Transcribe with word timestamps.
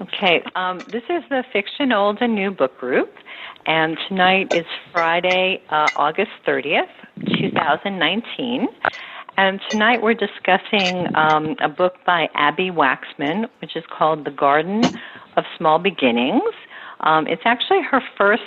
Okay, 0.00 0.42
um, 0.56 0.78
this 0.90 1.04
is 1.08 1.22
the 1.30 1.44
Fiction 1.52 1.92
Old 1.92 2.18
and 2.20 2.34
New 2.34 2.50
book 2.50 2.76
group, 2.76 3.12
and 3.66 3.96
tonight 4.08 4.48
is 4.52 4.66
Friday, 4.92 5.62
uh, 5.70 5.86
August 5.96 6.32
30th, 6.44 6.90
2019. 7.38 8.66
And 9.36 9.60
tonight 9.70 10.02
we're 10.02 10.14
discussing 10.14 11.06
um, 11.14 11.54
a 11.60 11.68
book 11.68 11.94
by 12.04 12.28
Abbi 12.34 12.70
Waxman, 12.70 13.48
which 13.60 13.76
is 13.76 13.84
called 13.96 14.24
The 14.24 14.32
Garden 14.32 14.82
of 15.36 15.44
Small 15.56 15.78
Beginnings. 15.78 16.42
Um, 17.00 17.28
it's 17.28 17.42
actually 17.44 17.82
her 17.82 18.00
first 18.18 18.42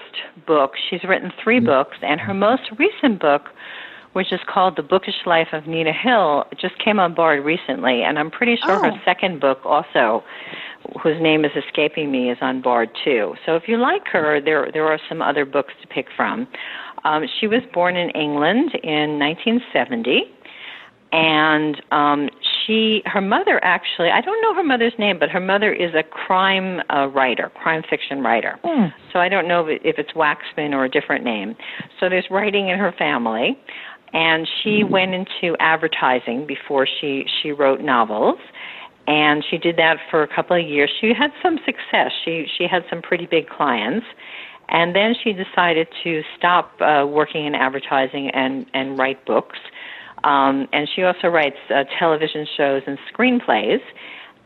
book. 0.46 0.74
She's 0.90 1.04
written 1.06 1.32
three 1.42 1.62
books, 1.62 1.98
and 2.02 2.20
her 2.20 2.34
most 2.34 2.64
recent 2.78 3.22
book, 3.22 3.44
which 4.14 4.32
is 4.32 4.40
called 4.48 4.76
The 4.76 4.84
Bookish 4.84 5.26
Life 5.26 5.50
of 5.54 5.68
Nina 5.68 5.94
Hill, 5.94 6.46
just 6.60 6.78
came 6.84 7.00
on 7.00 7.14
board 7.14 7.44
recently, 7.46 8.04
and 8.04 8.18
I'm 8.18 8.32
pretty 8.32 8.56
sure 8.66 8.76
Oh. 8.78 8.92
her 8.92 9.02
second 9.06 9.40
book 9.40 9.60
also, 9.66 10.24
whose 11.02 11.22
name 11.22 11.46
is 11.46 11.52
escaping 11.56 12.12
me, 12.12 12.32
is 12.32 12.38
on 12.42 12.62
board 12.62 12.90
too. 13.04 13.36
So 13.46 13.56
if 13.56 13.64
you 13.68 13.78
like 13.78 14.08
her, 14.08 14.42
there 14.42 14.72
there 14.72 14.88
are 14.88 15.00
some 15.08 15.22
other 15.22 15.46
books 15.46 15.74
to 15.82 15.88
pick 15.88 16.08
from. 16.16 16.48
Um, 17.04 17.26
she 17.40 17.48
was 17.48 17.62
born 17.74 17.96
in 17.96 18.10
England 18.12 18.72
in 18.84 19.20
1970 19.20 20.24
and 21.12 21.82
um 21.92 22.30
she 22.68 23.02
her 23.06 23.20
mother 23.22 23.60
actually 23.64 24.10
i 24.12 24.22
don't 24.22 24.40
know 24.44 24.54
her 24.54 24.64
mother's 24.64 24.94
name 25.00 25.18
but 25.18 25.28
her 25.28 25.40
mother 25.40 25.74
is 25.74 25.92
a 25.96 26.04
crime 26.04 26.82
uh, 26.94 27.08
writer 27.08 27.52
crime 27.56 27.82
fiction 27.90 28.22
writer 28.22 28.60
so 29.12 29.18
i 29.18 29.28
don't 29.28 29.48
know 29.48 29.66
if 29.68 29.98
it's 29.98 30.12
waxman 30.12 30.72
or 30.72 30.86
a 30.86 30.90
different 30.90 31.24
name 31.24 31.56
so 32.00 32.10
there's 32.10 32.28
writing 32.30 32.70
in 32.70 32.78
her 32.78 32.92
family 32.92 33.58
and 34.14 34.48
she 34.62 34.84
went 34.84 35.14
into 35.14 35.56
advertising 35.60 36.46
before 36.48 36.88
she 37.00 37.26
she 37.42 37.52
wrote 37.52 37.82
novels. 37.82 38.40
And 39.08 39.44
she 39.50 39.58
did 39.58 39.76
that 39.78 39.98
for 40.12 40.22
a 40.22 40.28
couple 40.28 40.56
of 40.56 40.68
years. 40.68 40.92
She 41.02 41.14
had 41.18 41.32
some 41.42 41.58
success. 41.66 42.12
She 42.24 42.46
she 42.58 42.68
had 42.68 42.84
some 42.90 43.02
pretty 43.02 43.26
big 43.26 43.50
clients. 43.50 44.06
And 44.72 44.96
then 44.96 45.16
she 45.24 45.34
decided 45.34 45.88
to 46.04 46.22
stop 46.38 46.80
uh, 46.80 47.06
working 47.08 47.46
in 47.46 47.56
advertising 47.56 48.30
and 48.30 48.66
and 48.74 48.98
write 48.98 49.26
books. 49.26 49.58
Um, 50.24 50.68
and 50.74 50.88
she 50.96 51.04
also 51.04 51.28
writes 51.28 51.56
uh, 51.74 51.86
television 51.98 52.46
shows 52.56 52.84
and 52.86 52.98
screenplays. 53.12 53.80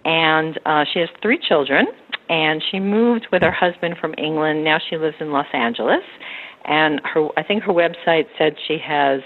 And 0.06 0.59
uh, 0.66 0.86
she 0.92 1.00
has 1.00 1.09
three 1.22 1.40
children, 1.40 1.88
and 2.30 2.62
she 2.72 2.80
moved 2.80 3.28
with 3.32 3.42
her 3.42 3.52
husband 3.52 3.96
from 4.00 4.14
England. 4.18 4.64
Now 4.64 4.78
she 4.90 4.98
lives 4.98 5.16
in 5.22 5.32
Los 5.32 5.48
Angeles, 5.54 6.04
and 6.66 7.02
her 7.06 7.30
I 7.38 7.44
think 7.44 7.64
her 7.64 7.74
website 7.74 8.26
said 8.38 8.56
she 8.68 8.78
has 8.84 9.22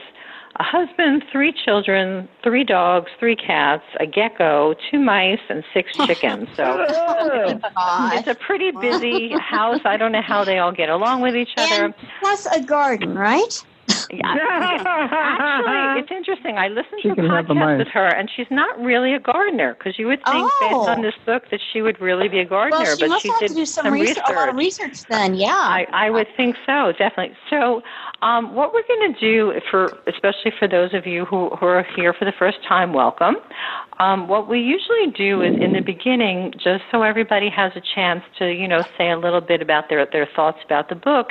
a 0.59 0.63
husband, 0.63 1.23
three 1.31 1.53
children, 1.53 2.27
three 2.43 2.63
dogs, 2.63 3.11
three 3.19 3.35
cats, 3.35 3.83
a 3.99 4.05
gecko, 4.05 4.73
two 4.89 4.99
mice, 4.99 5.39
and 5.49 5.63
six 5.73 5.91
chickens. 6.07 6.47
So 6.55 6.85
it's 8.13 8.27
a 8.27 8.35
pretty 8.35 8.71
busy 8.71 9.31
house. 9.39 9.81
I 9.85 9.97
don't 9.97 10.11
know 10.11 10.21
how 10.21 10.43
they 10.43 10.57
all 10.57 10.71
get 10.71 10.89
along 10.89 11.21
with 11.21 11.35
each 11.35 11.55
other. 11.57 11.85
And 11.85 11.93
plus 12.19 12.47
a 12.47 12.61
garden, 12.61 13.15
right? 13.15 13.63
Yeah. 14.09 14.23
Actually, 14.85 16.01
it's 16.01 16.11
interesting. 16.11 16.57
I 16.57 16.67
listened 16.67 17.01
She 17.01 17.09
to 17.09 17.13
a 17.13 17.15
can 17.15 17.29
have 17.29 17.47
the 17.47 17.53
podcast 17.53 17.77
mice. 17.77 17.79
with 17.79 17.87
her, 17.89 18.07
and 18.07 18.29
she's 18.35 18.47
not 18.49 18.79
really 18.79 19.13
a 19.13 19.19
gardener 19.19 19.75
because 19.77 19.97
you 19.99 20.07
would 20.07 20.19
think, 20.25 20.49
Oh. 20.61 20.67
based 20.85 20.89
on 20.89 21.01
this 21.01 21.15
book, 21.25 21.43
that 21.51 21.59
she 21.73 21.81
would 21.81 21.99
really 21.99 22.27
be 22.27 22.39
a 22.39 22.45
gardener. 22.45 22.79
Well, 22.83 22.95
she 22.95 23.01
but 23.03 23.09
must 23.09 23.23
she 23.23 23.29
have 23.29 23.39
did 23.39 23.47
to 23.49 23.53
do 23.55 23.65
some, 23.65 23.85
some 23.85 23.93
research, 23.93 24.23
a 24.29 24.33
lot 24.33 24.49
of 24.49 24.55
research 24.55 25.03
then. 25.09 25.35
Yeah. 25.35 25.47
I, 25.53 25.87
I 25.91 26.09
would 26.09 26.27
think 26.37 26.55
so, 26.65 26.91
definitely. 26.97 27.35
So, 27.49 27.81
um, 28.21 28.53
what 28.55 28.73
we're 28.73 28.87
going 28.87 29.13
to 29.13 29.19
do 29.19 29.53
for, 29.69 29.97
especially 30.07 30.51
for 30.57 30.67
those 30.67 30.93
of 30.93 31.05
you 31.05 31.25
who, 31.25 31.49
who 31.55 31.65
are 31.65 31.85
here 31.95 32.13
for 32.13 32.25
the 32.25 32.33
first 32.37 32.57
time, 32.67 32.93
welcome. 32.93 33.35
Um, 33.99 34.27
what 34.27 34.47
we 34.47 34.59
usually 34.59 35.07
do 35.15 35.41
is 35.41 35.55
in 35.59 35.73
the 35.73 35.81
beginning, 35.81 36.53
just 36.53 36.83
so 36.91 37.01
everybody 37.01 37.49
has 37.49 37.71
a 37.75 37.81
chance 37.95 38.23
to, 38.37 38.51
you 38.51 38.67
know, 38.67 38.83
say 38.95 39.09
a 39.09 39.17
little 39.17 39.41
bit 39.41 39.59
about 39.61 39.89
their 39.89 40.05
their 40.11 40.27
thoughts 40.35 40.59
about 40.63 40.89
the 40.89 40.95
book, 40.95 41.29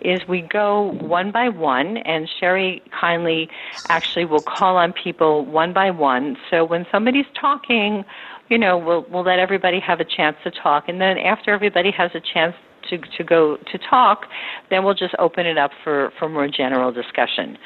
is 0.00 0.18
we 0.28 0.40
go 0.42 0.92
one 1.00 1.30
by 1.30 1.48
one, 1.48 1.98
and 1.98 2.17
Sherry 2.40 2.82
kindly 2.98 3.50
actually 3.90 4.24
will 4.24 4.40
call 4.40 4.76
on 4.76 4.94
people 4.94 5.44
one 5.44 5.74
by 5.74 5.90
one. 5.90 6.38
So 6.50 6.64
when 6.64 6.86
somebody's 6.90 7.26
talking, 7.38 8.04
you 8.48 8.56
know, 8.56 8.78
we'll 8.78 9.04
we'll 9.10 9.24
let 9.24 9.38
everybody 9.38 9.80
have 9.80 10.00
a 10.00 10.04
chance 10.04 10.36
to 10.44 10.50
talk, 10.50 10.88
and 10.88 11.00
then 11.00 11.18
after 11.18 11.52
everybody 11.52 11.90
has 11.90 12.10
a 12.14 12.20
chance 12.20 12.54
to 12.88 12.98
to 12.98 13.24
go 13.24 13.56
to 13.56 13.78
talk, 13.78 14.26
then 14.70 14.84
we'll 14.84 14.94
just 14.94 15.14
open 15.18 15.46
it 15.46 15.58
up 15.58 15.70
for 15.84 16.12
for 16.18 16.28
more 16.28 16.48
general 16.48 16.92
discussion. 16.92 17.58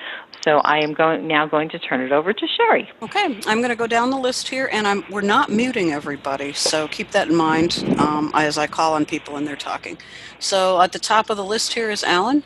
So 0.45 0.59
I 0.59 0.79
am 0.79 0.93
going 0.93 1.29
now 1.29 1.47
going 1.47 1.69
to 1.71 1.79
turn 1.79 2.01
it 2.01 2.11
over 2.11 2.33
to 2.33 2.47
Sherry. 2.57 2.91
Okay, 3.01 3.41
I'm 3.47 3.59
going 3.59 3.71
to 3.71 3.77
go 3.77 3.87
down 3.87 4.11
the 4.11 4.19
list 4.19 4.49
here, 4.49 4.69
and 4.73 4.87
I'm 4.87 5.05
we're 5.09 5.21
not 5.21 5.51
muting 5.51 5.93
everybody, 5.93 6.53
so 6.53 6.89
keep 6.89 7.13
that 7.13 7.29
in 7.29 7.37
mind 7.37 7.85
um, 7.99 8.33
as 8.35 8.59
I 8.59 8.67
call 8.67 8.95
on 8.95 9.07
people 9.07 9.37
and 9.37 9.47
they're 9.47 9.57
talking. 9.57 9.99
So 10.39 10.81
at 10.81 10.93
the 10.93 10.99
top 10.99 11.31
of 11.31 11.37
the 11.37 11.45
list 11.45 11.75
here 11.75 11.91
is 11.91 12.03
Alan. 12.03 12.43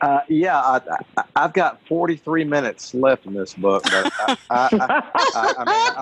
Uh, 0.00 0.20
yeah, 0.28 0.60
I, 0.60 0.80
I, 1.16 1.24
I've 1.34 1.52
got 1.52 1.84
43 1.88 2.44
minutes 2.44 2.94
left 2.94 3.26
in 3.26 3.34
this 3.34 3.54
book, 3.54 3.82
but 3.84 4.12
I, 4.20 4.36
I, 4.50 4.68
I, 4.72 5.54
I, 5.58 5.64
mean, 5.64 5.92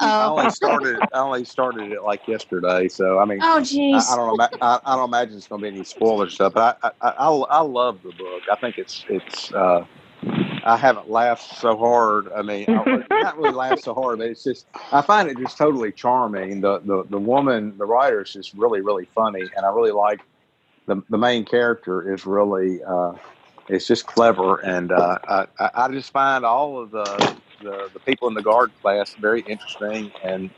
I, 0.00 0.26
only 0.28 0.50
started. 0.50 1.00
I 1.12 1.18
only 1.18 1.44
started 1.44 1.90
it 1.90 2.02
like 2.02 2.28
yesterday, 2.28 2.86
so 2.86 3.18
I 3.18 3.24
mean, 3.24 3.40
Oh, 3.42 3.56
I, 3.56 3.60
jeez. 3.60 4.08
I 4.08 4.16
don't. 4.16 4.34
Ima- 4.34 4.50
I, 4.84 4.94
don't 4.96 5.08
imagine 5.08 5.36
it's 5.36 5.48
going 5.48 5.62
to 5.62 5.70
be 5.70 5.76
any 5.76 5.84
spoiler 5.84 6.30
stuff. 6.30 6.54
But 6.54 6.78
I, 6.82 6.90
I, 7.00 7.10
I, 7.10 7.28
I 7.28 7.60
love 7.60 8.00
the 8.04 8.12
book. 8.12 8.42
I 8.50 8.56
think 8.56 8.78
it's 8.78 9.04
it's. 9.08 9.52
Uh, 9.52 9.84
I 10.62 10.76
haven't 10.76 11.10
laughed 11.10 11.56
so 11.58 11.76
hard. 11.76 12.30
I 12.32 12.42
mean, 12.42 12.66
I, 12.68 13.04
not 13.10 13.36
really 13.36 13.52
laughed 13.52 13.82
so 13.82 13.94
hard, 13.94 14.18
but 14.18 14.28
it's 14.28 14.44
just 14.44 14.66
I 14.92 15.02
find 15.02 15.28
it 15.28 15.38
just 15.38 15.58
totally 15.58 15.90
charming. 15.90 16.60
The 16.60 16.78
the 16.80 17.04
the 17.10 17.18
woman, 17.18 17.76
the 17.78 17.86
writer 17.86 18.22
is 18.22 18.32
just 18.32 18.54
really 18.54 18.80
really 18.80 19.08
funny, 19.12 19.42
and 19.56 19.66
I 19.66 19.70
really 19.70 19.90
like 19.92 20.20
the 20.86 21.02
the 21.10 21.18
main 21.18 21.44
character 21.44 22.14
is 22.14 22.24
really. 22.26 22.80
Uh, 22.84 23.14
it's 23.70 23.86
just 23.86 24.06
clever, 24.06 24.58
and 24.58 24.92
uh, 24.92 25.18
I, 25.58 25.70
I 25.74 25.88
just 25.88 26.12
find 26.12 26.44
all 26.44 26.80
of 26.80 26.90
the, 26.90 27.36
the 27.62 27.90
the 27.92 28.00
people 28.00 28.28
in 28.28 28.34
the 28.34 28.42
guard 28.42 28.72
class 28.82 29.14
very 29.14 29.42
interesting, 29.42 30.12
and 30.24 30.50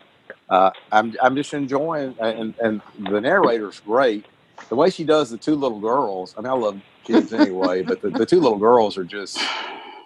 uh, 0.51 0.71
I'm 0.93 1.15
I'm 1.23 1.37
just 1.37 1.55
enjoying. 1.55 2.17
And 2.21 2.55
and 2.63 2.83
the 2.99 3.21
narrator's 3.21 3.81
great. 3.81 4.27
The 4.69 4.77
way 4.77 4.91
she 4.91 5.05
does 5.05 5.31
the 5.31 5.39
two 5.39 5.57
little 5.57 5.81
girls. 5.81 6.35
I 6.39 6.43
mean, 6.43 6.51
I 6.51 6.55
love 6.55 6.81
kids 7.05 7.33
anyway, 7.33 7.83
but 7.83 8.01
the, 8.03 8.11
the 8.11 8.27
two 8.27 8.41
little 8.41 8.59
girls 8.59 8.99
are 8.99 9.05
just 9.05 9.39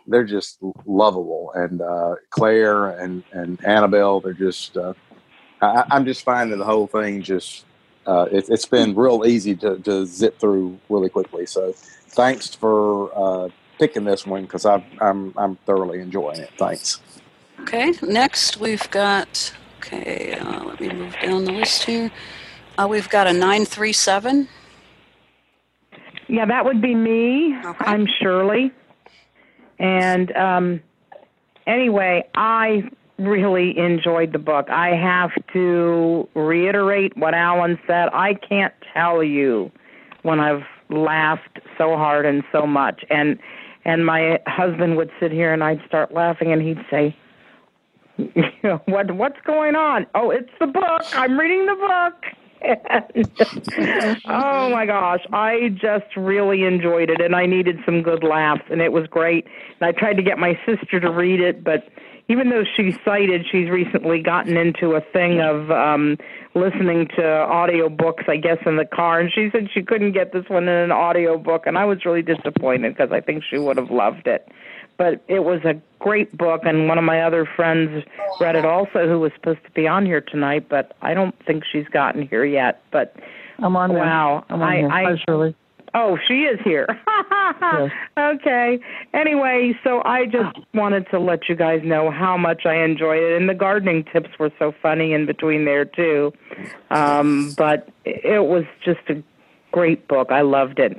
they're 0.06 0.24
just 0.24 0.58
lovable, 0.86 1.52
and 1.54 1.82
uh, 1.82 2.16
Claire 2.30 2.90
and 3.00 3.22
and 3.32 3.64
Annabelle, 3.64 4.20
they're 4.20 4.32
just. 4.32 4.76
Uh, 4.76 4.94
I, 5.62 5.84
I'm 5.90 6.04
just 6.04 6.24
finding 6.24 6.58
the 6.58 6.64
whole 6.64 6.86
thing 6.86 7.22
just. 7.22 7.64
Uh, 8.06 8.26
it, 8.30 8.46
it's 8.50 8.66
been 8.66 8.94
real 8.94 9.24
easy 9.26 9.56
to, 9.56 9.78
to 9.80 10.06
zip 10.06 10.38
through 10.38 10.78
really 10.88 11.08
quickly. 11.08 11.44
So, 11.46 11.74
thanks 12.16 12.54
for 12.54 13.12
uh, 13.15 13.49
picking 13.78 14.04
this 14.04 14.27
one 14.27 14.43
because 14.43 14.66
I'm 14.66 14.82
I'm 15.00 15.34
I'm 15.37 15.56
thoroughly 15.66 16.00
enjoying 16.00 16.41
it. 16.41 16.50
Thanks. 16.59 17.00
Okay, 17.60 17.93
next 18.03 18.59
we've 18.59 18.91
got. 18.91 19.54
Okay, 19.78 20.34
uh, 20.34 20.65
let 20.65 20.81
me 20.81 20.88
move 20.93 21.15
down 21.22 21.44
the 21.44 21.53
list 21.53 21.84
here. 21.84 22.10
Uh, 22.77 22.88
we've 22.91 23.09
got 23.09 23.27
a 23.28 23.32
nine 23.32 23.65
three 23.65 23.93
seven. 23.93 24.49
Yeah, 26.28 26.47
that 26.47 26.65
would 26.65 26.82
be 26.82 26.94
me. 26.94 27.56
Okay. 27.65 27.84
I'm 27.84 28.06
Shirley. 28.21 28.72
And 29.78 30.34
um, 30.34 30.81
anyway, 31.66 32.25
I 32.34 32.91
really 33.19 33.78
enjoyed 33.78 34.33
the 34.33 34.38
book. 34.38 34.69
I 34.69 34.97
have 34.97 35.31
to 35.53 36.28
reiterate 36.34 37.16
what 37.16 37.34
Alan 37.34 37.78
said. 37.87 38.09
I 38.12 38.34
can't 38.34 38.75
tell 38.93 39.22
you 39.22 39.71
when 40.22 40.41
I've 40.41 40.65
laughed 40.91 41.60
so 41.78 41.97
hard 41.97 42.26
and 42.26 42.42
so 42.52 42.66
much. 42.66 43.04
And 43.10 43.38
and 43.84 44.04
my 44.04 44.41
husband 44.47 44.97
would 44.97 45.10
sit 45.20 45.30
here 45.30 45.52
and 45.52 45.62
I'd 45.62 45.80
start 45.86 46.12
laughing 46.12 46.52
and 46.52 46.60
he'd 46.60 46.84
say, 46.91 47.16
what 48.86 49.10
what's 49.12 49.41
going 49.44 49.74
on? 49.76 50.06
Oh, 50.15 50.30
it's 50.30 50.50
the 50.59 50.66
book. 50.66 51.03
I'm 51.12 51.38
reading 51.38 51.66
the 51.66 51.74
book. 51.74 52.24
Oh 54.28 54.71
my 54.71 54.86
gosh, 54.86 55.21
I 55.33 55.68
just 55.74 56.16
really 56.16 56.65
enjoyed 56.65 57.10
it, 57.10 57.21
and 57.21 57.36
I 57.36 57.47
needed 57.47 57.78
some 57.84 58.03
good 58.03 58.24
laughs, 58.24 58.62
and 58.71 58.80
it 58.80 58.92
was 58.92 59.06
great. 59.06 59.47
And 59.80 59.88
I 59.88 59.92
tried 59.92 60.15
to 60.15 60.22
get 60.22 60.38
my 60.38 60.59
sister 60.66 60.98
to 61.00 61.10
read 61.10 61.41
it, 61.41 61.62
but 61.62 61.84
even 62.28 62.50
though 62.50 62.64
she's 62.76 62.94
sighted, 63.04 63.46
she's 63.50 63.68
recently 63.68 64.20
gotten 64.20 64.56
into 64.56 64.92
a 64.92 65.00
thing 65.00 65.40
of 65.40 65.70
um 65.70 66.18
listening 66.54 67.06
to 67.16 67.24
audio 67.24 67.88
books, 67.88 68.24
I 68.28 68.36
guess, 68.36 68.58
in 68.64 68.76
the 68.76 68.86
car, 68.86 69.20
and 69.20 69.30
she 69.32 69.50
said 69.52 69.68
she 69.72 69.82
couldn't 69.82 70.12
get 70.12 70.32
this 70.32 70.44
one 70.48 70.64
in 70.64 70.68
an 70.68 70.90
audio 70.90 71.38
book, 71.38 71.66
and 71.66 71.76
I 71.76 71.84
was 71.84 72.04
really 72.04 72.22
disappointed 72.22 72.96
because 72.96 73.12
I 73.12 73.20
think 73.20 73.44
she 73.48 73.58
would 73.58 73.76
have 73.76 73.90
loved 73.90 74.26
it. 74.26 74.48
But 74.96 75.22
it 75.28 75.40
was 75.40 75.60
a 75.64 75.74
great 75.98 76.36
book, 76.36 76.62
and 76.64 76.88
one 76.88 76.96
of 76.96 77.04
my 77.04 77.20
other 77.20 77.44
friends 77.44 78.02
read 78.40 78.56
it 78.56 78.64
also, 78.64 79.06
who 79.06 79.20
was 79.20 79.30
supposed 79.34 79.62
to 79.64 79.70
be 79.72 79.86
on 79.86 80.06
here 80.06 80.22
tonight, 80.22 80.68
but 80.70 80.96
I 81.02 81.12
don't 81.12 81.34
think 81.46 81.64
she's 81.70 81.86
gotten 81.88 82.26
here 82.26 82.46
yet. 82.46 82.82
But 82.90 83.14
I'm 83.58 83.76
on. 83.76 83.92
Wow. 83.92 84.46
I'm 84.48 84.62
on 84.62 84.68
I- 84.68 84.76
here. 84.76 84.88
I- 84.90 85.04
Hi, 85.04 85.16
Shirley. 85.28 85.54
Oh, 85.98 86.19
she 86.28 86.43
is 86.43 86.60
here. 86.63 86.87
Yes. 87.63 87.91
Okay. 88.19 88.78
Anyway, 89.13 89.78
so 89.84 90.03
I 90.04 90.25
just 90.27 90.59
wanted 90.75 91.07
to 91.10 91.19
let 91.19 91.48
you 91.48 91.54
guys 91.54 91.83
know 91.84 92.10
how 92.10 92.37
much 92.37 92.65
I 92.65 92.83
enjoyed 92.83 93.22
it, 93.22 93.37
and 93.37 93.48
the 93.48 93.54
gardening 93.54 94.04
tips 94.10 94.31
were 94.39 94.51
so 94.59 94.72
funny 94.83 95.13
in 95.13 95.27
between 95.27 95.65
there 95.65 95.84
too. 95.84 96.33
Um, 96.91 97.54
but 97.59 97.89
it 98.04 98.45
was 98.45 98.65
just 98.84 99.01
a 99.09 99.22
great 99.72 100.09
book. 100.09 100.33
I 100.33 100.41
loved 100.41 100.78
it. 100.78 100.97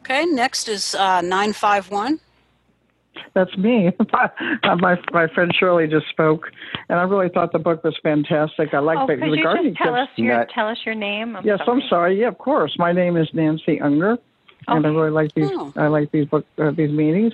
Okay, 0.00 0.24
next 0.26 0.68
is 0.68 0.94
uh, 0.94 1.20
951. 1.22 2.20
That's 3.34 3.56
me. 3.56 3.90
my 4.64 4.98
my 5.12 5.26
friend 5.28 5.52
Shirley 5.58 5.86
just 5.86 6.08
spoke, 6.08 6.50
and 6.88 6.98
I 6.98 7.02
really 7.02 7.28
thought 7.28 7.52
the 7.52 7.58
book 7.58 7.84
was 7.84 7.96
fantastic. 8.02 8.74
I 8.74 8.78
like 8.78 8.98
oh, 8.98 9.06
the, 9.06 9.14
could 9.16 9.32
the 9.32 9.36
you 9.36 9.42
gardening 9.42 9.74
just 9.74 9.82
tell 9.82 9.94
tips. 9.94 10.10
us 10.12 10.18
your 10.18 10.36
Not- 10.38 10.48
tell 10.50 10.68
us 10.68 10.78
your 10.84 10.94
name? 10.94 11.36
I'm 11.36 11.46
yes, 11.46 11.60
I'm 11.66 11.82
sorry. 11.88 12.20
Yeah, 12.20 12.28
of 12.28 12.38
course. 12.38 12.76
My 12.78 12.92
name 12.92 13.16
is 13.16 13.28
Nancy 13.32 13.80
Unger, 13.80 14.18
and 14.66 14.86
I 14.86 14.88
really 14.90 15.10
like 15.10 15.32
these. 15.34 15.50
Oh. 15.52 15.72
I 15.76 15.86
like 15.88 16.10
these 16.12 16.26
book 16.26 16.46
uh, 16.58 16.70
these 16.70 16.90
meetings, 16.90 17.32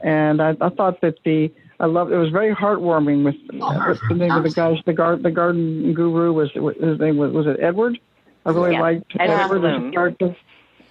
and 0.00 0.40
I, 0.42 0.56
I 0.60 0.68
thought 0.70 1.00
that 1.02 1.16
the 1.24 1.52
I 1.78 1.86
loved 1.86 2.12
it 2.12 2.18
was 2.18 2.30
very 2.30 2.54
heartwarming. 2.54 3.24
With 3.24 3.36
uh, 3.62 3.94
the 4.08 4.14
name 4.14 4.32
of 4.32 4.42
the 4.42 4.50
guy, 4.50 4.74
the 4.84 4.92
gar, 4.92 5.16
the 5.16 5.30
garden 5.30 5.94
guru 5.94 6.32
was 6.32 6.50
his 6.52 6.98
name 7.00 7.16
was 7.16 7.32
was 7.32 7.46
it 7.46 7.58
Edward? 7.60 7.98
I 8.44 8.50
really 8.50 8.72
Yeah, 8.72 8.80
liked 8.82 9.12
Edward 9.18 9.34
Edward 9.40 9.64
as 9.64 9.78
Bloom. 9.78 9.88
a 9.88 9.92
character. 9.92 10.36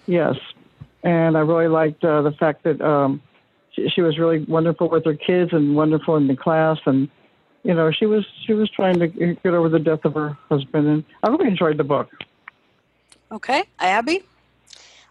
Yes, 0.08 0.36
and 1.04 1.38
I 1.38 1.42
really 1.42 1.68
liked 1.68 2.04
uh, 2.04 2.22
the 2.24 2.32
fact 2.32 2.64
that 2.64 2.82
um, 2.82 3.22
she, 3.84 3.90
she 3.90 4.02
was 4.02 4.18
really 4.18 4.44
wonderful 4.46 4.90
with 4.90 5.06
her 5.06 5.16
kids 5.16 5.54
and 5.54 5.76
wonderful 5.76 6.16
in 6.16 6.28
the 6.28 6.36
class 6.36 6.78
and. 6.86 7.10
You 7.62 7.74
know, 7.74 7.92
she 7.92 8.06
was 8.06 8.26
she 8.46 8.54
was 8.54 8.70
trying 8.70 9.00
to 9.00 9.08
get 9.08 9.54
over 9.54 9.68
the 9.68 9.80
death 9.80 10.06
of 10.06 10.14
her 10.14 10.38
husband, 10.48 10.88
and 10.88 11.04
I 11.22 11.28
really 11.28 11.50
enjoyed 11.50 11.76
the 11.76 11.84
book. 11.84 12.10
Okay, 13.34 13.66
Abby. 13.82 14.24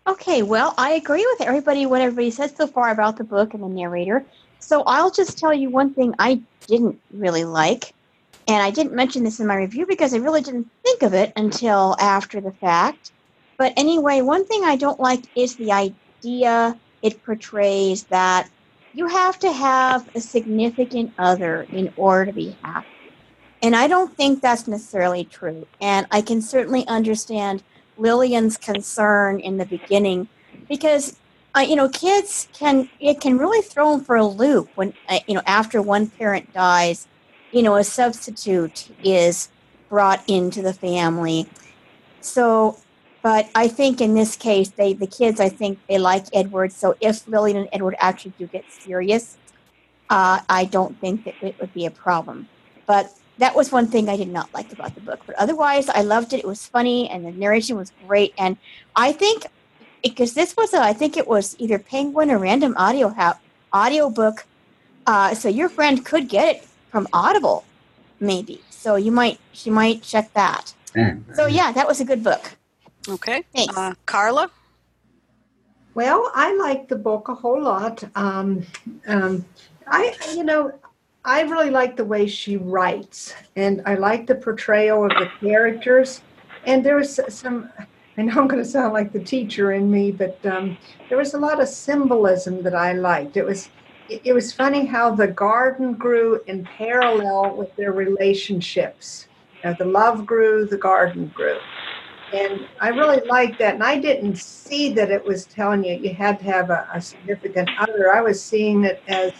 Okay, 0.06 0.42
well, 0.42 0.72
I 0.78 0.92
agree 0.92 1.26
with 1.30 1.46
everybody, 1.46 1.84
what 1.84 2.00
everybody 2.00 2.30
said 2.30 2.56
so 2.56 2.66
far 2.66 2.90
about 2.90 3.18
the 3.18 3.24
book 3.24 3.52
and 3.52 3.62
the 3.62 3.68
narrator. 3.68 4.24
So 4.60 4.82
I'll 4.86 5.10
just 5.10 5.36
tell 5.36 5.52
you 5.52 5.68
one 5.68 5.92
thing 5.92 6.14
I 6.18 6.40
didn't 6.66 6.98
really 7.12 7.44
like. 7.44 7.92
And 8.48 8.62
I 8.62 8.70
didn't 8.70 8.94
mention 8.94 9.24
this 9.24 9.40
in 9.40 9.46
my 9.46 9.56
review 9.56 9.84
because 9.84 10.14
I 10.14 10.16
really 10.16 10.40
didn't 10.40 10.70
think 10.82 11.02
of 11.02 11.12
it 11.12 11.34
until 11.36 11.96
after 12.00 12.40
the 12.40 12.52
fact. 12.52 13.12
But 13.58 13.74
anyway, 13.76 14.22
one 14.22 14.46
thing 14.46 14.64
I 14.64 14.76
don't 14.76 14.98
like 14.98 15.24
is 15.36 15.56
the 15.56 15.72
idea 15.72 16.78
it 17.02 17.22
portrays 17.24 18.04
that 18.04 18.48
you 18.98 19.06
have 19.06 19.38
to 19.38 19.52
have 19.52 20.10
a 20.16 20.20
significant 20.20 21.12
other 21.18 21.68
in 21.70 21.92
order 21.96 22.26
to 22.26 22.32
be 22.32 22.56
happy. 22.64 22.88
And 23.62 23.76
I 23.76 23.86
don't 23.86 24.12
think 24.16 24.42
that's 24.42 24.66
necessarily 24.66 25.22
true. 25.22 25.68
And 25.80 26.08
I 26.10 26.20
can 26.20 26.42
certainly 26.42 26.84
understand 26.88 27.62
Lillian's 27.96 28.56
concern 28.56 29.38
in 29.38 29.56
the 29.56 29.66
beginning 29.66 30.26
because 30.68 31.16
uh, 31.56 31.60
you 31.60 31.76
know 31.76 31.88
kids 31.88 32.48
can 32.52 32.88
it 32.98 33.20
can 33.20 33.38
really 33.38 33.62
throw 33.62 33.92
them 33.92 34.04
for 34.04 34.16
a 34.16 34.26
loop 34.26 34.68
when 34.74 34.92
uh, 35.08 35.20
you 35.28 35.34
know 35.34 35.42
after 35.46 35.80
one 35.80 36.08
parent 36.08 36.52
dies 36.52 37.06
you 37.52 37.62
know 37.62 37.76
a 37.76 37.84
substitute 37.84 38.90
is 39.02 39.48
brought 39.88 40.22
into 40.28 40.60
the 40.60 40.74
family 40.74 41.48
so 42.20 42.78
but 43.28 43.44
I 43.54 43.66
think 43.78 44.00
in 44.00 44.12
this 44.14 44.32
case 44.36 44.68
they 44.70 44.90
the 45.04 45.10
kids 45.20 45.38
I 45.48 45.50
think 45.60 45.74
they 45.88 45.98
like 45.98 46.24
Edward 46.32 46.70
so 46.72 46.96
if 47.08 47.26
Lillian 47.32 47.58
and 47.62 47.68
Edward 47.76 47.96
actually 48.08 48.34
do 48.38 48.46
get 48.46 48.64
serious 48.86 49.24
uh, 50.16 50.40
I 50.48 50.62
don't 50.76 50.94
think 51.02 51.24
that 51.24 51.36
it 51.48 51.54
would 51.60 51.74
be 51.80 51.86
a 51.86 51.94
problem 52.06 52.48
but 52.86 53.04
that 53.38 53.54
was 53.54 53.72
one 53.72 53.86
thing 53.86 54.08
I 54.08 54.16
did 54.16 54.28
not 54.28 54.52
like 54.52 54.72
about 54.72 54.94
the 54.94 55.00
book. 55.00 55.20
But 55.26 55.36
otherwise, 55.36 55.88
I 55.88 56.02
loved 56.02 56.32
it. 56.32 56.40
It 56.40 56.46
was 56.46 56.66
funny, 56.66 57.08
and 57.08 57.24
the 57.24 57.30
narration 57.30 57.76
was 57.76 57.92
great. 58.06 58.34
And 58.36 58.56
I 58.96 59.12
think 59.12 59.46
because 60.02 60.34
this 60.34 60.56
was, 60.56 60.74
a, 60.74 60.80
I 60.80 60.92
think 60.92 61.16
it 61.16 61.26
was 61.26 61.56
either 61.58 61.78
Penguin 61.78 62.30
or 62.30 62.38
Random 62.38 62.74
Audio 62.76 63.08
ha- 63.08 63.38
audio 63.72 64.10
book. 64.10 64.44
Uh, 65.06 65.34
so 65.34 65.48
your 65.48 65.68
friend 65.68 66.04
could 66.04 66.28
get 66.28 66.56
it 66.56 66.68
from 66.90 67.08
Audible, 67.12 67.64
maybe. 68.20 68.60
So 68.70 68.96
you 68.96 69.10
might, 69.10 69.38
she 69.52 69.70
might 69.70 70.02
check 70.02 70.32
that. 70.34 70.74
So 71.34 71.46
yeah, 71.46 71.72
that 71.72 71.86
was 71.86 72.00
a 72.00 72.04
good 72.04 72.22
book. 72.22 72.56
Okay, 73.08 73.42
Thanks. 73.54 73.76
uh, 73.76 73.94
Carla. 74.06 74.50
Well, 75.94 76.30
I 76.34 76.54
like 76.54 76.88
the 76.88 76.96
book 76.96 77.28
a 77.28 77.34
whole 77.34 77.62
lot. 77.62 78.04
Um, 78.14 78.64
um, 79.06 79.44
I, 79.86 80.14
you 80.34 80.44
know, 80.44 80.72
I 81.24 81.42
really 81.42 81.70
like 81.70 81.96
the 81.96 82.04
way 82.04 82.26
she 82.26 82.56
writes, 82.56 83.34
and 83.56 83.82
I 83.84 83.94
like 83.94 84.26
the 84.26 84.34
portrayal 84.34 85.04
of 85.04 85.10
the 85.10 85.28
characters. 85.40 86.20
And 86.66 86.84
there 86.84 86.96
was 86.96 87.18
some, 87.28 87.70
I 88.16 88.22
know 88.22 88.40
I'm 88.40 88.48
going 88.48 88.62
to 88.62 88.68
sound 88.68 88.92
like 88.92 89.12
the 89.12 89.20
teacher 89.20 89.72
in 89.72 89.90
me, 89.90 90.12
but 90.12 90.38
um, 90.46 90.76
there 91.08 91.18
was 91.18 91.34
a 91.34 91.38
lot 91.38 91.60
of 91.60 91.68
symbolism 91.68 92.62
that 92.62 92.74
I 92.74 92.92
liked. 92.92 93.36
It 93.36 93.44
was, 93.44 93.68
it, 94.08 94.20
it 94.24 94.32
was 94.34 94.52
funny 94.52 94.86
how 94.86 95.14
the 95.14 95.28
garden 95.28 95.94
grew 95.94 96.40
in 96.46 96.64
parallel 96.64 97.56
with 97.56 97.74
their 97.76 97.92
relationships. 97.92 99.26
You 99.64 99.70
know, 99.70 99.76
the 99.78 99.86
love 99.86 100.26
grew, 100.26 100.66
the 100.66 100.76
garden 100.76 101.32
grew. 101.34 101.58
And 102.32 102.68
I 102.80 102.88
really 102.88 103.26
liked 103.26 103.58
that. 103.58 103.74
And 103.74 103.82
I 103.82 103.98
didn't 103.98 104.36
see 104.36 104.92
that 104.94 105.10
it 105.10 105.24
was 105.24 105.46
telling 105.46 105.84
you 105.84 105.94
you 105.94 106.14
had 106.14 106.38
to 106.40 106.44
have 106.44 106.70
a, 106.70 106.88
a 106.92 107.00
significant 107.00 107.70
other. 107.78 108.12
I 108.12 108.20
was 108.20 108.42
seeing 108.42 108.84
it 108.84 109.02
as 109.08 109.32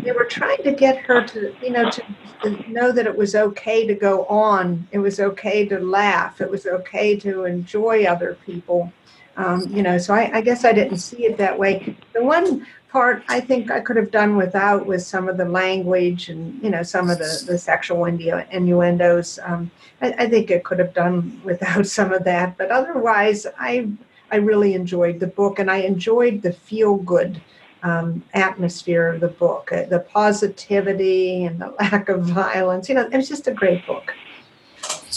they 0.00 0.12
were 0.12 0.24
trying 0.24 0.62
to 0.64 0.72
get 0.72 0.98
her 0.98 1.24
to, 1.28 1.54
you 1.62 1.70
know, 1.70 1.90
to, 1.90 2.02
to 2.42 2.70
know 2.70 2.92
that 2.92 3.06
it 3.06 3.16
was 3.16 3.34
okay 3.34 3.86
to 3.86 3.94
go 3.94 4.24
on. 4.26 4.86
It 4.90 4.98
was 4.98 5.20
okay 5.20 5.66
to 5.66 5.78
laugh. 5.78 6.40
It 6.40 6.50
was 6.50 6.66
okay 6.66 7.16
to 7.20 7.44
enjoy 7.44 8.04
other 8.04 8.36
people. 8.44 8.92
Um, 9.36 9.68
you 9.68 9.82
know, 9.82 9.98
so 9.98 10.14
I, 10.14 10.38
I 10.38 10.40
guess 10.40 10.64
I 10.64 10.72
didn't 10.72 10.98
see 10.98 11.24
it 11.24 11.36
that 11.38 11.56
way. 11.56 11.96
The 12.12 12.24
one 12.24 12.66
part 12.88 13.22
I 13.28 13.40
think 13.40 13.70
I 13.70 13.80
could 13.80 13.96
have 13.96 14.10
done 14.10 14.36
without 14.36 14.86
was 14.86 15.06
some 15.06 15.28
of 15.28 15.36
the 15.36 15.44
language 15.44 16.28
and, 16.28 16.60
you 16.62 16.70
know, 16.70 16.82
some 16.82 17.10
of 17.10 17.18
the, 17.18 17.44
the 17.46 17.58
sexual 17.58 18.00
innu- 18.00 18.48
innuendos. 18.50 19.38
Um, 19.42 19.70
I, 20.00 20.12
I 20.18 20.28
think 20.28 20.50
it 20.50 20.64
could 20.64 20.78
have 20.78 20.94
done 20.94 21.40
without 21.44 21.86
some 21.86 22.12
of 22.12 22.24
that. 22.24 22.56
But 22.56 22.70
otherwise, 22.70 23.46
I 23.58 23.88
I 24.30 24.36
really 24.36 24.74
enjoyed 24.74 25.20
the 25.20 25.26
book, 25.26 25.58
and 25.58 25.70
I 25.70 25.78
enjoyed 25.78 26.42
the 26.42 26.52
feel 26.52 26.96
good 26.96 27.40
um, 27.82 28.22
atmosphere 28.34 29.08
of 29.08 29.20
the 29.20 29.28
book, 29.28 29.72
uh, 29.72 29.84
the 29.84 30.00
positivity 30.00 31.44
and 31.44 31.60
the 31.60 31.68
lack 31.80 32.08
of 32.08 32.24
violence. 32.24 32.88
You 32.88 32.96
know, 32.96 33.06
it 33.06 33.16
was 33.16 33.28
just 33.28 33.46
a 33.46 33.52
great 33.52 33.86
book. 33.86 34.14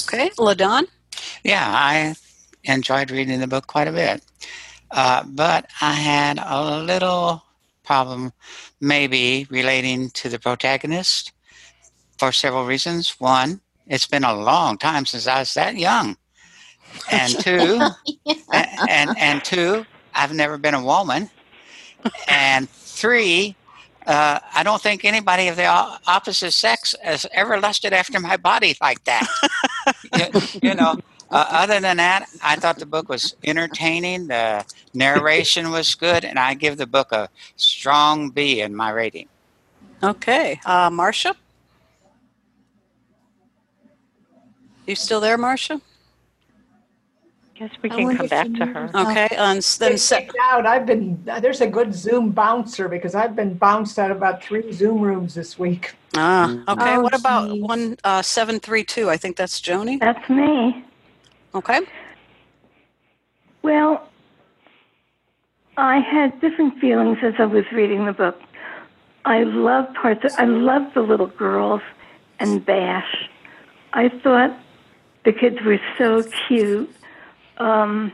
Okay, 0.07 0.29
Ladon. 0.37 0.85
Yeah, 1.43 1.65
I 1.65 2.15
enjoyed 2.63 3.11
reading 3.11 3.39
the 3.39 3.47
book 3.47 3.67
quite 3.67 3.87
a 3.87 3.91
bit. 3.91 4.23
Uh, 4.91 5.23
but 5.25 5.69
I 5.79 5.93
had 5.93 6.39
a 6.43 6.81
little 6.81 7.43
problem, 7.83 8.33
maybe 8.79 9.47
relating 9.49 10.09
to 10.11 10.29
the 10.29 10.39
protagonist 10.39 11.31
for 12.17 12.31
several 12.31 12.65
reasons. 12.65 13.19
One, 13.19 13.61
it's 13.87 14.07
been 14.07 14.23
a 14.23 14.35
long 14.35 14.77
time 14.77 15.05
since 15.05 15.27
I 15.27 15.39
was 15.39 15.53
that 15.55 15.75
young. 15.75 16.17
And 17.11 17.33
two, 17.39 17.79
and, 18.53 18.67
and, 18.89 19.17
and 19.17 19.43
two, 19.43 19.85
I've 20.13 20.33
never 20.33 20.57
been 20.57 20.73
a 20.73 20.83
woman. 20.83 21.29
And 22.27 22.69
three, 22.69 23.55
uh, 24.05 24.39
I 24.53 24.63
don't 24.63 24.81
think 24.81 25.05
anybody 25.05 25.47
of 25.47 25.55
the 25.55 25.65
opposite 25.65 26.51
sex 26.51 26.95
has 27.01 27.25
ever 27.31 27.59
lusted 27.59 27.93
after 27.93 28.19
my 28.19 28.37
body 28.37 28.75
like 28.81 29.03
that. 29.05 29.27
you, 30.17 30.69
you 30.69 30.75
know, 30.75 30.97
uh, 31.31 31.45
other 31.49 31.79
than 31.79 31.97
that, 31.97 32.27
I 32.43 32.57
thought 32.57 32.77
the 32.77 32.85
book 32.85 33.07
was 33.09 33.35
entertaining. 33.43 34.27
The 34.27 34.65
narration 34.93 35.71
was 35.71 35.95
good, 35.95 36.25
and 36.25 36.37
I 36.37 36.53
give 36.53 36.77
the 36.77 36.87
book 36.87 37.11
a 37.11 37.29
strong 37.55 38.29
B 38.29 38.61
in 38.61 38.75
my 38.75 38.91
rating. 38.91 39.29
Okay, 40.03 40.59
uh, 40.65 40.89
Marcia. 40.89 41.35
You 44.85 44.95
still 44.95 45.21
there, 45.21 45.37
Marcia? 45.37 45.79
Guess 47.55 47.69
we 47.83 47.89
can 47.89 48.17
come 48.17 48.27
back 48.27 48.47
to 48.53 48.65
her. 48.65 48.89
Okay, 48.95 49.27
and 49.37 49.61
then 49.61 49.91
Been 49.91 49.97
se- 49.97 50.21
kicked 50.21 50.35
out. 50.41 50.65
I've 50.65 50.85
been 50.85 51.23
there's 51.23 51.61
a 51.61 51.67
good 51.67 51.93
Zoom 51.93 52.31
bouncer 52.31 52.89
because 52.89 53.13
I've 53.13 53.35
been 53.35 53.53
bounced 53.53 53.99
out 53.99 54.09
of 54.09 54.17
about 54.17 54.43
three 54.43 54.71
Zoom 54.71 54.99
rooms 54.99 55.35
this 55.35 55.59
week. 55.59 55.93
ah, 56.15 56.51
okay. 56.67 56.95
Oh, 56.95 57.01
what 57.01 57.13
about 57.13 57.51
geez. 57.51 57.61
one 57.61 57.97
uh, 58.03 58.23
seven 58.23 58.59
three 58.59 58.83
two? 58.83 59.09
I 59.11 59.15
think 59.17 59.37
that's 59.37 59.61
Joni. 59.61 59.99
That's 59.99 60.27
me. 60.27 60.83
Okay. 61.53 61.79
Well, 63.61 64.07
I 65.77 65.99
had 65.99 66.39
different 66.41 66.79
feelings 66.79 67.17
as 67.21 67.33
I 67.39 67.45
was 67.45 67.65
reading 67.71 68.05
the 68.05 68.13
book. 68.13 68.39
I 69.25 69.43
loved 69.43 69.95
parts. 69.95 70.23
Of, 70.23 70.31
I 70.37 70.45
loved 70.45 70.95
the 70.95 71.01
little 71.01 71.27
girls 71.27 71.81
and 72.39 72.65
Bash. 72.65 73.29
I 73.93 74.09
thought 74.09 74.57
the 75.25 75.33
kids 75.33 75.57
were 75.63 75.79
so 75.97 76.23
cute. 76.47 76.89
Um, 77.57 78.13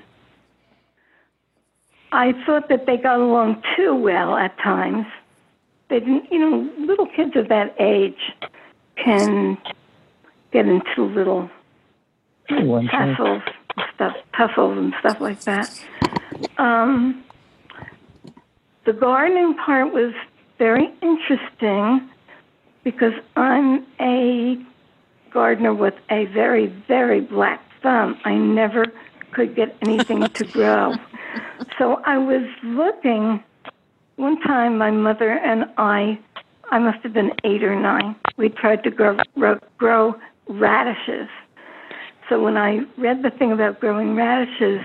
I 2.12 2.34
thought 2.46 2.70
that 2.70 2.86
they 2.86 2.98
got 2.98 3.20
along 3.20 3.64
too 3.76 3.96
well 3.96 4.36
at 4.36 4.58
times. 4.60 5.06
They 5.90 6.00
didn't, 6.00 6.32
you 6.32 6.40
know, 6.40 6.72
little 6.80 7.06
kids 7.06 7.36
of 7.36 7.48
that 7.50 7.76
age 7.80 8.34
can 8.96 9.58
get 10.52 10.66
into 10.66 11.04
little 11.04 11.50
One, 12.50 12.88
tussles, 12.88 13.42
stuff, 13.96 14.16
tussles 14.36 14.78
and 14.78 14.94
stuff 15.00 15.20
like 15.20 15.42
that. 15.42 15.70
Um, 16.58 17.24
the 18.86 18.94
gardening 18.94 19.56
part 19.56 19.94
was 19.94 20.14
very 20.58 20.94
interesting 21.02 22.10
because 22.84 23.14
I'm 23.36 23.86
a 24.00 24.58
gardener 25.32 25.74
with 25.74 25.96
a 26.10 26.26
very, 26.28 26.68
very 26.88 27.22
black 27.22 27.62
thumb. 27.84 28.18
I 28.24 28.36
never 28.36 28.86
could 29.34 29.56
get 29.56 29.76
anything 29.82 30.26
to 30.26 30.46
grow. 30.54 30.94
So 31.78 32.02
I 32.06 32.18
was 32.18 32.48
looking. 32.64 33.44
One 34.16 34.40
time, 34.42 34.78
my 34.78 34.90
mother 34.90 35.32
and 35.32 35.66
I, 35.78 36.18
I 36.72 36.80
must 36.80 37.04
have 37.04 37.14
been 37.14 37.32
eight 37.44 37.64
or 37.64 37.80
nine, 37.80 38.16
we 38.38 38.50
tried 38.50 38.84
to 38.84 38.90
grow, 38.90 39.18
grow, 39.36 39.60
grow 39.78 40.16
radishes. 40.48 41.28
So 42.30 42.42
when 42.42 42.58
I 42.58 42.80
read 42.98 43.24
the 43.24 43.30
thing 43.30 43.52
about 43.52 43.80
growing 43.80 44.16
radishes, 44.16 44.82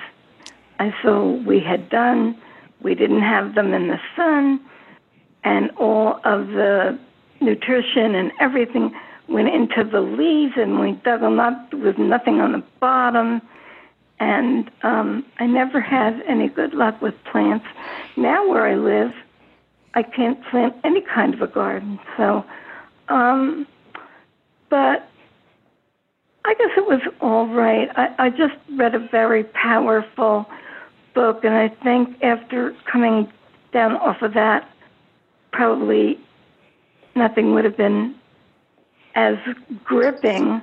I 0.78 0.94
saw 1.02 1.32
we 1.46 1.61
had 1.61 1.88
done, 1.90 2.37
we 2.80 2.94
didn't 2.94 3.22
have 3.22 3.54
them 3.54 3.75
in 3.75 3.88
the 3.88 3.99
sun, 4.16 4.61
and 5.44 5.70
all 5.72 6.20
of 6.25 6.49
the 6.49 6.99
nutrition 7.40 8.14
and 8.14 8.30
everything 8.40 8.94
went 9.28 9.49
into 9.49 9.82
the 9.84 10.00
leaves, 10.00 10.54
and 10.56 10.78
we 10.78 10.92
dug 11.04 11.20
them 11.20 11.40
up 11.40 11.72
with 11.72 11.99
nothing 11.99 12.40
on 12.40 12.52
the 12.52 12.62
bottom. 12.80 13.42
And 14.20 14.70
um, 14.82 15.25
I 15.38 15.46
never 15.46 15.80
had 15.80 16.22
any 16.28 16.49
good 16.49 16.75
luck 16.75 17.02
with 17.02 17.14
plants. 17.25 17.66
Now, 18.16 18.49
where 18.49 18.66
I 18.66 18.76
live, 18.76 19.12
I 19.94 20.02
can't 20.02 20.42
plant 20.44 20.75
any 20.84 21.00
kind 21.00 21.34
of 21.34 21.42
a 21.42 21.49
garden. 21.49 21.99
So, 22.16 22.44
um, 23.08 23.66
but 24.70 25.08
I 26.44 26.54
guess 26.54 26.70
it 26.76 26.87
was 26.87 27.00
all 27.20 27.46
right. 27.46 27.88
I, 27.96 28.26
I 28.26 28.30
just 28.30 28.54
read 28.76 28.94
a 28.94 28.99
very 28.99 29.44
powerful 29.44 30.49
book, 31.14 31.44
and 31.44 31.54
I 31.54 31.68
think 31.68 32.22
after 32.22 32.75
coming 32.90 33.30
down 33.72 33.96
off 33.96 34.22
of 34.22 34.34
that, 34.34 34.68
probably 35.52 36.18
nothing 37.14 37.54
would 37.54 37.64
have 37.64 37.76
been 37.76 38.14
as 39.14 39.37
gripping 39.84 40.62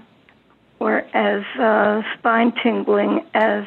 or 0.79 1.05
as 1.13 1.43
uh, 1.59 2.01
spine 2.17 2.53
tingling 2.63 3.25
as 3.33 3.65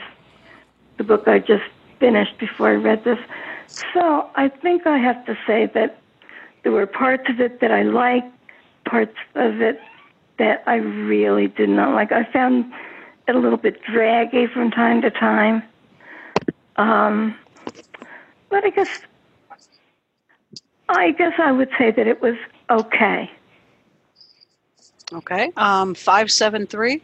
the 0.99 1.05
book 1.05 1.29
I 1.29 1.39
just 1.39 1.65
finished 1.99 2.37
before 2.39 2.69
I 2.69 2.75
read 2.75 3.05
this. 3.05 3.19
So 3.95 4.29
I 4.35 4.49
think 4.49 4.87
I 4.87 4.99
have 4.99 5.25
to 5.27 5.39
say 5.47 5.67
that 5.75 5.99
there 6.63 6.73
were 6.73 6.87
parts 6.87 7.29
of 7.29 7.41
it 7.41 7.61
that 7.61 7.71
I 7.71 7.83
liked, 7.83 8.33
parts 8.85 9.17
of 9.35 9.61
it 9.61 9.81
that 10.39 10.63
I 10.67 10.77
really 10.77 11.49
did 11.49 11.69
not 11.69 11.95
like. 11.95 12.13
I 12.13 12.25
found 12.33 12.73
it 13.29 13.35
a 13.35 13.39
little 13.39 13.59
bit 13.59 13.83
draggy 13.83 14.47
from 14.47 14.71
time 14.71 15.03
to 15.03 15.11
time. 15.11 15.63
Um, 16.77 17.37
but 18.49 18.65
I 18.65 18.71
guess 18.71 19.01
I 20.89 21.13
guess 21.13 21.35
I 21.39 21.53
would 21.53 21.71
say 21.79 21.91
that 21.91 22.07
it 22.07 22.21
was 22.21 22.35
okay. 22.71 23.31
Okay. 25.13 25.53
Um, 25.57 25.95
573. 25.95 27.03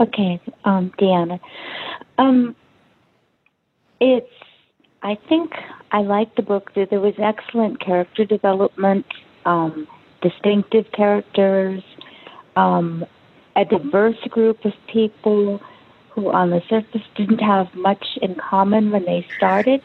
Okay, 0.00 0.40
um, 0.64 0.90
Deanna. 0.98 1.38
Um, 2.18 2.56
it's. 4.00 4.30
I 5.02 5.16
think 5.28 5.52
I 5.92 6.00
liked 6.02 6.36
the 6.36 6.42
book. 6.42 6.72
There 6.74 6.86
there 6.86 7.00
was 7.00 7.14
excellent 7.18 7.80
character 7.80 8.24
development, 8.24 9.06
um, 9.44 9.86
distinctive 10.20 10.90
characters, 10.92 11.82
um, 12.56 13.04
a 13.56 13.64
diverse 13.64 14.20
group 14.28 14.64
of 14.64 14.72
people 14.86 15.60
who, 16.10 16.30
on 16.30 16.50
the 16.50 16.62
surface, 16.68 17.02
didn't 17.14 17.38
have 17.38 17.74
much 17.74 18.18
in 18.22 18.34
common 18.34 18.90
when 18.90 19.04
they 19.04 19.26
started 19.36 19.82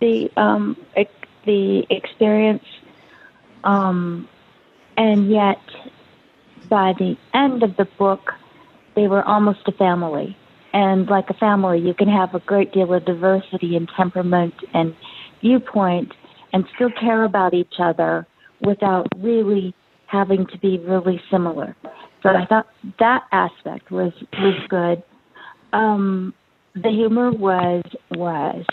the 0.00 0.30
um, 0.36 0.76
the 1.44 1.86
experience, 1.90 2.64
um, 3.64 4.28
and 4.96 5.30
yet 5.30 5.60
by 6.68 6.92
the 6.98 7.16
end 7.34 7.62
of 7.62 7.76
the 7.76 7.84
book, 7.84 8.32
they 8.94 9.06
were 9.06 9.22
almost 9.22 9.60
a 9.66 9.72
family. 9.72 10.36
And 10.72 11.06
like 11.08 11.28
a 11.28 11.34
family, 11.34 11.80
you 11.80 11.92
can 11.92 12.08
have 12.08 12.34
a 12.34 12.40
great 12.40 12.72
deal 12.72 12.94
of 12.94 13.04
diversity 13.04 13.76
in 13.76 13.86
temperament 13.86 14.54
and 14.72 14.96
viewpoint 15.40 16.12
and 16.52 16.64
still 16.74 16.90
care 16.90 17.24
about 17.24 17.52
each 17.52 17.74
other 17.78 18.26
without 18.62 19.08
really 19.18 19.74
having 20.06 20.46
to 20.46 20.58
be 20.58 20.78
really 20.78 21.20
similar. 21.30 21.76
So 22.22 22.28
I 22.28 22.46
thought 22.46 22.68
that 22.98 23.24
aspect 23.32 23.90
was 23.90 24.12
was 24.38 24.54
good. 24.68 25.02
Um, 25.72 26.34
the 26.74 26.90
humor 26.90 27.30
was 27.32 27.82
was 28.12 28.64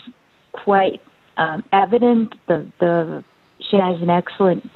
quite 0.52 1.00
um, 1.36 1.64
evident. 1.72 2.34
The 2.46 2.70
the 2.78 3.24
she 3.70 3.76
has 3.76 4.00
an 4.00 4.10
excellent 4.10 4.70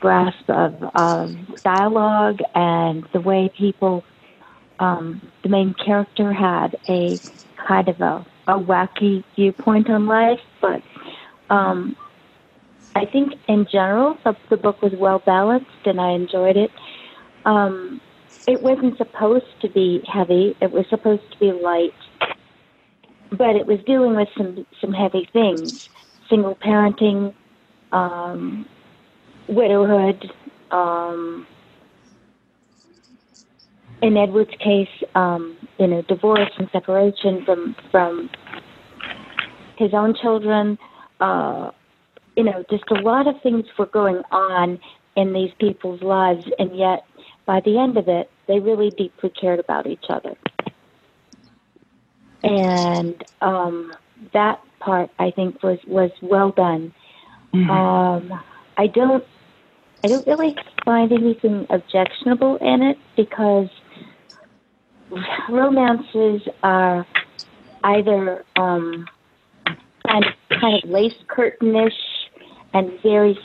grasp 0.00 0.48
of, 0.48 0.74
of 0.94 1.34
dialogue 1.64 2.38
and 2.54 3.04
the 3.12 3.20
way 3.20 3.50
people. 3.58 4.04
Um, 4.78 5.20
the 5.42 5.48
main 5.48 5.74
character 5.74 6.32
had 6.32 6.76
a 6.88 7.18
kind 7.66 7.88
of 7.88 8.00
a, 8.00 8.24
a 8.46 8.58
wacky 8.58 9.24
viewpoint 9.34 9.90
on 9.90 10.06
life, 10.06 10.38
but 10.60 10.82
um, 11.50 11.96
I 12.94 13.06
think 13.06 13.34
in 13.48 13.66
general 13.70 14.16
the, 14.24 14.36
the 14.50 14.56
book 14.56 14.82
was 14.82 14.92
well 14.96 15.22
balanced 15.24 15.86
and 15.86 16.00
I 16.00 16.10
enjoyed 16.12 16.56
it. 16.56 16.70
Um, 17.44 18.00
it 18.46 18.62
wasn't 18.62 18.96
supposed 18.96 19.60
to 19.62 19.68
be 19.68 20.02
heavy; 20.10 20.56
it 20.60 20.72
was 20.72 20.86
supposed 20.88 21.22
to 21.32 21.38
be 21.38 21.52
light, 21.52 21.92
but 23.30 23.56
it 23.56 23.66
was 23.66 23.78
dealing 23.86 24.16
with 24.16 24.28
some 24.36 24.66
some 24.80 24.92
heavy 24.92 25.28
things: 25.32 25.74
single 26.30 26.56
parenting, 26.56 27.34
um, 27.92 28.66
widowhood. 29.48 30.32
Um, 30.70 31.46
in 34.00 34.16
Edward's 34.16 34.54
case, 34.62 34.88
um, 35.14 35.56
you 35.78 35.86
know, 35.86 36.02
divorce 36.02 36.50
and 36.58 36.68
separation 36.72 37.44
from 37.44 37.76
from 37.90 38.30
his 39.76 39.92
own 39.92 40.14
children. 40.20 40.78
Uh, 41.20 41.70
you 42.38 42.44
know, 42.44 42.64
just 42.70 42.84
a 42.92 42.94
lot 42.94 43.26
of 43.26 43.34
things 43.42 43.66
were 43.76 43.86
going 43.86 44.22
on 44.30 44.78
in 45.16 45.32
these 45.32 45.50
people's 45.58 46.00
lives, 46.02 46.44
and 46.60 46.78
yet 46.78 47.04
by 47.46 47.58
the 47.58 47.76
end 47.76 47.96
of 47.96 48.06
it, 48.06 48.30
they 48.46 48.60
really 48.60 48.90
deeply 48.90 49.30
cared 49.30 49.58
about 49.58 49.88
each 49.88 50.04
other. 50.08 50.36
And 52.44 53.24
um, 53.40 53.92
that 54.32 54.62
part, 54.78 55.10
I 55.18 55.32
think, 55.32 55.60
was 55.64 55.80
was 55.88 56.12
well 56.22 56.52
done. 56.52 56.94
Mm-hmm. 57.52 57.70
Um, 57.70 58.40
I 58.76 58.86
don't, 58.86 59.24
I 60.04 60.06
don't 60.06 60.24
really 60.24 60.54
find 60.84 61.10
anything 61.10 61.66
objectionable 61.70 62.58
in 62.58 62.82
it 62.82 62.98
because 63.16 63.68
romances 65.48 66.42
are 66.62 67.04
either 67.82 68.44
um, 68.54 69.08
kind 70.06 70.24
of 70.24 70.60
kind 70.60 70.84
of 70.84 70.88
lace 70.88 71.16
curtainish 71.26 71.90
and 72.74 72.90
very 73.02 73.38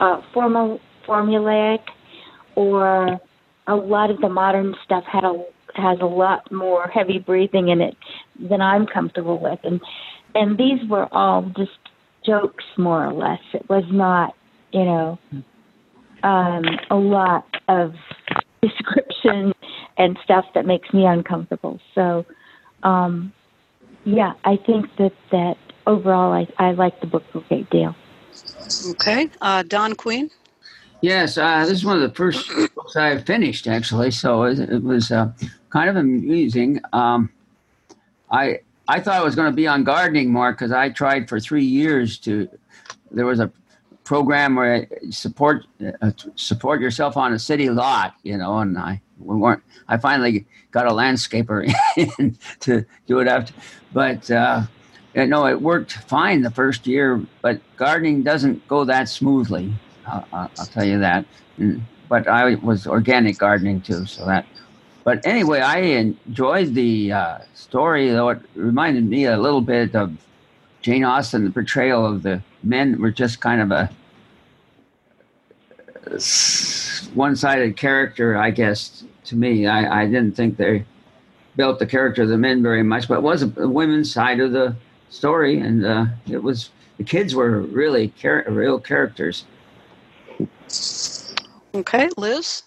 uh, 0.00 0.20
formal 0.32 0.80
formulaic, 1.06 1.80
or 2.56 3.20
a 3.66 3.74
lot 3.74 4.10
of 4.10 4.20
the 4.20 4.28
modern 4.28 4.74
stuff 4.84 5.04
had 5.04 5.24
a 5.24 5.44
has 5.74 5.98
a 6.00 6.06
lot 6.06 6.50
more 6.50 6.88
heavy 6.88 7.18
breathing 7.18 7.68
in 7.68 7.80
it 7.80 7.96
than 8.48 8.60
I'm 8.60 8.86
comfortable 8.86 9.38
with, 9.40 9.60
and 9.64 9.80
and 10.34 10.58
these 10.58 10.88
were 10.88 11.08
all 11.12 11.50
just 11.56 11.70
jokes 12.24 12.64
more 12.76 13.06
or 13.06 13.12
less. 13.12 13.40
It 13.52 13.68
was 13.68 13.84
not, 13.90 14.34
you 14.72 14.84
know, 14.84 15.18
um, 16.22 16.64
a 16.90 16.96
lot 16.96 17.46
of 17.68 17.94
description 18.62 19.52
and 19.96 20.18
stuff 20.24 20.44
that 20.54 20.66
makes 20.66 20.92
me 20.92 21.06
uncomfortable. 21.06 21.80
So, 21.94 22.26
um, 22.82 23.32
yeah, 24.04 24.32
I 24.44 24.56
think 24.66 24.86
that 24.98 25.12
that 25.30 25.56
overall, 25.86 26.32
I 26.32 26.46
I 26.62 26.72
like 26.72 27.00
the 27.00 27.06
book 27.06 27.22
a 27.34 27.40
great 27.48 27.70
deal. 27.70 27.94
Okay. 28.90 29.30
Uh, 29.40 29.62
Don 29.62 29.94
Queen. 29.94 30.30
Yes, 31.02 31.38
uh, 31.38 31.60
this 31.60 31.70
is 31.70 31.84
one 31.84 31.96
of 31.96 32.02
the 32.02 32.14
first 32.14 32.50
books 32.74 32.94
I 32.94 33.18
finished 33.18 33.66
actually, 33.66 34.10
so 34.10 34.44
it, 34.44 34.82
was 34.82 35.10
uh, 35.10 35.32
kind 35.70 35.88
of 35.88 35.96
amusing. 35.96 36.80
Um, 36.92 37.30
I 38.30 38.60
I 38.86 39.00
thought 39.00 39.14
I 39.14 39.24
was 39.24 39.34
going 39.34 39.50
to 39.50 39.56
be 39.56 39.66
on 39.66 39.82
gardening 39.82 40.30
more 40.30 40.52
because 40.52 40.72
I 40.72 40.90
tried 40.90 41.28
for 41.28 41.40
three 41.40 41.64
years 41.64 42.18
to. 42.18 42.48
There 43.10 43.24
was 43.24 43.40
a 43.40 43.50
program 44.04 44.56
where 44.56 44.88
support 45.10 45.64
uh, 46.02 46.10
support 46.36 46.82
yourself 46.82 47.16
on 47.16 47.32
a 47.32 47.38
city 47.38 47.70
lot, 47.70 48.14
you 48.22 48.36
know, 48.36 48.58
and 48.58 48.76
I 48.76 49.00
we 49.18 49.36
weren't. 49.36 49.62
I 49.88 49.96
finally 49.96 50.44
got 50.70 50.86
a 50.86 50.90
landscaper 50.90 51.72
to 52.60 52.84
do 53.06 53.20
it 53.20 53.28
after, 53.28 53.54
but. 53.94 54.30
Uh, 55.16 55.22
you 55.22 55.26
know, 55.26 55.46
it 55.46 55.60
worked 55.60 55.92
fine 55.92 56.42
the 56.42 56.50
first 56.50 56.86
year, 56.86 57.20
but 57.42 57.60
gardening 57.76 58.22
doesn't 58.22 58.66
go 58.68 58.84
that 58.84 59.08
smoothly. 59.08 59.72
Uh, 60.06 60.22
I'll 60.32 60.66
tell 60.66 60.84
you 60.84 60.98
that. 61.00 61.24
Mm, 61.58 61.80
But 62.08 62.26
I 62.28 62.54
was 62.56 62.86
organic 62.86 63.38
gardening 63.38 63.80
too, 63.80 64.06
so 64.06 64.24
that 64.26 64.46
but 65.04 65.26
anyway, 65.26 65.60
I 65.60 65.78
enjoyed 65.78 66.74
the 66.74 67.12
uh, 67.12 67.38
story, 67.54 68.10
though 68.10 68.28
it 68.30 68.38
reminded 68.54 69.04
me 69.04 69.24
a 69.24 69.36
little 69.38 69.62
bit 69.62 69.94
of 69.96 70.12
Jane 70.82 71.04
Austen. 71.04 71.44
The 71.44 71.50
portrayal 71.50 72.04
of 72.04 72.22
the 72.22 72.42
men 72.62 73.00
were 73.00 73.10
just 73.10 73.40
kind 73.40 73.60
of 73.62 73.70
a 73.72 73.90
one-sided 77.14 77.76
character, 77.76 78.36
I 78.36 78.50
guess. 78.50 79.04
To 79.24 79.36
me, 79.36 79.66
I, 79.66 80.02
I 80.02 80.06
didn't 80.06 80.32
think 80.32 80.56
they 80.56 80.84
built 81.56 81.78
the 81.78 81.86
character 81.86 82.22
of 82.22 82.28
the 82.28 82.38
men 82.38 82.62
very 82.62 82.82
much, 82.82 83.08
but 83.08 83.14
it 83.14 83.22
was 83.22 83.42
a 83.42 83.68
women's 83.68 84.12
side 84.12 84.40
of 84.40 84.52
the 84.52 84.76
story, 85.10 85.60
and 85.60 85.84
uh, 85.84 86.06
it 86.28 86.42
was 86.42 86.70
the 86.96 87.04
kids 87.04 87.34
were 87.34 87.60
really 87.60 88.08
char- 88.16 88.44
real 88.48 88.78
characters. 88.80 89.44
Okay, 91.74 92.08
Liz. 92.16 92.62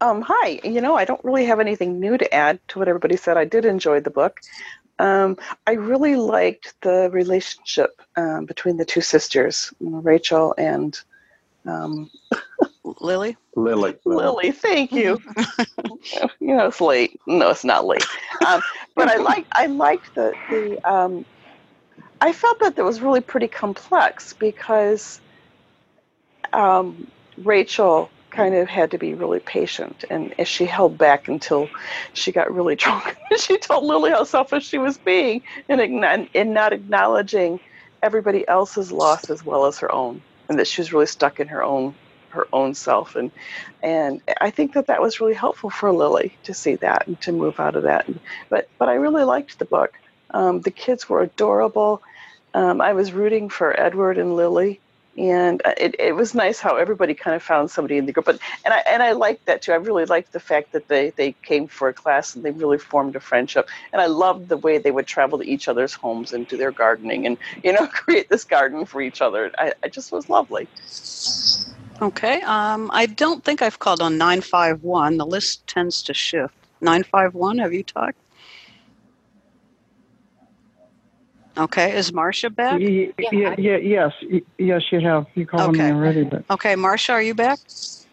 Um, 0.00 0.22
hi. 0.22 0.60
You 0.62 0.80
know, 0.80 0.96
I 0.96 1.04
don't 1.04 1.24
really 1.24 1.46
have 1.46 1.60
anything 1.60 1.98
new 1.98 2.18
to 2.18 2.34
add 2.34 2.60
to 2.68 2.78
what 2.78 2.88
everybody 2.88 3.16
said. 3.16 3.36
I 3.36 3.44
did 3.44 3.64
enjoy 3.64 4.00
the 4.00 4.10
book. 4.10 4.40
Um, 4.98 5.36
I 5.66 5.72
really 5.72 6.16
liked 6.16 6.74
the 6.82 7.10
relationship 7.12 8.00
um, 8.16 8.46
between 8.46 8.76
the 8.76 8.84
two 8.84 9.00
sisters, 9.00 9.72
Rachel 9.80 10.54
and 10.56 10.98
um, 11.66 12.10
Lily. 13.00 13.36
Lily. 13.54 13.96
Lily, 14.04 14.52
thank 14.52 14.92
you. 14.92 15.18
you 16.40 16.54
know, 16.54 16.66
it's 16.66 16.80
late. 16.80 17.18
No, 17.26 17.50
it's 17.50 17.64
not 17.64 17.86
late. 17.86 18.06
Um, 18.46 18.62
but 18.94 19.08
I 19.08 19.16
liked 19.16 19.48
I 19.52 19.66
liked 19.66 20.14
the 20.14 20.32
the. 20.50 20.90
Um, 20.90 21.24
I 22.20 22.32
felt 22.32 22.60
that 22.60 22.76
that 22.76 22.84
was 22.84 23.00
really 23.00 23.20
pretty 23.20 23.48
complex 23.48 24.32
because 24.32 25.20
um, 26.52 27.06
Rachel 27.38 28.10
kind 28.30 28.54
of 28.54 28.68
had 28.68 28.90
to 28.90 28.98
be 28.98 29.14
really 29.14 29.40
patient 29.40 30.04
and 30.10 30.34
as 30.38 30.46
she 30.46 30.66
held 30.66 30.98
back 30.98 31.26
until 31.28 31.68
she 32.12 32.32
got 32.32 32.52
really 32.52 32.74
drunk 32.84 33.16
she 33.38 33.56
told 33.56 33.82
lily 33.84 34.10
how 34.10 34.24
selfish 34.24 34.66
she 34.66 34.76
was 34.76 34.98
being 34.98 35.42
and 35.70 35.80
in 35.80 36.52
not 36.52 36.72
acknowledging 36.72 37.58
everybody 38.02 38.46
else's 38.46 38.92
loss 38.92 39.30
as 39.30 39.42
well 39.42 39.64
as 39.64 39.78
her 39.78 39.90
own 39.90 40.20
and 40.50 40.58
that 40.58 40.66
she 40.66 40.82
was 40.82 40.92
really 40.92 41.06
stuck 41.06 41.40
in 41.40 41.48
her 41.48 41.62
own 41.62 41.94
her 42.36 42.46
own 42.52 42.74
self 42.74 43.16
and 43.16 43.30
and 43.82 44.20
i 44.40 44.50
think 44.50 44.74
that 44.74 44.86
that 44.86 45.02
was 45.02 45.20
really 45.20 45.34
helpful 45.34 45.70
for 45.70 45.92
lily 45.92 46.36
to 46.44 46.54
see 46.54 46.76
that 46.76 47.06
and 47.06 47.20
to 47.20 47.32
move 47.32 47.58
out 47.58 47.76
of 47.76 47.82
that 47.82 48.06
but 48.48 48.68
but 48.78 48.88
i 48.88 48.94
really 48.94 49.24
liked 49.24 49.58
the 49.58 49.64
book 49.64 49.92
um, 50.30 50.60
the 50.62 50.70
kids 50.70 51.08
were 51.08 51.22
adorable 51.22 52.02
um, 52.54 52.80
i 52.80 52.92
was 52.92 53.12
rooting 53.12 53.48
for 53.48 53.78
edward 53.78 54.18
and 54.18 54.36
lily 54.36 54.80
and 55.18 55.62
uh, 55.64 55.72
it, 55.78 55.96
it 55.98 56.14
was 56.14 56.34
nice 56.34 56.60
how 56.60 56.76
everybody 56.76 57.14
kind 57.14 57.34
of 57.34 57.42
found 57.42 57.70
somebody 57.70 57.96
in 57.96 58.06
the 58.06 58.12
group. 58.12 58.26
But 58.26 58.38
and 58.64 58.74
I 58.74 58.78
and 58.88 59.02
I 59.02 59.12
liked 59.12 59.46
that 59.46 59.62
too. 59.62 59.72
I 59.72 59.76
really 59.76 60.04
liked 60.04 60.32
the 60.32 60.40
fact 60.40 60.72
that 60.72 60.88
they 60.88 61.10
they 61.16 61.32
came 61.42 61.68
for 61.68 61.88
a 61.88 61.94
class 61.94 62.34
and 62.34 62.44
they 62.44 62.50
really 62.50 62.78
formed 62.78 63.16
a 63.16 63.20
friendship. 63.20 63.68
And 63.92 64.02
I 64.02 64.06
loved 64.06 64.48
the 64.48 64.58
way 64.58 64.78
they 64.78 64.90
would 64.90 65.06
travel 65.06 65.38
to 65.38 65.48
each 65.48 65.68
other's 65.68 65.94
homes 65.94 66.32
and 66.32 66.46
do 66.46 66.56
their 66.56 66.72
gardening 66.72 67.26
and 67.26 67.38
you 67.64 67.72
know 67.72 67.86
create 67.92 68.28
this 68.28 68.44
garden 68.44 68.84
for 68.84 69.00
each 69.00 69.20
other. 69.22 69.50
I, 69.58 69.72
I 69.82 69.88
just 69.88 70.12
was 70.12 70.28
lovely. 70.28 70.68
Okay. 72.00 72.42
Um, 72.42 72.90
I 72.92 73.06
don't 73.06 73.42
think 73.44 73.62
I've 73.62 73.78
called 73.78 74.00
on 74.00 74.18
nine 74.18 74.40
five 74.42 74.82
one. 74.82 75.16
The 75.16 75.26
list 75.26 75.66
tends 75.66 76.02
to 76.04 76.14
shift. 76.14 76.54
Nine 76.80 77.02
five 77.04 77.34
one. 77.34 77.58
Have 77.58 77.72
you 77.72 77.82
talked? 77.82 78.16
Okay, 81.58 81.96
is 81.96 82.12
Marcia 82.12 82.50
back? 82.50 82.78
Yeah, 82.80 83.06
yeah, 83.32 83.54
yeah, 83.56 83.76
yes, 83.78 84.12
yes, 84.58 84.82
you 84.92 85.00
have. 85.00 85.26
You 85.34 85.46
called 85.46 85.70
Okay. 85.70 85.84
me 85.84 85.90
already, 85.90 86.24
but 86.24 86.44
Okay, 86.50 86.76
Marcia, 86.76 87.12
are 87.12 87.22
you 87.22 87.34
back? 87.34 87.58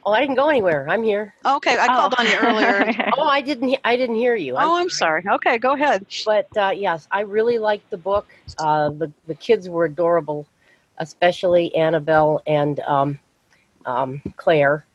Oh, 0.05 0.13
I 0.13 0.21
didn't 0.21 0.35
go 0.35 0.47
anywhere. 0.47 0.87
I'm 0.89 1.03
here. 1.03 1.33
Okay, 1.45 1.77
I 1.77 1.87
called 1.87 2.15
on 2.17 2.25
you 2.25 2.35
earlier. 2.35 2.89
oh, 3.17 3.23
I 3.27 3.41
didn't. 3.41 3.67
he- 3.67 3.79
I 3.83 3.97
didn't 3.97 4.15
hear 4.15 4.35
you. 4.35 4.55
Oh, 4.57 4.77
I'm 4.77 4.89
sorry. 4.89 5.23
Okay, 5.29 5.57
go 5.57 5.73
ahead. 5.73 6.05
But 6.25 6.47
uh, 6.57 6.71
yes, 6.75 7.07
I 7.11 7.21
really 7.21 7.57
liked 7.57 7.89
the 7.89 7.97
book. 7.97 8.27
Uh, 8.59 8.89
the 8.91 9.11
the 9.27 9.35
kids 9.35 9.67
were 9.67 9.85
adorable, 9.85 10.45
especially 10.99 11.73
Annabelle 11.75 12.41
and 12.47 12.79
um, 12.81 13.19
um, 13.85 14.21
Claire. 14.37 14.85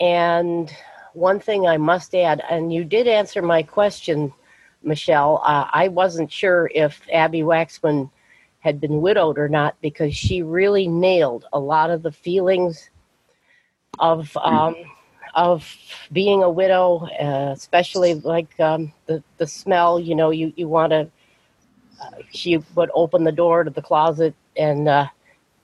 And 0.00 0.72
one 1.12 1.40
thing 1.40 1.66
I 1.66 1.76
must 1.76 2.14
add, 2.14 2.42
and 2.50 2.72
you 2.72 2.84
did 2.84 3.06
answer 3.06 3.42
my 3.42 3.62
question, 3.62 4.32
Michelle. 4.82 5.42
Uh, 5.44 5.66
I 5.72 5.88
wasn't 5.88 6.32
sure 6.32 6.70
if 6.74 7.02
Abbi 7.12 7.40
Waxman 7.40 8.10
had 8.60 8.80
been 8.80 9.00
widowed 9.00 9.38
or 9.38 9.48
not 9.48 9.74
because 9.80 10.14
she 10.14 10.42
really 10.42 10.86
nailed 10.86 11.46
a 11.52 11.58
lot 11.58 11.90
of 11.90 12.02
the 12.02 12.12
feelings 12.12 12.90
of 13.98 14.34
um, 14.36 14.76
of 15.34 15.66
being 16.12 16.42
a 16.42 16.50
widow, 16.50 17.06
uh, 17.20 17.52
especially 17.52 18.14
like 18.14 18.58
um, 18.60 18.92
the 19.06 19.22
the 19.38 19.46
smell. 19.46 19.98
You 19.98 20.14
know, 20.14 20.30
you 20.30 20.52
you 20.56 20.68
want 20.68 20.92
to. 20.92 21.10
Uh, 22.00 22.22
she 22.32 22.56
would 22.74 22.90
open 22.94 23.24
the 23.24 23.32
door 23.32 23.62
to 23.62 23.70
the 23.70 23.82
closet 23.82 24.34
and 24.56 24.88
uh, 24.88 25.06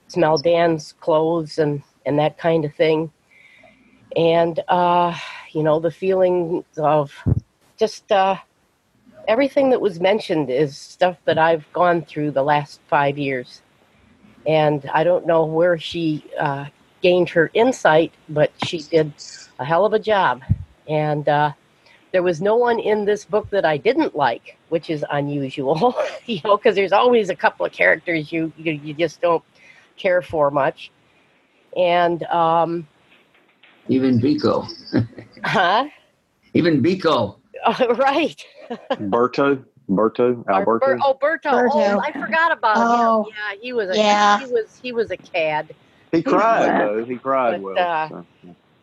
smell 0.07 0.37
Dan's 0.37 0.93
clothes 0.99 1.57
and 1.57 1.81
and 2.07 2.17
that 2.19 2.37
kind 2.37 2.65
of 2.65 2.73
thing, 2.73 3.11
and 4.15 4.59
uh, 4.67 5.15
you 5.51 5.61
know 5.61 5.79
the 5.79 5.91
feeling 5.91 6.63
of 6.77 7.13
just 7.77 8.11
uh, 8.11 8.37
everything 9.27 9.69
that 9.69 9.81
was 9.81 9.99
mentioned 9.99 10.49
is 10.49 10.75
stuff 10.77 11.17
that 11.25 11.37
I've 11.37 11.71
gone 11.73 12.03
through 12.03 12.31
the 12.31 12.43
last 12.43 12.79
five 12.87 13.17
years, 13.17 13.61
and 14.47 14.89
I 14.93 15.03
don't 15.03 15.27
know 15.27 15.45
where 15.45 15.77
she 15.77 16.25
uh, 16.39 16.65
gained 17.01 17.29
her 17.29 17.51
insight, 17.53 18.13
but 18.29 18.51
she 18.65 18.79
did 18.79 19.11
a 19.59 19.65
hell 19.65 19.85
of 19.85 19.93
a 19.93 19.99
job. 19.99 20.41
And 20.87 21.27
uh, 21.27 21.51
there 22.11 22.23
was 22.23 22.41
no 22.41 22.55
one 22.55 22.79
in 22.79 23.05
this 23.05 23.25
book 23.25 23.49
that 23.51 23.65
I 23.65 23.77
didn't 23.77 24.15
like, 24.15 24.57
which 24.69 24.89
is 24.89 25.05
unusual, 25.11 25.95
you 26.25 26.39
know, 26.43 26.57
because 26.57 26.75
there's 26.75 26.93
always 26.93 27.29
a 27.29 27.35
couple 27.35 27.65
of 27.65 27.71
characters 27.71 28.31
you, 28.31 28.51
you 28.57 28.73
you 28.73 28.93
just 28.93 29.21
don't 29.21 29.43
care 29.97 30.21
for 30.21 30.49
much. 30.51 30.91
And 31.77 32.23
um, 32.23 32.87
Even 33.87 34.19
Biko. 34.19 34.67
huh? 35.43 35.87
Even 36.53 36.81
Biko. 36.81 37.37
right. 37.97 38.43
Berto. 38.91 39.63
Berto. 39.89 40.43
Alberto. 40.49 40.85
Ber- 40.85 40.99
oh, 41.03 41.17
Berto. 41.21 41.69
Oh, 41.71 41.99
I 41.99 42.11
forgot 42.11 42.51
about 42.51 42.75
Oh. 42.77 43.23
him. 43.23 43.33
Yeah, 43.37 43.59
he 43.61 43.73
was 43.73 43.89
a 43.89 43.95
Yeah. 43.95 44.39
he 44.39 44.45
was 44.51 44.79
he 44.81 44.91
was 44.91 45.11
a 45.11 45.17
cad. 45.17 45.73
He 46.11 46.21
cried 46.23 46.65
Yeah. 46.65 46.77
though. 46.85 47.05
He 47.05 47.15
cried 47.17 47.61
But, 47.61 47.75
well. 47.75 47.77
uh, 47.79 48.09
so. 48.09 48.25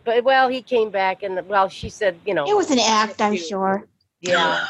But 0.04 0.24
well, 0.24 0.48
he 0.48 0.62
came 0.62 0.90
back 0.90 1.22
and 1.22 1.46
well, 1.48 1.68
she 1.68 1.88
said, 1.88 2.18
you 2.26 2.34
know, 2.34 2.44
It 2.48 2.54
was 2.56 2.70
an 2.70 2.78
act, 2.78 3.20
I'm 3.20 3.36
sure. 3.36 3.86
yeah. 4.20 4.64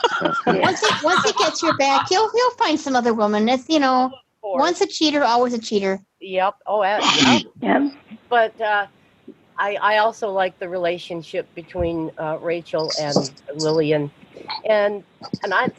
Once 0.46 0.80
he 0.80 1.04
once 1.04 1.24
he 1.24 1.32
gets 1.34 1.62
your 1.62 1.76
back, 1.76 2.08
he'll 2.08 2.30
he'll 2.32 2.50
find 2.56 2.78
some 2.80 2.96
other 2.96 3.12
woman. 3.14 3.48
It's 3.48 3.68
you 3.68 3.78
know, 3.80 4.10
once 4.42 4.80
a 4.80 4.86
cheater, 4.86 5.22
always 5.24 5.52
a 5.54 5.58
cheater. 5.58 6.00
Yep. 6.20 6.54
Oh, 6.66 6.82
uh, 6.82 7.00
yep. 7.20 7.42
Yeah. 7.60 7.90
But 8.34 8.60
uh, 8.60 8.86
I 9.56 9.76
I 9.76 9.98
also 9.98 10.28
like 10.28 10.58
the 10.58 10.68
relationship 10.68 11.46
between 11.54 12.10
uh, 12.18 12.36
Rachel 12.40 12.90
and 13.00 13.30
Lillian, 13.54 14.10
and 14.68 15.04
and 15.44 15.54
I 15.54 15.70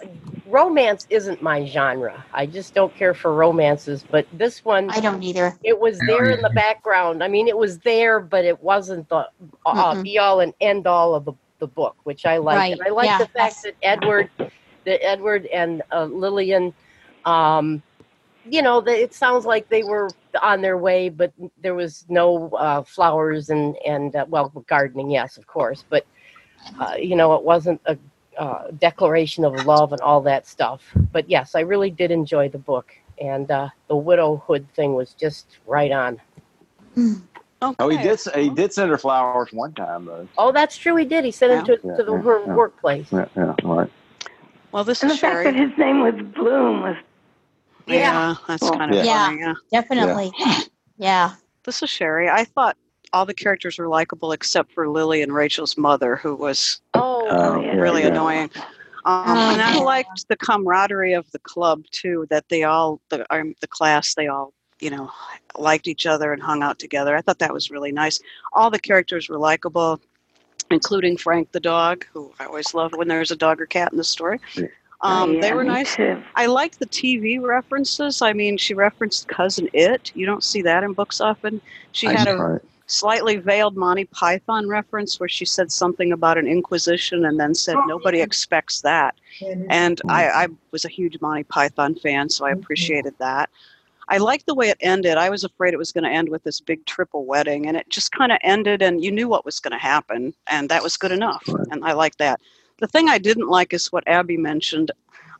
romance 0.47 1.05
isn't 1.09 1.41
my 1.41 1.65
genre. 1.65 2.23
I 2.31 2.45
just 2.45 2.73
don't 2.73 2.95
care 2.95 3.13
for 3.13 3.33
romances. 3.33 4.05
But 4.09 4.25
this 4.31 4.63
one, 4.63 4.89
I 4.89 5.01
don't 5.01 5.21
either. 5.21 5.53
It 5.63 5.77
was 5.77 5.99
there 6.07 6.29
in 6.29 6.41
the 6.41 6.49
background. 6.51 7.21
I 7.21 7.27
mean, 7.27 7.49
it 7.49 7.57
was 7.57 7.77
there, 7.79 8.21
but 8.21 8.45
it 8.45 8.63
wasn't 8.63 9.09
the 9.09 9.27
uh, 9.65 10.01
be 10.01 10.17
all 10.17 10.39
and 10.39 10.53
end 10.61 10.87
all 10.87 11.13
of 11.13 11.25
the, 11.25 11.33
the 11.59 11.67
book, 11.67 11.97
which 12.05 12.25
I 12.25 12.37
like. 12.37 12.55
Right, 12.55 12.71
And 12.71 12.81
I 12.87 12.89
like 12.89 13.07
yeah, 13.07 13.17
the 13.17 13.27
fact 13.27 13.63
that 13.63 13.73
Edward, 13.83 14.29
that 14.37 15.05
Edward 15.05 15.45
and 15.47 15.81
uh, 15.91 16.05
Lillian, 16.05 16.73
um, 17.25 17.83
you 18.49 18.61
know, 18.61 18.79
they, 18.79 19.01
it 19.01 19.13
sounds 19.13 19.45
like 19.45 19.67
they 19.67 19.83
were 19.83 20.09
on 20.41 20.61
their 20.61 20.77
way, 20.77 21.09
but 21.09 21.33
there 21.61 21.75
was 21.75 22.05
no 22.09 22.49
uh, 22.51 22.83
flowers 22.83 23.49
and 23.49 23.77
and 23.85 24.15
uh, 24.15 24.25
well, 24.29 24.49
gardening, 24.67 25.11
yes, 25.11 25.37
of 25.37 25.47
course, 25.47 25.85
but 25.89 26.05
uh, 26.79 26.95
you 26.99 27.15
know, 27.15 27.33
it 27.35 27.43
wasn't 27.43 27.81
a 27.87 27.97
uh, 28.37 28.71
declaration 28.79 29.45
of 29.45 29.53
love 29.65 29.93
and 29.93 30.01
all 30.01 30.21
that 30.21 30.47
stuff. 30.47 30.83
But 31.13 31.29
yes, 31.29 31.55
I 31.55 31.61
really 31.61 31.91
did 31.91 32.11
enjoy 32.11 32.49
the 32.49 32.59
book, 32.59 32.93
and 33.21 33.49
uh, 33.51 33.69
the 33.89 33.95
widowhood 33.95 34.67
thing 34.75 34.93
was 34.95 35.13
just 35.13 35.59
right 35.67 35.91
on. 35.91 36.21
Oh, 37.79 37.89
he 37.89 37.97
did. 37.97 38.19
He 38.35 38.49
did 38.49 38.73
send 38.73 38.91
her 38.91 38.97
flowers 38.97 39.49
one 39.51 39.73
time 39.73 40.05
though. 40.05 40.27
Oh, 40.37 40.51
that's 40.51 40.77
true. 40.77 40.95
He 40.95 41.05
did. 41.05 41.25
He 41.25 41.31
sent 41.31 41.53
him 41.53 41.65
to, 41.65 41.77
Yeah, 41.83 41.97
to 41.97 42.03
the 42.03 42.13
yeah, 42.13 42.21
her 42.23 42.45
yeah. 42.47 42.53
workplace. 42.55 43.11
Yeah, 43.11 43.25
yeah, 43.37 43.55
all 43.63 43.77
right. 43.77 43.91
Well, 44.71 44.83
this 44.83 45.03
And 45.03 45.11
the 45.11 45.15
is 45.15 45.19
fact 45.21 45.43
that 45.45 45.55
his 45.55 45.71
name 45.77 46.01
was 46.01 46.15
Bloom 46.35 46.81
was 46.81 46.97
Yeah, 47.87 48.35
that's 48.47 48.69
kind 48.69 48.91
of 48.93 49.03
Yeah, 49.05 49.27
funny. 49.27 49.39
Yeah. 49.41 49.53
definitely. 49.71 50.31
Yeah. 50.97 51.31
This 51.65 51.83
is 51.83 51.89
Sherry. 51.89 52.29
I 52.29 52.45
thought 52.45 52.77
all 53.11 53.25
the 53.25 53.33
characters 53.33 53.77
were 53.77 53.87
likable 53.89 54.31
except 54.31 54.71
for 54.71 54.87
Lily 54.87 55.21
and 55.21 55.33
Rachel's 55.33 55.77
mother, 55.77 56.15
who 56.15 56.35
was 56.35 56.79
Oh, 56.93 57.27
Oh, 57.29 57.61
really 57.77 58.01
yeah. 58.03 58.07
annoying. 58.07 58.49
Um, 59.03 59.23
Oh, 59.37 59.49
and 59.51 59.61
I 59.61 59.77
liked 59.83 60.27
the 60.29 60.37
camaraderie 60.37 61.13
of 61.13 61.29
the 61.31 61.39
club 61.39 61.83
too. 61.91 62.25
That 62.29 62.47
they 62.49 62.63
all, 62.63 63.01
the 63.09 63.25
um, 63.33 63.55
the 63.61 63.67
class, 63.67 64.15
they 64.15 64.27
all, 64.27 64.53
you 64.79 64.89
know, 64.89 65.11
liked 65.57 65.87
each 65.87 66.05
other 66.05 66.31
and 66.33 66.41
hung 66.41 66.63
out 66.63 66.79
together. 66.79 67.15
I 67.15 67.21
thought 67.21 67.39
that 67.39 67.53
was 67.53 67.69
really 67.69 67.91
nice. 67.91 68.19
All 68.53 68.69
the 68.71 68.79
characters 68.79 69.27
were 69.29 69.37
likable. 69.37 69.99
including 70.71 71.15
Frank 71.17 71.51
the 71.51 71.59
dog, 71.59 72.05
who 72.13 72.33
I 72.39 72.45
always 72.45 72.73
love 72.73 72.93
when 72.95 73.07
there's 73.07 73.29
a 73.31 73.35
dog 73.35 73.61
or 73.61 73.65
cat 73.67 73.91
in 73.91 73.97
the 73.99 74.03
story. 74.03 74.39
Um, 75.05 75.33
Yeah, 75.35 75.41
they 75.41 75.53
were 75.53 75.63
nice. 75.63 75.95
too. 75.95 76.21
I 76.35 76.47
liked 76.47 76.79
the 76.79 76.87
TV 76.87 77.39
references. 77.41 78.21
I 78.21 78.33
mean, 78.33 78.57
she 78.57 78.73
referenced 78.73 79.27
Cousin 79.27 79.69
It. 79.73 80.11
You 80.15 80.25
don't 80.25 80.43
see 80.43 80.61
that 80.63 80.83
in 80.83 80.93
books 80.93 81.21
often. 81.21 81.61
She 81.91 82.07
I 82.07 82.13
had 82.13 82.27
a 82.27 82.55
it. 82.55 82.65
slightly 82.87 83.37
veiled 83.37 83.75
Monty 83.77 84.05
Python 84.05 84.67
reference 84.67 85.19
where 85.19 85.29
she 85.29 85.45
said 85.45 85.71
something 85.71 86.11
about 86.11 86.37
an 86.37 86.47
inquisition 86.47 87.25
and 87.25 87.39
then 87.39 87.53
said 87.53 87.77
nobody 87.87 88.21
expects 88.21 88.81
that. 88.81 89.15
And 89.69 90.01
I, 90.09 90.27
I 90.27 90.47
was 90.71 90.85
a 90.85 90.89
huge 90.89 91.19
Monty 91.21 91.43
Python 91.43 91.95
fan, 91.95 92.29
so 92.29 92.45
I 92.45 92.51
appreciated 92.51 93.13
that. 93.19 93.49
I 94.07 94.17
liked 94.17 94.45
the 94.45 94.53
way 94.53 94.69
it 94.69 94.77
ended. 94.81 95.17
I 95.17 95.29
was 95.31 95.43
afraid 95.43 95.73
it 95.73 95.77
was 95.77 95.91
going 95.91 96.03
to 96.03 96.11
end 96.11 96.29
with 96.29 96.43
this 96.43 96.59
big 96.61 96.85
triple 96.85 97.25
wedding, 97.25 97.65
and 97.67 97.75
it 97.75 97.89
just 97.89 98.11
kind 98.11 98.31
of 98.31 98.37
ended, 98.43 98.81
and 98.83 99.03
you 99.03 99.11
knew 99.11 99.27
what 99.27 99.45
was 99.45 99.59
going 99.59 99.71
to 99.71 99.79
happen, 99.79 100.33
and 100.47 100.69
that 100.69 100.83
was 100.83 100.95
good 100.95 101.11
enough. 101.11 101.43
And 101.71 101.83
I 101.83 101.93
like 101.93 102.15
that. 102.17 102.39
The 102.77 102.87
thing 102.87 103.09
I 103.09 103.17
didn't 103.17 103.47
like 103.47 103.73
is 103.73 103.91
what 103.91 104.07
Abby 104.07 104.37
mentioned. 104.37 104.91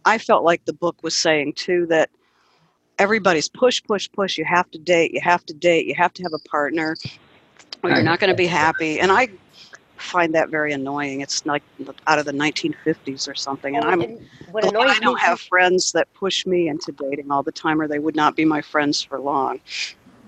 I 0.05 0.17
felt 0.17 0.43
like 0.43 0.63
the 0.65 0.73
book 0.73 1.01
was 1.03 1.15
saying 1.15 1.53
too 1.53 1.85
that 1.87 2.09
everybody's 2.97 3.49
push, 3.49 3.83
push, 3.83 4.09
push. 4.11 4.37
You 4.37 4.45
have 4.45 4.69
to 4.71 4.79
date. 4.79 5.11
You 5.11 5.21
have 5.21 5.45
to 5.47 5.53
date. 5.53 5.85
You 5.85 5.95
have 5.95 6.13
to 6.13 6.23
have 6.23 6.33
a 6.33 6.49
partner, 6.49 6.95
or 7.83 7.89
you're 7.89 8.03
not 8.03 8.19
going 8.19 8.29
to 8.29 8.35
be 8.35 8.47
happy. 8.47 8.99
And 8.99 9.11
I 9.11 9.29
find 9.97 10.33
that 10.35 10.49
very 10.49 10.71
annoying. 10.73 11.21
It's 11.21 11.45
like 11.45 11.63
out 12.07 12.19
of 12.19 12.25
the 12.25 12.31
1950s 12.31 13.29
or 13.29 13.35
something. 13.35 13.75
And 13.75 13.85
I'm 13.85 14.01
what 14.51 14.63
glad 14.73 14.87
I 14.87 14.99
don't 14.99 15.19
have 15.19 15.39
friends 15.39 15.91
that 15.93 16.13
push 16.13 16.45
me 16.45 16.69
into 16.69 16.91
dating 16.93 17.31
all 17.31 17.43
the 17.43 17.51
time, 17.51 17.81
or 17.81 17.87
they 17.87 17.99
would 17.99 18.15
not 18.15 18.35
be 18.35 18.45
my 18.45 18.61
friends 18.61 19.01
for 19.01 19.19
long. 19.19 19.59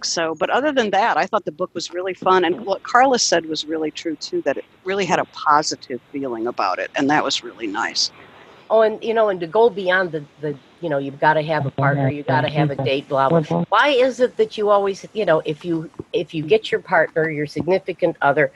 So, 0.04 0.36
but 0.36 0.50
other 0.50 0.72
than 0.72 0.92
that, 0.92 1.18
I 1.18 1.26
thought 1.26 1.46
the 1.46 1.52
book 1.52 1.72
was 1.74 1.92
really 1.92 2.14
fun, 2.14 2.46
and 2.46 2.66
what 2.66 2.84
Carla 2.84 3.20
said 3.20 3.46
was 3.46 3.66
really 3.66 3.92
true 3.92 4.16
too. 4.16 4.42
That 4.44 4.58
it 4.58 4.66
really 4.84 5.06
had 5.06 5.20
a 5.20 5.26
positive 5.26 6.02
feeling 6.12 6.48
about 6.48 6.80
it, 6.80 6.92
and 6.96 7.10
that 7.10 7.24
was 7.24 7.44
really 7.44 7.68
nice. 7.68 8.12
Oh, 8.70 8.82
and 8.82 9.02
you 9.04 9.14
know, 9.14 9.30
and 9.30 9.40
to 9.40 9.48
go 9.48 9.70
beyond 9.70 10.12
the 10.12 10.24
the 10.42 10.58
you 10.82 10.90
know, 10.90 10.98
you've 10.98 11.20
got 11.20 11.34
to 11.34 11.42
have 11.42 11.66
a 11.66 11.72
partner, 11.72 12.10
you've 12.10 12.28
got 12.28 12.42
to 12.42 12.50
have 12.50 12.70
a 12.70 12.76
date, 12.76 13.08
blah 13.10 13.30
blah. 13.30 13.64
Why 13.70 13.90
is 13.90 14.20
it 14.20 14.38
that 14.38 14.58
you 14.58 14.70
always, 14.70 15.06
you 15.14 15.26
know, 15.26 15.42
if 15.46 15.66
you 15.66 15.90
if 16.14 16.34
you 16.34 16.44
get 16.44 16.72
your 16.72 16.82
partner, 16.82 17.30
your 17.30 17.48
significant 17.48 18.18
other, 18.22 18.52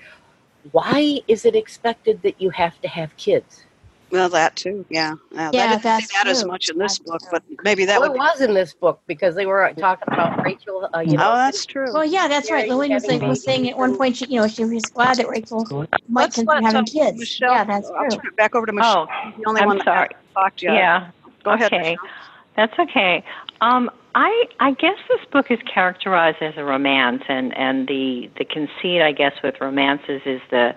why 0.72 1.20
is 1.28 1.46
it 1.46 1.56
expected 1.56 2.22
that 2.22 2.40
you 2.40 2.50
have 2.52 2.80
to 2.82 2.88
have 2.88 3.16
kids? 3.18 3.64
Well, 4.12 4.30
that 4.30 4.56
too, 4.56 4.86
yeah. 4.90 5.16
yeah 5.32 5.52
Yeah, 5.54 5.64
I 5.64 5.68
didn't 5.70 5.84
that's 5.84 6.08
see 6.08 6.18
that 6.18 6.28
as 6.28 6.44
much 6.46 6.70
in 6.70 6.78
this 6.78 7.00
book, 7.00 7.22
but 7.32 7.44
maybe 7.64 7.86
that 7.86 8.00
well, 8.00 8.10
would. 8.10 8.18
it 8.18 8.20
was 8.20 8.42
in 8.42 8.54
this 8.54 8.74
book 8.74 9.02
because 9.08 9.36
they 9.36 9.46
were 9.46 9.72
talking 9.78 10.08
about 10.12 10.44
Rachel. 10.44 10.90
Uh, 10.94 11.00
you 11.00 11.16
know, 11.18 11.32
oh, 11.32 11.36
that's 11.36 11.66
true. 11.66 11.94
Well, 11.94 12.06
yeah, 12.06 12.28
that's 12.28 12.52
right. 12.52 12.68
Lillian 12.68 12.94
was 12.94 13.06
saying, 13.06 13.28
was 13.28 13.44
saying 13.44 13.70
at 13.70 13.78
one 13.78 13.96
point, 13.96 14.18
she, 14.18 14.26
you 14.26 14.42
know, 14.42 14.48
she 14.48 14.66
was 14.66 14.84
glad 14.84 15.18
that 15.18 15.30
Rachel 15.30 15.66
might 16.10 16.34
consider 16.34 16.62
having 16.62 16.86
kids. 16.86 17.18
Michelle, 17.18 17.54
yeah, 17.54 17.64
that's 17.64 17.90
I'll 17.90 18.10
true. 18.10 18.18
turn 18.18 18.28
it 18.28 18.36
back 18.36 18.56
over 18.56 18.66
to 18.66 18.74
Michelle. 18.74 19.08
Oh, 19.10 19.32
the 19.38 19.48
only 19.48 19.62
I'm 19.62 19.68
one 19.68 19.78
that 19.78 19.86
sorry. 19.86 20.10
hasn't 20.10 20.34
talked 20.34 20.62
yet. 20.64 20.74
Yeah. 20.74 21.12
Go 21.44 21.52
ahead. 21.52 21.74
Okay. 21.74 21.98
That's 22.56 22.78
okay. 22.78 23.24
Um, 23.62 23.90
I 24.16 24.46
I 24.60 24.72
guess 24.74 24.98
this 25.08 25.22
book 25.32 25.50
is 25.50 25.60
characterized 25.74 26.42
as 26.42 26.54
a 26.58 26.64
romance, 26.64 27.24
and 27.30 27.56
and 27.58 27.88
the 27.88 28.30
the 28.38 28.46
conceit, 28.46 29.02
I 29.02 29.14
guess, 29.14 29.34
with 29.42 29.56
romances 29.62 30.22
is 30.26 30.42
the 30.50 30.76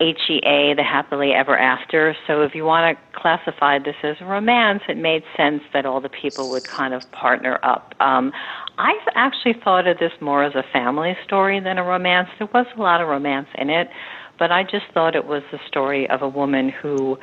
HEA, 0.00 0.74
the 0.76 0.82
happily 0.82 1.32
ever 1.32 1.58
after. 1.58 2.16
So 2.26 2.40
if 2.42 2.54
you 2.54 2.64
want 2.64 2.96
to 2.96 3.20
classify 3.20 3.78
this 3.78 3.96
as 4.02 4.16
a 4.20 4.24
romance, 4.24 4.80
it 4.88 4.96
made 4.96 5.22
sense 5.36 5.62
that 5.74 5.84
all 5.84 6.00
the 6.00 6.08
people 6.08 6.50
would 6.50 6.66
kind 6.66 6.94
of 6.94 7.02
partner 7.12 7.60
up. 7.62 7.92
Um, 8.00 8.32
I 8.78 8.94
actually 9.14 9.56
thought 9.62 9.86
of 9.86 9.98
this 9.98 10.12
more 10.20 10.42
as 10.42 10.54
a 10.54 10.64
family 10.72 11.16
story 11.26 11.60
than 11.60 11.76
a 11.76 11.84
romance. 11.84 12.28
There 12.38 12.48
was 12.52 12.66
a 12.76 12.80
lot 12.80 13.02
of 13.02 13.08
romance 13.08 13.48
in 13.58 13.68
it, 13.68 13.88
but 14.38 14.50
I 14.50 14.62
just 14.62 14.86
thought 14.94 15.14
it 15.14 15.26
was 15.26 15.42
the 15.52 15.58
story 15.68 16.08
of 16.08 16.22
a 16.22 16.28
woman 16.28 16.70
who 16.70 17.18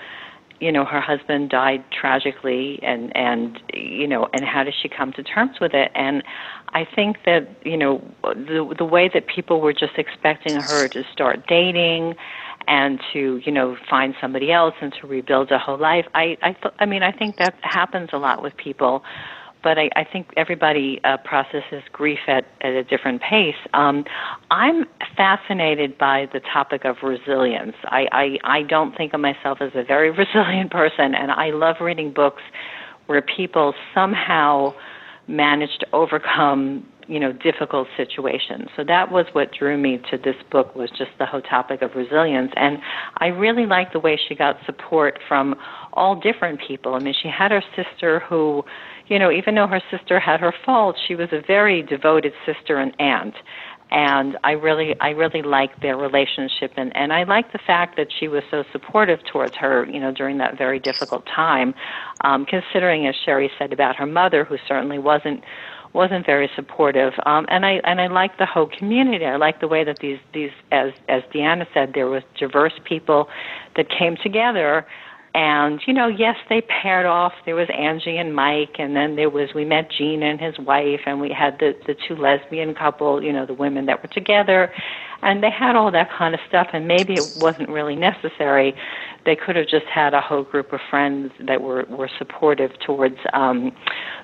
you 0.60 0.72
know 0.72 0.86
her 0.86 1.02
husband 1.02 1.50
died 1.50 1.84
tragically 1.92 2.80
and 2.82 3.16
and 3.16 3.60
you 3.74 4.08
know 4.08 4.28
and 4.34 4.44
how 4.44 4.64
does 4.64 4.74
she 4.82 4.90
come 4.90 5.14
to 5.14 5.22
terms 5.22 5.58
with 5.62 5.74
it 5.74 5.92
and 5.94 6.24
i 6.70 6.86
think 6.96 7.18
that 7.26 7.48
you 7.64 7.78
know 7.78 8.04
the 8.24 8.74
the 8.78 8.86
way 8.86 9.10
that 9.14 9.28
people 9.28 9.62
were 9.62 9.74
just 9.74 9.94
expecting 9.98 10.56
her 10.56 10.88
to 10.88 11.04
start 11.14 11.46
dating 11.48 12.16
and 12.68 13.00
to 13.14 13.42
you 13.46 13.52
know 13.52 13.76
find 13.90 14.14
somebody 14.20 14.52
else 14.52 14.74
and 14.82 14.94
to 15.00 15.08
rebuild 15.08 15.52
a 15.52 15.58
whole 15.58 15.80
life 15.80 16.06
i 16.14 16.38
i 16.42 16.52
th- 16.54 16.74
i 16.80 16.86
mean 16.86 17.04
i 17.04 17.12
think 17.12 17.38
that 17.38 17.56
happens 17.62 18.10
a 18.14 18.18
lot 18.18 18.42
with 18.42 18.56
people 18.58 19.04
but 19.64 19.78
I, 19.78 19.90
I 19.96 20.04
think 20.06 20.30
everybody 20.38 21.02
uh, 21.04 21.18
processes 21.18 21.84
grief 21.92 22.20
at, 22.28 22.46
at 22.62 22.74
a 22.74 22.84
different 22.84 23.22
pace. 23.22 23.56
Um, 23.74 24.06
I'm 24.52 24.86
fascinated 25.18 25.98
by 25.98 26.30
the 26.32 26.40
topic 26.40 26.86
of 26.86 26.98
resilience. 27.04 27.74
I, 27.86 28.08
I, 28.12 28.60
I 28.60 28.62
don't 28.62 28.96
think 28.96 29.14
of 29.14 29.20
myself 29.20 29.58
as 29.60 29.72
a 29.76 29.84
very 29.84 30.12
resilient 30.24 30.72
person, 30.72 31.16
and 31.16 31.32
I 31.32 31.50
love 31.50 31.78
reading 31.82 32.14
books 32.14 32.44
where 33.08 33.22
people 33.22 33.74
somehow 33.94 34.74
manage 35.28 35.78
to 35.80 35.88
overcome 35.92 36.86
you 37.08 37.20
know 37.20 37.32
difficult 37.32 37.88
situations 37.96 38.70
so 38.76 38.84
that 38.84 39.12
was 39.12 39.26
what 39.34 39.52
drew 39.58 39.78
me 39.78 40.00
to 40.12 40.18
this 40.18 40.36
book 40.52 40.76
was 40.76 40.90
just 40.92 41.12
the 41.20 41.26
whole 41.26 41.42
topic 41.42 41.82
of 41.82 41.92
resilience. 41.96 42.52
And 42.56 42.78
i 43.18 43.28
really 43.28 43.66
liked 43.66 43.94
the 43.94 44.00
way 44.00 44.20
she 44.28 44.36
got 44.36 44.58
support 44.66 45.20
from 45.28 45.56
all 45.94 46.20
different 46.20 46.60
people. 46.68 46.94
I 46.96 47.00
mean 47.00 47.14
she 47.22 47.30
had 47.30 47.52
her 47.52 47.64
sister 47.76 48.20
who 48.28 48.64
you 49.08 49.20
know 49.20 49.32
even 49.32 49.56
though 49.56 49.68
her 49.68 49.82
sister 49.92 50.20
had 50.20 50.40
her 50.40 50.54
faults 50.66 51.00
she 51.08 51.16
was 51.16 51.30
a 51.32 51.42
very 51.46 51.82
devoted 51.82 52.34
sister 52.46 52.78
and 52.78 52.94
aunt. 53.00 53.36
And 53.90 54.38
I 54.44 54.52
really 54.52 54.96
I 55.00 55.10
really 55.12 55.42
liked 55.42 55.82
their 55.82 55.96
relationship. 55.96 56.74
And 56.76 56.96
and 56.96 57.14
I 57.14 57.24
liked 57.24 57.54
the 57.54 57.60
fact 57.66 57.96
that 57.96 58.08
she 58.20 58.28
was 58.28 58.44
so 58.52 58.64
supportive 58.72 59.20
towards 59.32 59.56
her 59.56 59.86
you 59.86 60.00
know 60.00 60.12
during 60.12 60.38
that 60.40 60.58
very 60.58 60.80
difficult 60.80 61.26
time. 61.26 61.74
Um 62.22 62.46
considering 62.46 63.08
as 63.08 63.16
Sherry 63.26 63.50
said 63.58 63.72
about 63.72 63.96
her 63.96 64.06
mother 64.06 64.44
who 64.44 64.58
certainly 64.68 65.00
wasn't 65.00 65.42
wasn't 65.94 66.26
very 66.26 66.50
supportive. 66.56 67.14
Um 67.26 67.46
and 67.50 67.66
I 67.66 67.82
and 67.84 68.00
I 68.02 68.08
like 68.08 68.38
the 68.38 68.46
whole 68.46 68.68
community. 68.68 69.26
I 69.26 69.38
like 69.38 69.60
the 69.60 69.68
way 69.68 69.84
that 69.84 70.00
these 70.00 70.20
these 70.34 70.52
as 70.72 70.92
as 71.08 71.24
Deanna 71.34 71.66
said 71.74 71.92
there 71.94 72.08
was 72.08 72.24
diverse 72.40 72.74
people 72.86 73.28
that 73.76 73.88
came 73.90 74.18
together. 74.22 74.86
And 75.34 75.82
you 75.86 75.94
know 75.94 76.08
yes 76.08 76.36
they 76.50 76.62
paired 76.62 77.06
off. 77.06 77.34
There 77.46 77.56
was 77.56 77.68
angie 77.78 78.18
and 78.18 78.36
mike 78.36 78.76
and 78.80 78.96
then 78.96 79.16
there 79.16 79.30
was 79.30 79.50
we 79.54 79.66
met 79.66 79.92
gene 79.92 80.24
and 80.24 80.40
his 80.40 80.58
wife 80.60 81.02
and 81.06 81.20
we 81.20 81.30
had 81.32 81.60
the 81.60 81.74
the 81.86 81.96
two 82.08 82.16
lesbian 82.16 82.74
couple 82.74 83.24
you 83.24 83.34
know 83.34 83.46
the 83.46 83.54
women 83.54 83.86
that 83.86 84.02
were 84.02 84.10
together 84.10 84.72
and 85.22 85.44
they 85.44 85.50
had 85.50 85.76
all 85.76 85.92
that 85.92 86.10
kind 86.12 86.34
of 86.34 86.40
stuff 86.48 86.68
and 86.74 86.88
maybe 86.88 87.16
it 87.16 87.36
wasn't 87.36 87.70
really 87.70 87.96
necessary. 87.96 88.76
They 89.26 89.36
could 89.36 89.56
have 89.56 89.68
just 89.68 89.86
had 89.86 90.14
a 90.14 90.22
whole 90.22 90.44
group 90.44 90.72
of 90.74 90.80
friends 90.90 91.32
that 91.46 91.62
were 91.62 91.86
were 91.90 92.10
supportive 92.18 92.72
towards 92.86 93.18
um 93.34 93.72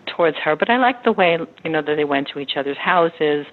towards 0.06 0.38
her. 0.38 0.56
But 0.56 0.70
i 0.70 0.78
like 0.78 1.04
the 1.04 1.12
way 1.12 1.38
you 1.64 1.70
know 1.70 1.82
that 1.82 1.96
they 1.96 2.04
went 2.06 2.30
to 2.34 2.40
each 2.40 2.54
other's 2.56 2.78
houses 2.78 3.46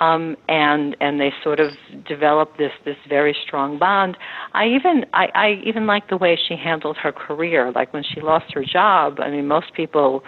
um 0.00 0.36
and 0.48 0.96
and 1.00 1.20
they 1.20 1.32
sort 1.42 1.60
of 1.60 1.72
developed 2.06 2.58
this 2.58 2.72
this 2.84 2.96
very 3.08 3.36
strong 3.46 3.78
bond. 3.78 4.16
I 4.54 4.66
even 4.66 5.04
i 5.12 5.28
i 5.34 5.62
even 5.64 5.86
like 5.86 6.08
the 6.08 6.16
way 6.16 6.36
she 6.36 6.56
handled 6.56 6.96
her 6.98 7.12
career. 7.12 7.72
Like 7.72 7.92
when 7.92 8.02
she 8.02 8.20
lost 8.20 8.52
her 8.54 8.64
job 8.64 9.20
i 9.20 9.30
mean 9.30 9.46
most 9.46 9.74
people 9.74 10.24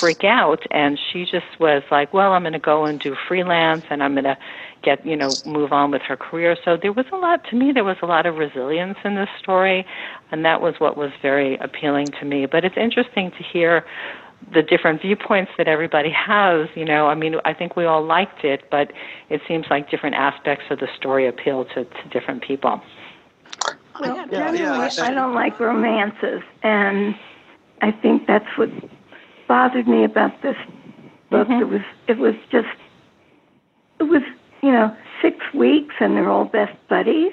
freak 0.00 0.24
out 0.24 0.62
and 0.70 0.98
she 1.12 1.24
just 1.24 1.58
was 1.60 1.82
like 1.90 2.12
well 2.12 2.32
i'm 2.32 2.42
going 2.42 2.52
to 2.52 2.58
go 2.58 2.84
and 2.84 3.00
do 3.00 3.16
freelance 3.26 3.84
and 3.90 4.02
i'm 4.02 4.12
going 4.12 4.24
to 4.24 4.36
get 4.82 5.04
you 5.04 5.16
know 5.16 5.30
move 5.44 5.72
on 5.72 5.90
with 5.90 6.02
her 6.02 6.16
career. 6.16 6.56
So 6.64 6.76
there 6.80 6.92
was 6.92 7.06
a 7.12 7.16
lot 7.16 7.44
to 7.50 7.56
me 7.56 7.72
there 7.72 7.84
was 7.84 7.96
a 8.02 8.06
lot 8.06 8.26
of 8.26 8.36
resilience 8.36 8.98
in 9.04 9.14
this 9.14 9.28
story 9.38 9.86
and 10.30 10.44
that 10.44 10.60
was 10.60 10.74
what 10.78 10.96
was 10.96 11.10
very 11.22 11.56
appealing 11.58 12.06
to 12.20 12.24
me. 12.24 12.46
But 12.46 12.64
it's 12.64 12.76
interesting 12.76 13.30
to 13.32 13.42
hear 13.42 13.84
the 14.54 14.62
different 14.62 15.02
viewpoints 15.02 15.50
that 15.58 15.68
everybody 15.68 16.10
has 16.10 16.68
you 16.74 16.84
know. 16.84 17.08
I 17.08 17.14
mean 17.14 17.36
i 17.44 17.52
think 17.52 17.76
we 17.76 17.84
all 17.84 18.04
liked 18.04 18.44
it 18.44 18.70
but 18.70 18.92
it 19.28 19.40
seems 19.48 19.66
like 19.70 19.90
different 19.90 20.16
aspects 20.16 20.64
of 20.70 20.78
the 20.78 20.88
story 20.96 21.26
appeal 21.26 21.64
to, 21.74 21.84
to 21.84 22.08
different 22.10 22.42
people. 22.42 22.80
Oh, 24.00 24.14
well, 24.14 24.28
generally, 24.28 24.64
I 24.64 25.10
don't 25.12 25.34
like 25.34 25.58
romances, 25.58 26.42
and 26.62 27.16
I 27.82 27.90
think 27.90 28.26
that's 28.26 28.46
what 28.56 28.70
bothered 29.48 29.88
me 29.88 30.04
about 30.04 30.40
this 30.42 30.56
book. 31.30 31.48
Mm-hmm. 31.48 31.62
It 31.62 31.68
was 31.68 31.80
it 32.06 32.18
was 32.18 32.34
just 32.50 32.68
it 33.98 34.04
was 34.04 34.22
you 34.68 34.74
know 34.74 34.94
six 35.22 35.36
weeks, 35.54 35.94
and 35.98 36.14
they're 36.14 36.28
all 36.28 36.44
best 36.44 36.76
buddies. 36.88 37.32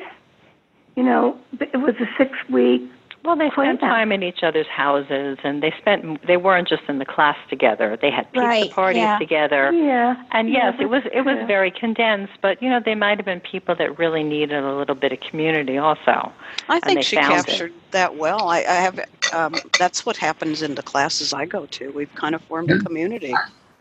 You 0.96 1.04
know, 1.04 1.38
it 1.60 1.82
was 1.82 1.96
a 2.00 2.08
six 2.18 2.32
week. 2.50 2.90
Well, 3.26 3.36
they 3.36 3.50
spent 3.50 3.80
time 3.82 4.12
in 4.14 4.24
each 4.24 4.42
other's 4.44 4.68
houses, 4.68 5.38
and 5.44 5.62
they 5.62 5.74
spent. 5.82 6.26
They 6.26 6.38
weren't 6.38 6.70
just 6.70 6.84
in 6.88 7.00
the 7.00 7.06
class 7.06 7.36
together. 7.50 7.98
They 8.02 8.10
had 8.12 8.32
pizza 8.32 8.46
Right, 8.48 8.72
parties 8.72 9.02
yeah. 9.02 9.18
together. 9.20 9.74
Yeah. 9.74 10.16
And 10.32 10.48
yeah, 10.48 10.70
yes, 10.72 10.76
it 10.80 10.86
was 10.86 11.04
it 11.12 11.26
was 11.26 11.36
very 11.46 11.72
condensed, 11.72 12.34
but 12.42 12.62
you 12.62 12.70
know, 12.70 12.80
they 12.80 12.96
might 12.96 13.18
have 13.18 13.26
been 13.26 13.42
people 13.42 13.76
that 13.76 13.98
really 14.00 14.24
needed 14.24 14.64
a 14.64 14.76
little 14.78 14.96
bit 14.96 15.12
of 15.12 15.20
community 15.20 15.78
also. 15.78 16.32
I 16.70 16.76
and 16.76 16.84
think 16.84 16.98
they 17.00 17.04
she 17.04 17.16
found 17.18 17.34
it. 17.34 17.46
captured 17.48 17.74
that 17.92 18.16
well. 18.16 18.48
I, 18.48 18.60
I 18.60 18.76
have. 18.88 19.00
Um, 19.34 19.56
that's 19.80 20.06
what 20.06 20.16
happens 20.18 20.62
in 20.62 20.76
the 20.76 20.84
classes 20.84 21.34
I 21.34 21.46
go 21.46 21.66
to. 21.66 21.92
We've 21.92 22.14
kind 22.16 22.36
of 22.36 22.42
formed 22.44 22.70
a 22.72 22.80
community, 22.80 23.34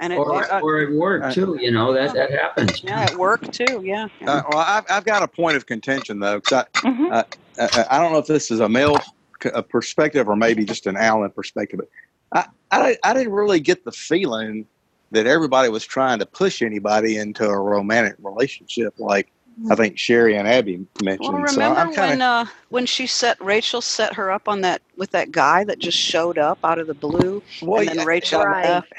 And 0.05 0.13
it, 0.13 0.19
Or, 0.19 0.53
uh, 0.53 0.61
or 0.61 0.81
at 0.81 0.93
work 0.93 1.33
too, 1.33 1.57
you 1.59 1.71
know, 1.71 1.95
that, 1.95 2.13
that 2.13 2.31
happens. 2.31 2.85
yeah, 2.85 3.05
at 3.07 3.17
work 3.17 3.51
too. 3.53 3.81
Yeah. 3.83 4.07
Uh, 4.27 4.43
well, 4.51 4.59
I've, 4.59 4.85
I've 4.91 5.05
got 5.07 5.23
a 5.23 5.29
point 5.29 5.57
of 5.57 5.65
contention 5.65 6.21
though, 6.21 6.41
because 6.41 6.65
I, 6.75 6.87
Mhm. 6.87 7.11
uh, 7.11 7.25
I, 7.59 7.87
I 7.97 7.99
don't 8.01 8.13
know 8.13 8.19
if 8.19 8.27
this 8.27 8.51
is 8.51 8.61
a 8.61 8.69
male 8.69 8.99
c- 9.43 9.49
a 9.55 9.63
perspective 9.63 10.29
or 10.29 10.37
maybe 10.37 10.67
just 10.67 10.87
an 10.87 10.97
Alan 10.99 11.31
perspective, 11.31 11.81
but 11.81 12.47
I, 12.71 12.79
I, 12.89 12.97
I 13.03 13.15
didn't 13.15 13.33
really 13.33 13.61
get 13.61 13.83
the 13.87 13.93
feeling 13.93 14.67
that 15.13 15.27
everybody 15.27 15.71
was 15.71 15.87
trying 15.87 16.19
to 16.19 16.27
push 16.27 16.61
anybody 16.61 17.17
into 17.17 17.47
a 17.47 17.59
romantic 17.59 18.17
relationship, 18.23 18.93
like 18.99 19.33
I 19.71 19.75
think 19.77 19.99
Sherry 19.99 20.37
and 20.37 20.47
Abby 20.49 20.85
mentioned. 21.03 21.33
Well, 21.33 21.47
so 21.47 21.57
remember 21.61 21.81
I'm 21.81 21.95
kind 21.95 22.11
when 22.11 22.23
uh, 22.23 22.45
when 22.71 22.87
she 22.87 23.07
set 23.07 23.41
Rachel 23.41 23.81
set 23.81 24.13
her 24.15 24.33
up 24.33 24.49
on 24.49 24.61
that 24.63 24.83
with 24.97 25.13
that 25.13 25.31
guy 25.31 25.63
that 25.65 25.79
just 25.79 25.97
showed 25.97 26.37
up 26.39 26.59
out 26.65 26.79
of 26.79 26.89
the 26.89 26.95
blue, 26.95 27.41
Well, 27.63 27.79
and 27.81 27.89
then 27.89 27.97
yeah, 27.99 28.05
Rachel 28.05 28.43
Right. 28.43 28.65
left. 28.65 28.93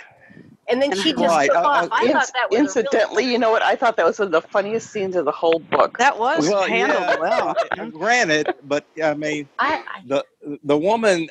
And 0.67 0.81
then 0.81 0.91
she 0.95 1.11
just 1.11 1.23
Right, 1.23 1.47
took 1.47 1.57
uh, 1.57 1.67
off. 1.67 1.83
uh, 1.85 1.89
I 1.91 2.11
thought 2.11 2.31
that 2.33 2.49
was 2.49 2.57
a 2.57 2.59
really 2.59 2.65
Incidentally, 2.67 3.31
you 3.31 3.37
know 3.39 3.51
what? 3.51 3.61
I 3.61 3.75
thought 3.75 3.97
that 3.97 4.05
was 4.05 4.17
one 4.19 4.27
of 4.27 4.31
the 4.31 4.41
funniest 4.41 4.91
scenes 4.91 5.15
of 5.15 5.25
the 5.25 5.31
whole 5.31 5.59
book. 5.59 5.97
That 5.99 6.17
was 6.17 6.47
well, 6.49 6.63
handled 6.67 7.01
yeah, 7.03 7.19
well. 7.19 7.55
granted, 7.91 8.47
but 8.63 8.85
I 9.03 9.13
mean, 9.13 9.47
I, 9.59 9.75
I 9.75 10.01
the 10.07 10.25
the 10.63 10.77
woman 10.77 11.29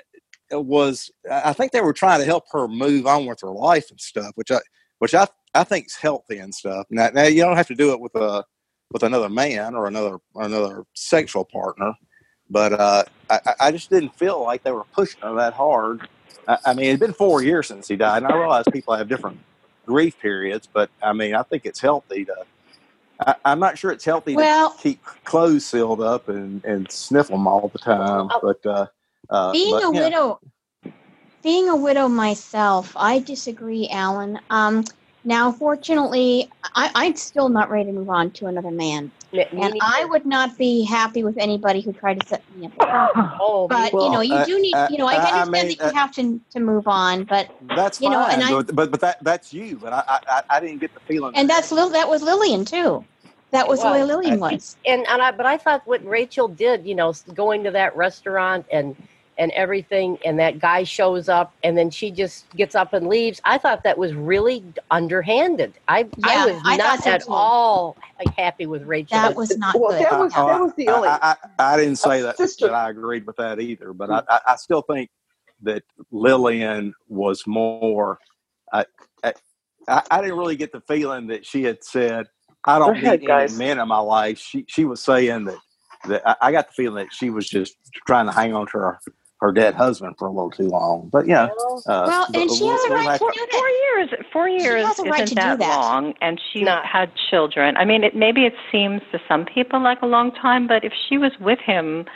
was 0.52 1.10
I 1.30 1.52
think 1.52 1.72
they 1.72 1.80
were 1.80 1.92
trying 1.92 2.20
to 2.20 2.26
help 2.26 2.44
her 2.52 2.68
move 2.68 3.06
on 3.06 3.26
with 3.26 3.40
her 3.40 3.50
life 3.50 3.90
and 3.90 4.00
stuff, 4.00 4.32
which 4.36 4.50
I 4.52 4.60
which 5.00 5.14
I 5.14 5.26
I 5.54 5.64
think 5.64 5.86
is 5.86 5.96
healthy 5.96 6.38
and 6.38 6.54
stuff. 6.54 6.86
Now, 6.90 7.08
now 7.12 7.24
you 7.24 7.42
don't 7.42 7.56
have 7.56 7.68
to 7.68 7.74
do 7.74 7.92
it 7.92 8.00
with 8.00 8.14
a 8.14 8.44
with 8.92 9.02
another 9.02 9.28
man 9.28 9.74
or 9.74 9.88
another 9.88 10.18
or 10.34 10.42
another 10.44 10.84
sexual 10.94 11.44
partner, 11.44 11.92
but 12.48 12.72
uh, 12.72 13.02
I, 13.30 13.40
I- 13.46 13.54
I 13.68 13.70
just 13.72 13.90
didn't 13.90 14.14
feel 14.16 14.42
like 14.44 14.62
they 14.62 14.70
were 14.72 14.84
pushing 14.92 15.20
her 15.22 15.34
that 15.36 15.54
hard. 15.54 16.08
I, 16.48 16.58
I 16.66 16.74
mean, 16.74 16.86
it's 16.86 17.00
been 17.00 17.12
four 17.12 17.42
years 17.42 17.66
since 17.68 17.88
he 17.88 17.96
died, 17.96 18.22
and 18.22 18.32
I 18.32 18.36
realize 18.36 18.64
people 18.72 18.94
have 18.94 19.08
different 19.08 19.38
grief 19.86 20.18
periods, 20.20 20.68
but 20.72 20.90
I 21.02 21.12
mean, 21.12 21.34
I 21.34 21.42
think 21.42 21.66
it's 21.66 21.80
healthy 21.80 22.24
to. 22.24 22.34
I, 23.26 23.34
I'm 23.44 23.60
not 23.60 23.78
sure 23.78 23.92
it's 23.92 24.04
healthy 24.04 24.34
Well- 24.36 24.70
to 24.70 24.78
keep 24.82 25.02
clothes 25.24 25.64
sealed 25.64 26.00
up 26.00 26.28
and, 26.28 26.64
and 26.64 26.90
sniff 26.90 27.28
them 27.28 27.46
all 27.46 27.68
the 27.68 27.78
time, 27.78 28.28
but 28.42 28.64
uh, 28.66 28.86
uh, 29.30 29.52
being 29.52 29.70
but, 29.70 29.84
a 29.84 29.92
yeah. 29.94 30.00
widow 30.04 30.40
being 31.42 31.68
a 31.68 31.76
widow 31.76 32.08
myself 32.08 32.92
i 32.96 33.18
disagree 33.18 33.88
alan 33.90 34.38
um 34.50 34.82
now 35.24 35.52
fortunately 35.52 36.50
I, 36.74 36.90
i'm 36.94 37.16
still 37.16 37.48
not 37.48 37.70
ready 37.70 37.86
to 37.86 37.92
move 37.92 38.10
on 38.10 38.30
to 38.32 38.46
another 38.46 38.70
man 38.70 39.10
me 39.34 39.62
and 39.62 39.74
neither. 39.74 39.78
i 39.82 40.04
would 40.06 40.26
not 40.26 40.56
be 40.58 40.84
happy 40.84 41.24
with 41.24 41.36
anybody 41.38 41.80
who 41.80 41.92
tried 41.92 42.20
to 42.20 42.26
set 42.28 42.42
me 42.56 42.66
up 42.66 42.72
oh, 43.40 43.68
but 43.68 43.92
me- 43.92 44.04
you 44.04 44.10
know 44.10 44.20
you 44.20 44.32
uh, 44.32 44.44
do 44.44 44.60
need 44.60 44.74
uh, 44.74 44.88
you 44.90 44.98
know 44.98 45.06
i 45.06 45.14
I 45.14 45.18
understand 45.28 45.68
mean, 45.68 45.78
that 45.78 45.84
you 45.84 45.90
uh, 45.90 45.92
have 45.92 46.12
to 46.12 46.40
to 46.52 46.60
move 46.60 46.86
on 46.88 47.24
but 47.24 47.48
That's 47.74 48.00
you 48.00 48.10
know, 48.10 48.20
fine, 48.20 48.34
and 48.34 48.42
I- 48.44 48.52
but, 48.52 48.74
but 48.74 48.90
but 48.90 49.00
that 49.00 49.18
that's 49.22 49.52
you. 49.52 49.76
But 49.76 49.92
I, 49.92 50.04
I 50.08 50.20
I- 50.28 50.56
I 50.56 50.60
didn't 50.60 50.78
get 50.80 50.94
the 50.94 51.00
feeling. 51.00 51.36
and 51.36 51.48
that's 51.48 51.72
Lil, 51.72 51.90
that 51.90 52.08
was 52.08 52.22
lillian 52.22 52.64
too 52.64 53.04
that 53.50 53.68
was 53.68 53.80
the 53.82 53.86
way 53.90 54.00
was. 54.00 54.08
lillian 54.08 54.40
was 54.40 54.76
and 54.86 55.06
and 55.06 55.22
I 55.22 55.30
but 55.32 55.46
I 55.46 55.56
thought 55.58 55.82
what 55.86 56.04
Rachel 56.04 56.48
did, 56.48 56.86
you 56.86 56.94
know, 56.94 57.12
going 57.34 57.64
to 57.64 57.70
that 57.72 57.96
restaurant 57.96 58.66
and 58.72 58.96
and 59.38 59.50
everything, 59.52 60.18
and 60.24 60.38
that 60.38 60.58
guy 60.58 60.84
shows 60.84 61.28
up, 61.28 61.54
and 61.62 61.76
then 61.76 61.90
she 61.90 62.10
just 62.10 62.48
gets 62.56 62.74
up 62.74 62.92
and 62.92 63.08
leaves. 63.08 63.40
I 63.44 63.58
thought 63.58 63.82
that 63.84 63.98
was 63.98 64.14
really 64.14 64.64
underhanded. 64.90 65.74
I 65.88 66.00
Yeah, 66.00 66.06
I 66.26 66.46
was 66.52 66.62
I 66.64 66.76
not 66.76 67.02
so 67.02 67.10
at 67.10 67.22
too. 67.22 67.32
all 67.32 67.96
happy 68.36 68.66
with 68.66 68.82
Rachel. 68.84 69.16
that 69.18 69.34
was 69.34 69.56
not 69.58 69.78
well, 69.78 69.90
good 69.90 70.04
that 70.04 70.18
was 70.18 70.32
Oh, 70.36 70.46
that 70.46 70.60
was 70.60 70.72
the 70.76 70.88
I, 70.88 70.92
only. 70.92 71.08
I, 71.08 71.18
I, 71.22 71.36
I 71.58 71.76
didn't 71.76 72.00
oh, 72.04 72.10
say 72.10 72.22
that, 72.22 72.36
Sister- 72.36 72.66
that 72.66 72.74
I 72.74 72.90
agreed 72.90 73.26
with 73.26 73.36
that 73.36 73.60
either, 73.60 73.92
but 73.92 74.10
I, 74.10 74.18
hmm. 74.18 74.24
I, 74.28 74.40
I 74.48 74.56
still 74.56 74.82
think 74.82 75.10
that 75.62 75.82
Lillian 76.10 76.94
was 77.08 77.46
more. 77.46 78.18
I, 78.72 78.84
I 79.22 79.32
I 80.10 80.20
didn't 80.22 80.38
really 80.38 80.56
get 80.56 80.72
the 80.72 80.80
feeling 80.82 81.26
that 81.28 81.44
she 81.44 81.62
had 81.62 81.82
said, 81.84 82.26
"I 82.66 82.78
don't 82.78 82.96
ahead, 82.96 83.20
need 83.20 83.26
guys. 83.26 83.50
any 83.50 83.58
men 83.58 83.78
in 83.78 83.88
my 83.88 83.98
life." 83.98 84.38
She 84.38 84.64
she 84.68 84.84
was 84.84 85.00
saying 85.00 85.44
that 85.44 85.58
that 86.08 86.22
I, 86.28 86.36
I 86.48 86.52
got 86.52 86.68
the 86.68 86.72
feeling 86.72 87.04
that 87.04 87.12
she 87.12 87.30
was 87.30 87.48
just 87.48 87.76
trying 88.06 88.26
to 88.26 88.32
hang 88.32 88.54
on 88.54 88.66
to 88.68 88.72
her 88.78 88.98
her 89.40 89.52
dead 89.52 89.74
husband 89.74 90.14
for 90.18 90.26
a 90.28 90.30
little 90.30 90.50
too 90.50 90.68
long. 90.68 91.08
But 91.12 91.26
yeah, 91.26 91.48
Well, 91.56 91.82
uh, 91.86 92.04
well 92.06 92.26
but 92.32 92.40
and 92.42 92.50
she 92.50 92.66
has 92.66 92.84
a 92.84 92.88
we'll 92.90 93.04
right 93.06 93.18
to 93.18 93.26
to- 93.32 93.46
do 93.50 93.58
Four 93.58 93.68
years. 93.68 94.10
Four 94.32 94.48
years 94.48 94.86
has 94.86 94.98
a 94.98 95.02
right 95.04 95.22
isn't 95.22 95.28
to 95.28 95.34
do 95.34 95.40
that, 95.48 95.58
that. 95.58 95.76
long, 95.80 96.14
and 96.20 96.40
she 96.52 96.62
No. 96.62 96.80
had 96.82 97.10
children. 97.30 97.76
I 97.76 97.84
mean, 97.84 98.04
it 98.04 98.14
maybe 98.16 98.46
it 98.46 98.54
seems 98.72 99.02
to 99.12 99.20
some 99.28 99.44
people 99.44 99.80
like 99.80 100.00
a 100.02 100.06
long 100.06 100.32
time, 100.32 100.66
but 100.66 100.84
if 100.84 100.92
she 101.08 101.18
was 101.18 101.32
with 101.40 101.58
him 101.58 102.06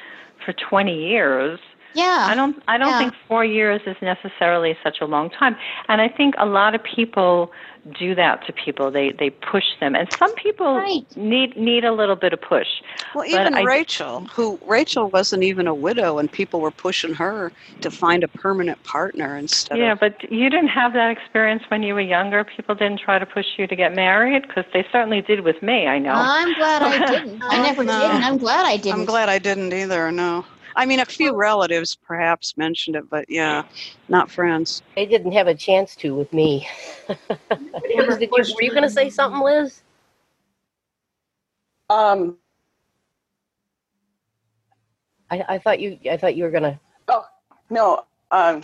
for 0.45 0.53
twenty 0.53 0.97
years, 1.09 1.59
yeah 1.95 2.27
I 2.31 2.35
don't. 2.35 2.63
I 2.69 2.79
don't 2.79 2.89
Yeah. 2.91 2.99
think 2.99 3.15
four 3.27 3.45
years 3.45 3.81
is 3.87 3.97
necessarily 4.01 4.77
such 4.83 5.01
a 5.01 5.05
long 5.05 5.29
time. 5.31 5.57
And 5.89 6.01
I 6.01 6.09
think 6.09 6.35
a 6.39 6.47
lot 6.47 6.75
of 6.75 6.83
people 6.83 7.51
do 7.99 8.15
that 8.15 8.47
to 8.47 8.53
people. 8.53 8.91
They 8.91 9.13
they 9.13 9.31
push 9.31 9.65
them, 9.81 9.95
and 9.95 10.09
some 10.19 10.35
people 10.35 10.77
Right. 10.77 11.05
need 11.17 11.57
need 11.57 11.85
a 11.85 11.93
little 11.93 12.17
bit 12.17 12.33
of 12.33 12.41
push. 12.41 12.67
Well, 13.15 13.25
even 13.27 13.55
I- 13.55 13.63
Rachel, 13.63 14.27
who 14.35 14.59
Rachel 14.67 15.09
wasn't 15.11 15.43
even 15.45 15.67
a 15.67 15.75
widow, 15.75 16.19
and 16.19 16.31
people 16.31 16.61
were 16.61 16.71
pushing 16.71 17.15
her 17.15 17.53
to 17.81 17.91
find 17.91 18.23
a 18.25 18.29
permanent 18.29 18.83
partner 18.85 19.37
instead 19.37 19.79
Yeah, 19.79 19.93
of. 19.93 20.01
but 20.01 20.31
you 20.31 20.51
didn't 20.51 20.69
have 20.69 20.93
that 20.95 21.11
experience 21.11 21.63
when 21.69 21.83
you 21.83 21.95
were 21.95 22.01
younger. 22.01 22.45
People 22.45 22.75
didn't 22.75 23.01
try 23.01 23.19
to 23.19 23.27
push 23.27 23.47
you 23.57 23.67
to 23.67 23.77
get 23.77 23.95
married 23.95 24.43
because 24.47 24.65
they 24.73 24.85
certainly 24.93 25.23
did 25.23 25.41
with 25.41 25.63
me. 25.63 25.87
I 25.87 25.99
know. 25.99 26.13
i'm 26.15 26.55
glad 26.55 26.83
i 26.83 26.99
didn't 27.13 27.43
i 27.45 27.59
oh, 27.59 27.63
never 27.63 27.85
No. 27.85 28.01
did 28.01 28.11
and 28.11 28.25
i'm 28.25 28.39
glad 28.39 28.65
i 28.67 28.77
didn't 28.77 28.99
I'm 29.01 29.05
glad 29.05 29.29
I 29.29 29.39
didn't 29.39 29.73
either. 29.73 30.11
No, 30.11 30.45
I 30.77 30.87
mean 30.87 31.01
a 31.01 31.05
few 31.05 31.35
relatives 31.35 31.97
perhaps 31.97 32.57
mentioned 32.57 32.97
it, 32.97 33.09
but 33.11 33.25
yeah, 33.29 33.65
not 34.09 34.31
friends. 34.31 34.83
they 34.97 35.07
didn't 35.07 35.33
have 35.33 35.47
a 35.49 35.55
chance 35.55 35.97
to 35.97 36.15
with 36.15 36.33
me. 36.33 36.69
Did 37.09 37.19
you, 37.95 38.07
were 38.07 38.63
you 38.63 38.71
going 38.71 38.83
to 38.83 38.91
say 38.91 39.11
something, 39.11 39.41
Liz? 39.43 39.83
Um, 41.91 42.37
I, 45.31 45.45
I 45.49 45.59
thought 45.59 45.81
you 45.81 45.99
I 46.11 46.17
thought 46.17 46.37
you 46.37 46.45
were 46.45 46.51
going 46.51 46.65
to. 46.65 46.81
Oh 47.09 47.25
no, 47.71 48.05
um, 48.31 48.63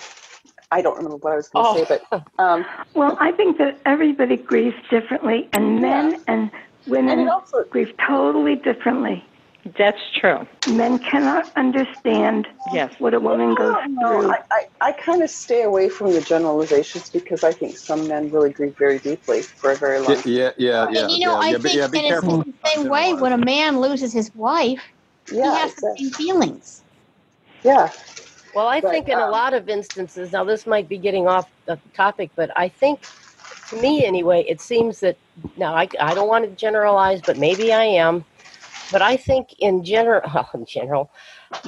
I 0.71 0.83
don't 0.83 0.97
remember 0.97 1.17
what 1.17 1.33
I 1.33 1.37
was 1.37 1.49
going 1.49 1.65
to 1.65 1.71
Oh. 1.71 1.85
say, 1.85 2.01
but 2.11 2.25
um, 2.39 2.65
Well, 2.95 3.17
I 3.21 3.33
think 3.33 3.59
that 3.59 3.79
everybody 3.87 4.37
grieves 4.37 4.77
differently, 4.91 5.49
and 5.53 5.81
men 5.81 6.15
and 6.15 6.25
and 6.29 6.51
women 6.87 7.21
it 7.21 7.29
also 7.29 7.65
grieve 7.65 7.95
totally 8.07 8.57
differently. 8.57 9.25
That's 9.79 9.99
true. 10.21 10.47
Men 10.67 10.99
cannot 11.11 11.51
understand 11.57 12.47
Yes. 12.73 12.93
what 12.99 13.15
a 13.15 13.21
woman 13.21 13.55
goes 13.55 13.75
no, 13.89 14.09
through. 14.09 14.31
I, 14.31 14.39
I, 14.51 14.89
I 14.89 14.93
kind 14.93 15.23
of 15.23 15.31
stay 15.31 15.63
away 15.63 15.89
from 15.89 16.13
the 16.13 16.21
generalizations 16.21 17.11
because 17.11 17.43
I 17.45 17.53
think 17.53 17.77
some 17.77 18.07
men 18.09 18.31
really 18.31 18.51
grieve 18.51 18.77
very 18.79 18.99
deeply 18.99 19.43
for 19.43 19.73
a 19.73 19.77
very 19.77 20.01
long 20.01 20.09
Yeah, 20.09 20.23
time. 20.23 20.25
yeah, 20.27 20.51
yeah, 20.59 20.87
yeah. 20.91 21.01
and 21.01 21.11
you 21.11 21.27
know, 21.27 21.33
yeah, 21.33 21.41
I 21.41 21.53
yeah, 21.53 21.59
think 21.59 21.75
yeah, 21.75 21.87
be 21.89 21.99
and 21.99 22.07
it's 22.07 22.21
the 22.21 22.55
same 22.75 22.89
way 22.89 23.15
when 23.15 23.33
a 23.33 23.39
man 23.39 23.81
loses 23.81 24.13
his 24.13 24.35
wife, 24.35 24.83
Yeah, 25.31 25.45
he 25.55 25.59
has 25.61 25.75
the 25.77 25.95
same 25.97 26.11
feelings. 26.11 26.85
yeah. 27.65 27.91
Well, 28.55 28.69
I 28.69 28.81
But, 28.81 28.93
think 28.93 29.09
in 29.09 29.19
a 29.19 29.25
um, 29.25 29.31
lot 29.33 29.55
of 29.55 29.69
instances, 29.69 30.33
now 30.33 30.45
this 30.45 30.67
might 30.67 30.89
be 30.89 30.99
getting 30.99 31.27
off 31.27 31.49
the 31.67 31.81
topic, 31.95 32.31
but 32.37 32.51
I 32.57 32.69
think, 32.69 33.01
to 33.71 33.77
me 33.81 34.05
anyway, 34.05 34.45
it 34.49 34.61
seems 34.61 35.01
that, 35.01 35.17
now 35.57 35.75
I, 35.75 35.89
I 36.01 36.15
don't 36.15 36.29
want 36.29 36.45
to 36.45 36.51
generalize, 36.53 37.23
but 37.23 37.39
maybe 37.39 37.73
I 37.73 37.85
am, 37.85 38.25
but 38.93 39.03
I 39.03 39.17
think 39.17 39.55
in 39.59 39.85
general, 39.85 40.21
well, 40.35 40.49
in 40.55 40.65
general, 40.67 41.11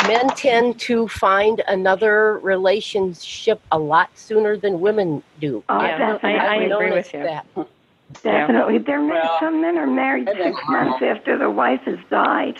men 0.07 0.29
tend 0.31 0.79
to 0.81 1.07
find 1.09 1.63
another 1.69 2.39
relationship 2.39 3.61
a 3.73 3.79
lot 3.79 4.11
sooner 4.17 4.57
than 4.57 4.81
women 4.81 5.23
do. 5.41 5.63
Oh, 5.69 5.83
Yeah, 5.83 5.99
definitely. 5.99 6.39
I- 6.39 6.47
I 6.47 6.55
I've 6.65 6.71
agree 6.71 6.93
with 6.93 7.13
you. 7.15 7.23
that. 7.23 7.47
Definitely. 8.23 8.79
They're 8.79 9.05
Well, 9.05 9.37
some 9.41 9.61
men 9.61 9.79
are 9.79 9.87
married 9.87 10.29
six 10.37 10.57
months 10.69 11.03
after 11.03 11.37
their 11.37 11.51
wife 11.51 11.81
has 11.83 11.99
died. 12.11 12.59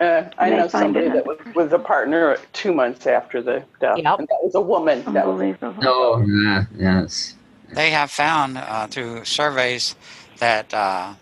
Uh, 0.00 0.22
I 0.38 0.50
know 0.50 0.68
somebody 0.68 1.08
that 1.08 1.26
was, 1.26 1.38
was 1.54 1.72
a 1.72 1.78
partner 1.78 2.38
two 2.52 2.72
months 2.72 3.06
after 3.06 3.42
the 3.42 3.64
death, 3.80 3.98
Yep. 3.98 4.18
and 4.20 4.28
that 4.28 4.38
was 4.42 4.54
a 4.54 4.60
woman. 4.60 4.98
That 5.12 5.26
was 5.26 5.34
Unbelievable. 5.40 5.82
No, 5.82 6.20
yeah, 6.24 6.64
yes. 6.76 7.34
They 7.74 7.90
have 7.90 8.10
found 8.10 8.56
uh, 8.58 8.86
through 8.86 9.24
surveys 9.24 9.94
that 10.38 10.72
uh, 10.72 11.14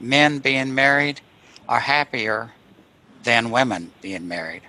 men 0.00 0.40
being 0.40 0.74
married 0.74 1.20
are 1.68 1.80
happier 1.80 2.52
than 3.24 3.50
women 3.50 3.90
being 4.02 4.28
married. 4.28 4.62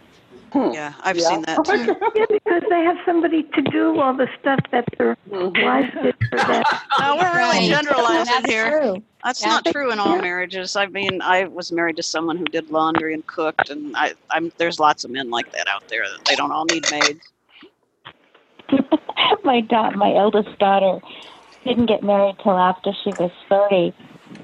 Hmm. 0.51 0.71
Yeah, 0.73 0.93
I've 1.03 1.17
Yeah. 1.17 1.29
seen 1.29 1.41
that 1.43 1.63
too. 1.65 1.95
Yeah, 2.15 2.25
because 2.29 2.63
they 2.69 2.83
have 2.83 2.97
somebody 3.05 3.43
to 3.43 3.61
do 3.61 3.99
all 3.99 4.13
the 4.13 4.27
stuff 4.39 4.59
that 4.71 4.85
their 4.97 5.15
Mhm. 5.29 5.63
wives 5.63 5.93
did 6.01 6.15
for 6.29 6.37
them. 6.37 6.63
No, 6.99 7.15
we're 7.15 7.35
really 7.35 7.67
generalizing 7.67 8.25
That's 8.25 8.51
here. 8.51 8.69
true. 8.81 9.03
That's 9.23 9.41
Yeah. 9.41 9.49
not 9.49 9.65
true 9.65 9.91
in 9.91 9.99
all 9.99 10.17
marriages. 10.17 10.75
I 10.75 10.87
mean, 10.87 11.21
I 11.21 11.45
was 11.45 11.71
married 11.71 11.97
to 11.97 12.03
someone 12.03 12.37
who 12.37 12.45
did 12.45 12.69
laundry 12.71 13.13
and 13.13 13.25
cooked, 13.27 13.69
and 13.69 13.95
I, 13.95 14.13
I'm 14.31 14.51
there's 14.57 14.79
lots 14.79 15.03
of 15.03 15.11
men 15.11 15.29
like 15.29 15.51
that 15.51 15.67
out 15.67 15.83
there 15.89 16.03
that 16.03 16.25
they 16.25 16.35
don't 16.35 16.51
all 16.51 16.65
need 16.65 16.89
maids. 16.89 17.19
my 19.43 19.61
da- 19.61 19.91
my 19.91 20.13
eldest 20.15 20.57
daughter 20.59 20.99
didn't 21.65 21.85
get 21.87 22.03
married 22.03 22.35
till 22.41 22.57
after 22.57 22.91
she 23.03 23.11
was 23.19 23.31
30 23.49 23.93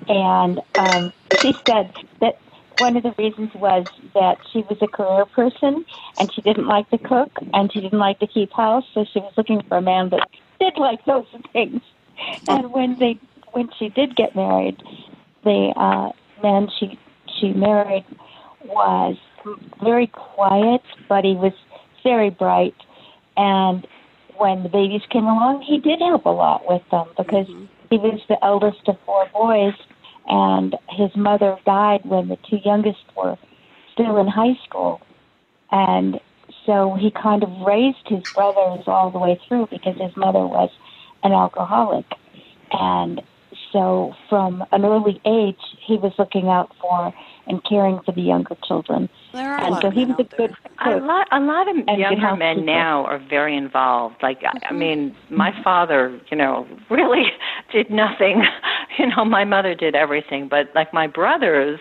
and 0.08 0.60
um 0.78 1.14
she 1.42 1.54
said 1.66 1.92
that 2.22 2.36
one 2.78 2.98
of 2.98 3.04
the 3.04 3.14
reasons 3.18 3.52
was 3.56 3.88
that 4.14 4.38
she 4.52 4.60
was 4.70 4.78
a 4.82 4.88
career 4.88 5.26
person 5.26 5.86
and 6.18 6.32
she 6.34 6.42
didn't 6.42 6.68
like 6.68 6.90
to 6.90 6.98
cook 6.98 7.32
and 7.54 7.72
she 7.72 7.82
didn't 7.82 8.00
like 8.00 8.20
to 8.20 8.28
keep 8.28 8.52
house. 8.52 8.84
So 8.94 9.06
she 9.14 9.20
was 9.20 9.34
looking 9.38 9.62
for 9.68 9.78
a 9.78 9.82
man 9.82 10.10
that 10.10 10.28
did 10.60 10.74
like 10.78 11.06
those 11.06 11.26
things. 11.54 11.82
And 12.48 12.72
when 12.72 12.98
they 13.00 13.20
when 13.52 13.70
she 13.78 13.90
did 13.90 14.16
get 14.16 14.36
married, 14.36 14.82
the 15.44 15.74
uh, 15.76 16.10
man 16.42 16.68
she 16.80 17.00
she 17.40 17.54
married 17.54 18.06
was 18.66 19.18
very 19.84 20.08
quiet, 20.08 20.82
but 21.10 21.24
he 21.26 21.34
was 21.34 21.54
very 22.04 22.30
bright. 22.30 22.76
And 23.38 23.86
when 24.38 24.64
the 24.64 24.70
babies 24.70 25.02
came 25.12 25.26
along, 25.26 25.62
he 25.62 25.80
did 25.80 26.00
help 26.00 26.26
a 26.26 26.30
lot 26.30 26.68
with 26.68 26.82
them 26.92 27.08
because 27.18 27.48
he 27.90 27.98
was 27.98 28.20
the 28.30 28.44
eldest 28.44 28.88
of 28.88 28.98
four 29.06 29.28
boys, 29.34 29.74
and 30.28 30.76
his 30.90 31.10
mother 31.16 31.58
died 31.66 32.02
when 32.06 32.28
the 32.30 32.38
two 32.50 32.58
youngest 32.64 33.04
were 33.16 33.38
still 33.94 34.18
in 34.18 34.28
high 34.28 34.58
school. 34.66 35.02
And 35.72 36.20
so 36.66 36.96
he 37.00 37.12
kind 37.12 37.44
of 37.44 37.50
raised 37.66 38.08
his 38.08 38.24
brothers 38.36 38.84
all 38.88 39.12
the 39.12 39.20
way 39.20 39.40
through 39.48 39.68
because 39.70 39.96
his 40.00 40.16
mother 40.16 40.46
was 40.46 40.70
an 41.24 41.32
alcoholic. 41.32 42.06
And 42.72 43.22
so 43.72 44.14
from 44.30 44.64
an 44.72 44.86
early 44.86 45.20
age, 45.26 45.60
he 45.86 45.98
was 45.98 46.14
looking 46.18 46.48
out 46.48 46.72
for 46.80 47.14
and 47.48 47.64
caring 47.66 48.00
for 48.06 48.12
the 48.14 48.22
younger 48.22 48.56
children. 48.68 49.10
There 49.34 49.52
are 49.52 49.58
a 49.58 49.64
and 49.64 49.72
lot 49.74 49.82
so 49.82 49.88
of 49.90 49.94
he 49.94 50.06
was 50.06 50.16
a 50.20 50.22
out 50.22 50.30
there. 50.38 50.48
good 50.48 50.56
A 50.86 50.96
lot, 50.98 51.28
a 51.32 51.40
lot 51.40 51.68
of 51.68 51.76
And 51.88 52.00
younger 52.00 52.36
men 52.36 52.58
housekeeper. 52.58 52.66
now 52.66 53.06
are 53.06 53.20
very 53.20 53.56
involved. 53.58 54.16
Like, 54.22 54.44
I- 54.44 54.68
I 54.70 54.74
mean, 54.74 55.16
my 55.30 55.52
father, 55.64 56.20
you 56.30 56.38
know, 56.38 56.68
really 56.90 57.26
did 57.72 57.90
nothing. 57.90 58.44
You 59.00 59.08
know, 59.08 59.26
my 59.26 59.44
mother 59.44 59.74
did 59.74 59.96
everything. 59.96 60.48
But 60.48 60.70
like 60.76 60.94
my 60.94 61.08
brothers, 61.08 61.80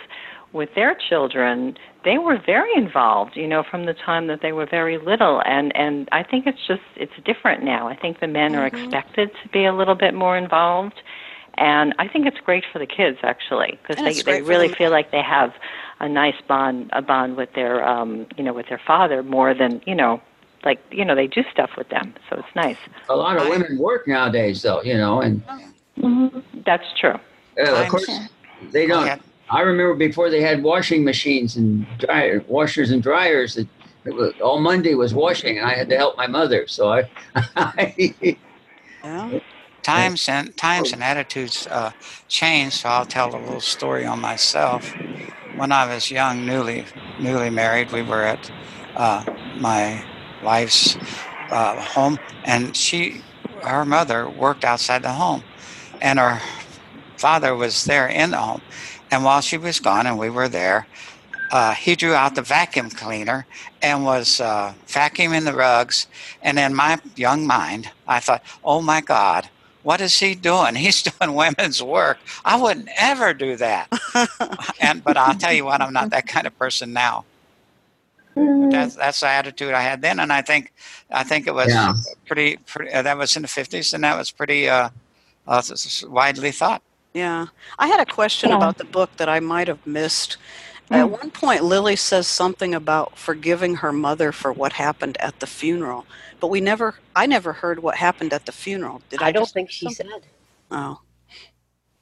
with 0.54 0.70
their 0.74 0.94
children, 0.94 1.76
they 2.06 2.16
were 2.16 2.38
very 2.44 2.70
involved. 2.74 3.36
You 3.36 3.46
know, 3.46 3.62
from 3.70 3.84
the 3.84 3.92
time 3.92 4.28
that 4.28 4.40
they 4.40 4.52
were 4.52 4.64
very 4.64 4.96
little. 4.96 5.42
And 5.44 5.76
and 5.76 6.08
I 6.10 6.22
think 6.22 6.46
it's 6.46 6.66
just 6.66 6.80
it's 6.96 7.12
different 7.26 7.64
now. 7.64 7.86
I 7.86 7.96
think 7.96 8.20
the 8.20 8.28
men 8.28 8.54
are 8.54 8.70
mm-hmm. 8.70 8.82
expected 8.84 9.30
to 9.42 9.48
be 9.50 9.66
a 9.66 9.74
little 9.74 9.94
bit 9.94 10.14
more 10.14 10.38
involved. 10.38 11.02
And 11.58 11.94
I 11.98 12.08
think 12.08 12.26
it's 12.26 12.38
great 12.44 12.64
for 12.72 12.78
the 12.78 12.86
kids 12.86 13.18
actually 13.22 13.78
because 13.82 14.02
they 14.04 14.22
they 14.22 14.42
really 14.42 14.68
feel 14.76 14.90
like 14.90 15.10
they 15.10 15.22
have 15.22 15.52
a 16.00 16.08
nice 16.08 16.40
bond 16.48 16.90
a 16.92 17.02
bond 17.02 17.36
with 17.36 17.52
their 17.54 17.86
um 17.86 18.26
you 18.36 18.44
know 18.44 18.52
with 18.52 18.68
their 18.68 18.80
father 18.86 19.22
more 19.22 19.54
than 19.54 19.80
you 19.86 19.94
know 19.94 20.20
like 20.64 20.80
you 20.90 21.04
know 21.04 21.14
they 21.14 21.26
do 21.26 21.42
stuff 21.52 21.70
with 21.76 21.88
them 21.90 22.14
so 22.30 22.36
it's 22.36 22.56
nice 22.56 22.76
A 23.08 23.16
lot 23.16 23.36
of 23.36 23.48
women 23.48 23.78
work 23.78 24.08
nowadays, 24.08 24.62
though, 24.62 24.82
you 24.82 24.96
know, 24.96 25.20
and 25.20 25.42
that's 26.64 26.86
true 26.98 27.18
uh, 27.58 27.82
of 27.82 27.88
course 27.88 28.08
they 28.72 28.86
don't. 28.86 29.04
ahead. 29.04 29.20
I 29.50 29.60
remember 29.60 29.94
before 29.94 30.30
they 30.30 30.40
had 30.40 30.62
washing 30.62 31.04
machines 31.04 31.56
and 31.56 31.86
dryer, 31.98 32.42
washers 32.48 32.90
and 32.90 33.02
dryers. 33.02 33.54
That 33.54 33.68
it 34.04 34.14
was, 34.14 34.32
all 34.40 34.60
Monday 34.60 34.94
was 34.94 35.14
washing, 35.14 35.58
and 35.58 35.66
I 35.66 35.74
had 35.74 35.88
to 35.90 35.96
help 35.96 36.16
my 36.16 36.26
mother. 36.26 36.66
So 36.66 36.92
I, 36.92 37.08
I 37.56 38.38
Yeah. 39.04 39.40
Times 39.82 40.28
and 40.28 40.56
times 40.56 40.92
and 40.92 41.02
attitudes 41.02 41.66
uh, 41.70 41.92
change. 42.28 42.74
So 42.74 42.88
I'll 42.88 43.06
tell 43.06 43.34
a 43.34 43.38
little 43.38 43.60
story 43.60 44.04
on 44.06 44.20
myself. 44.20 44.96
When 45.52 45.72
I 45.72 45.86
was 45.92 46.10
young, 46.10 46.46
newly 46.46 46.86
newly 47.18 47.50
married, 47.50 47.90
we 47.92 48.02
were 48.02 48.22
at 48.22 48.52
uh, 48.96 49.26
my 49.54 50.06
wife's 50.40 50.98
uh, 51.50 51.80
home, 51.80 52.18
and 52.44 52.76
she, 52.76 53.24
her 53.62 53.84
mother, 53.84 54.28
worked 54.28 54.64
outside 54.64 55.02
the 55.02 55.12
home, 55.12 55.44
and 56.00 56.18
her 56.18 56.40
father 57.16 57.54
was 57.54 57.84
there 57.84 58.08
in 58.08 58.30
the 58.30 58.38
home. 58.38 58.62
And 59.10 59.24
while 59.24 59.40
she 59.42 59.58
was 59.58 59.80
gone, 59.80 60.06
and 60.06 60.18
we 60.18 60.30
were 60.30 60.48
there, 60.48 60.88
uh, 61.50 61.74
he 61.74 61.94
drew 61.96 62.14
out 62.14 62.34
the 62.34 62.42
vacuum 62.42 62.90
cleaner 62.90 63.46
and 63.82 64.04
was 64.04 64.40
uh, 64.40 64.74
vacuuming 64.86 65.44
the 65.44 65.54
rugs. 65.54 66.06
And 66.40 66.58
in 66.58 66.74
my 66.74 66.98
young 67.16 67.46
mind, 67.46 67.90
I 68.06 68.20
thought, 68.20 68.42
oh 68.64 68.80
my 68.80 69.00
God, 69.02 69.50
what 69.82 70.00
is 70.00 70.18
he 70.18 70.34
doing? 70.34 70.74
He's 70.84 71.02
doing 71.02 71.34
women's 71.34 71.82
work. 71.82 72.18
I 72.44 72.60
wouldn't 72.60 72.88
ever 72.98 73.34
do 73.34 73.56
that. 73.56 73.88
and 74.80 75.02
but 75.04 75.16
I'll 75.16 75.34
tell 75.34 75.52
you 75.52 75.64
what, 75.64 75.80
I'm 75.80 75.92
not 75.92 76.10
that 76.10 76.26
kind 76.26 76.46
of 76.46 76.56
person 76.58 76.92
now. 76.92 77.24
That's 78.34 78.94
that's 78.96 79.20
the 79.20 79.26
attitude 79.28 79.74
I 79.74 79.82
had 79.82 80.00
then, 80.00 80.18
and 80.18 80.32
I 80.32 80.40
think 80.40 80.72
I 81.10 81.22
think 81.22 81.46
it 81.46 81.54
was 81.54 81.68
Yeah. 81.68 81.92
pretty. 82.26 82.56
pretty 82.66 82.90
uh, 82.92 83.02
that 83.02 83.18
was 83.18 83.36
in 83.36 83.42
the 83.42 83.48
50s, 83.48 83.92
and 83.92 84.02
that 84.04 84.16
was 84.16 84.30
pretty 84.30 84.68
uh, 84.70 84.88
uh, 85.46 85.58
s- 85.58 85.70
s- 85.70 86.04
widely 86.08 86.50
thought. 86.50 86.80
Yeah. 87.12 87.46
I 87.78 87.88
had 87.88 88.00
a 88.00 88.06
question 88.10 88.48
Yeah. 88.50 88.56
about 88.56 88.78
the 88.78 88.84
book 88.84 89.14
that 89.18 89.28
I 89.28 89.40
might 89.40 89.68
have 89.68 89.86
missed. 89.86 90.38
At 90.90 91.10
one 91.10 91.30
point, 91.30 91.62
Lily 91.64 91.96
says 91.96 92.26
something 92.26 92.74
about 92.74 93.18
forgiving 93.18 93.76
her 93.76 93.92
mother 93.92 94.30
for 94.32 94.52
what 94.52 94.74
happened 94.74 95.16
at 95.20 95.40
the 95.40 95.46
funeral, 95.46 96.06
but 96.42 96.48
we 96.48 96.60
never, 96.60 96.96
I 97.14 97.26
never 97.26 97.52
heard 97.52 97.78
what 97.78 97.94
happened 97.94 98.32
at 98.32 98.46
the 98.46 98.52
funeral. 98.52 99.00
Did 99.10 99.22
I, 99.22 99.28
I 99.28 99.32
don't 99.32 99.48
think 99.48 99.70
she 99.70 99.88
said. 99.90 100.08
Oh. 100.72 101.00